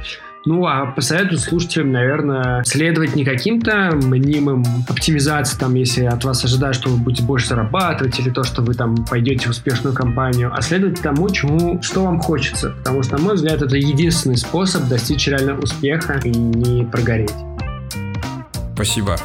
Ну, 0.46 0.66
а 0.66 0.86
посоветую 0.86 1.38
слушателям, 1.38 1.92
наверное, 1.92 2.64
следовать 2.64 3.16
не 3.16 3.26
каким-то 3.26 3.92
мнимым 3.94 4.64
оптимизациям, 4.88 5.60
там, 5.60 5.76
если 5.76 6.06
от 6.06 6.24
вас 6.24 6.44
ожидают, 6.46 6.78
что 6.78 6.90
вы 6.90 6.98
будете 6.98 7.24
больше 7.24 7.48
зарабатывать, 7.48 8.20
или 8.20 8.30
то, 8.30 8.44
что 8.44 8.62
вы 8.62 8.74
там 8.74 9.06
пойдете 9.06 9.48
в 9.48 9.50
успешную 9.50 9.94
компанию, 9.94 10.52
а 10.56 10.62
следовать 10.62 11.02
тому, 11.02 11.30
чему, 11.30 11.82
что 11.82 12.06
вам 12.06 12.20
хочется. 12.20 12.72
Потому 12.72 13.04
что, 13.04 13.18
на 13.18 13.24
мой 13.24 13.36
взгляд, 13.36 13.62
это 13.62 13.76
единственный 13.76 14.38
способ 14.38 14.88
достичь 14.88 15.28
реально 15.28 15.60
успеха 15.60 16.20
и 16.24 16.30
не 16.30 16.86
прогореть. 16.86 17.36
Спасибо. 18.76 19.18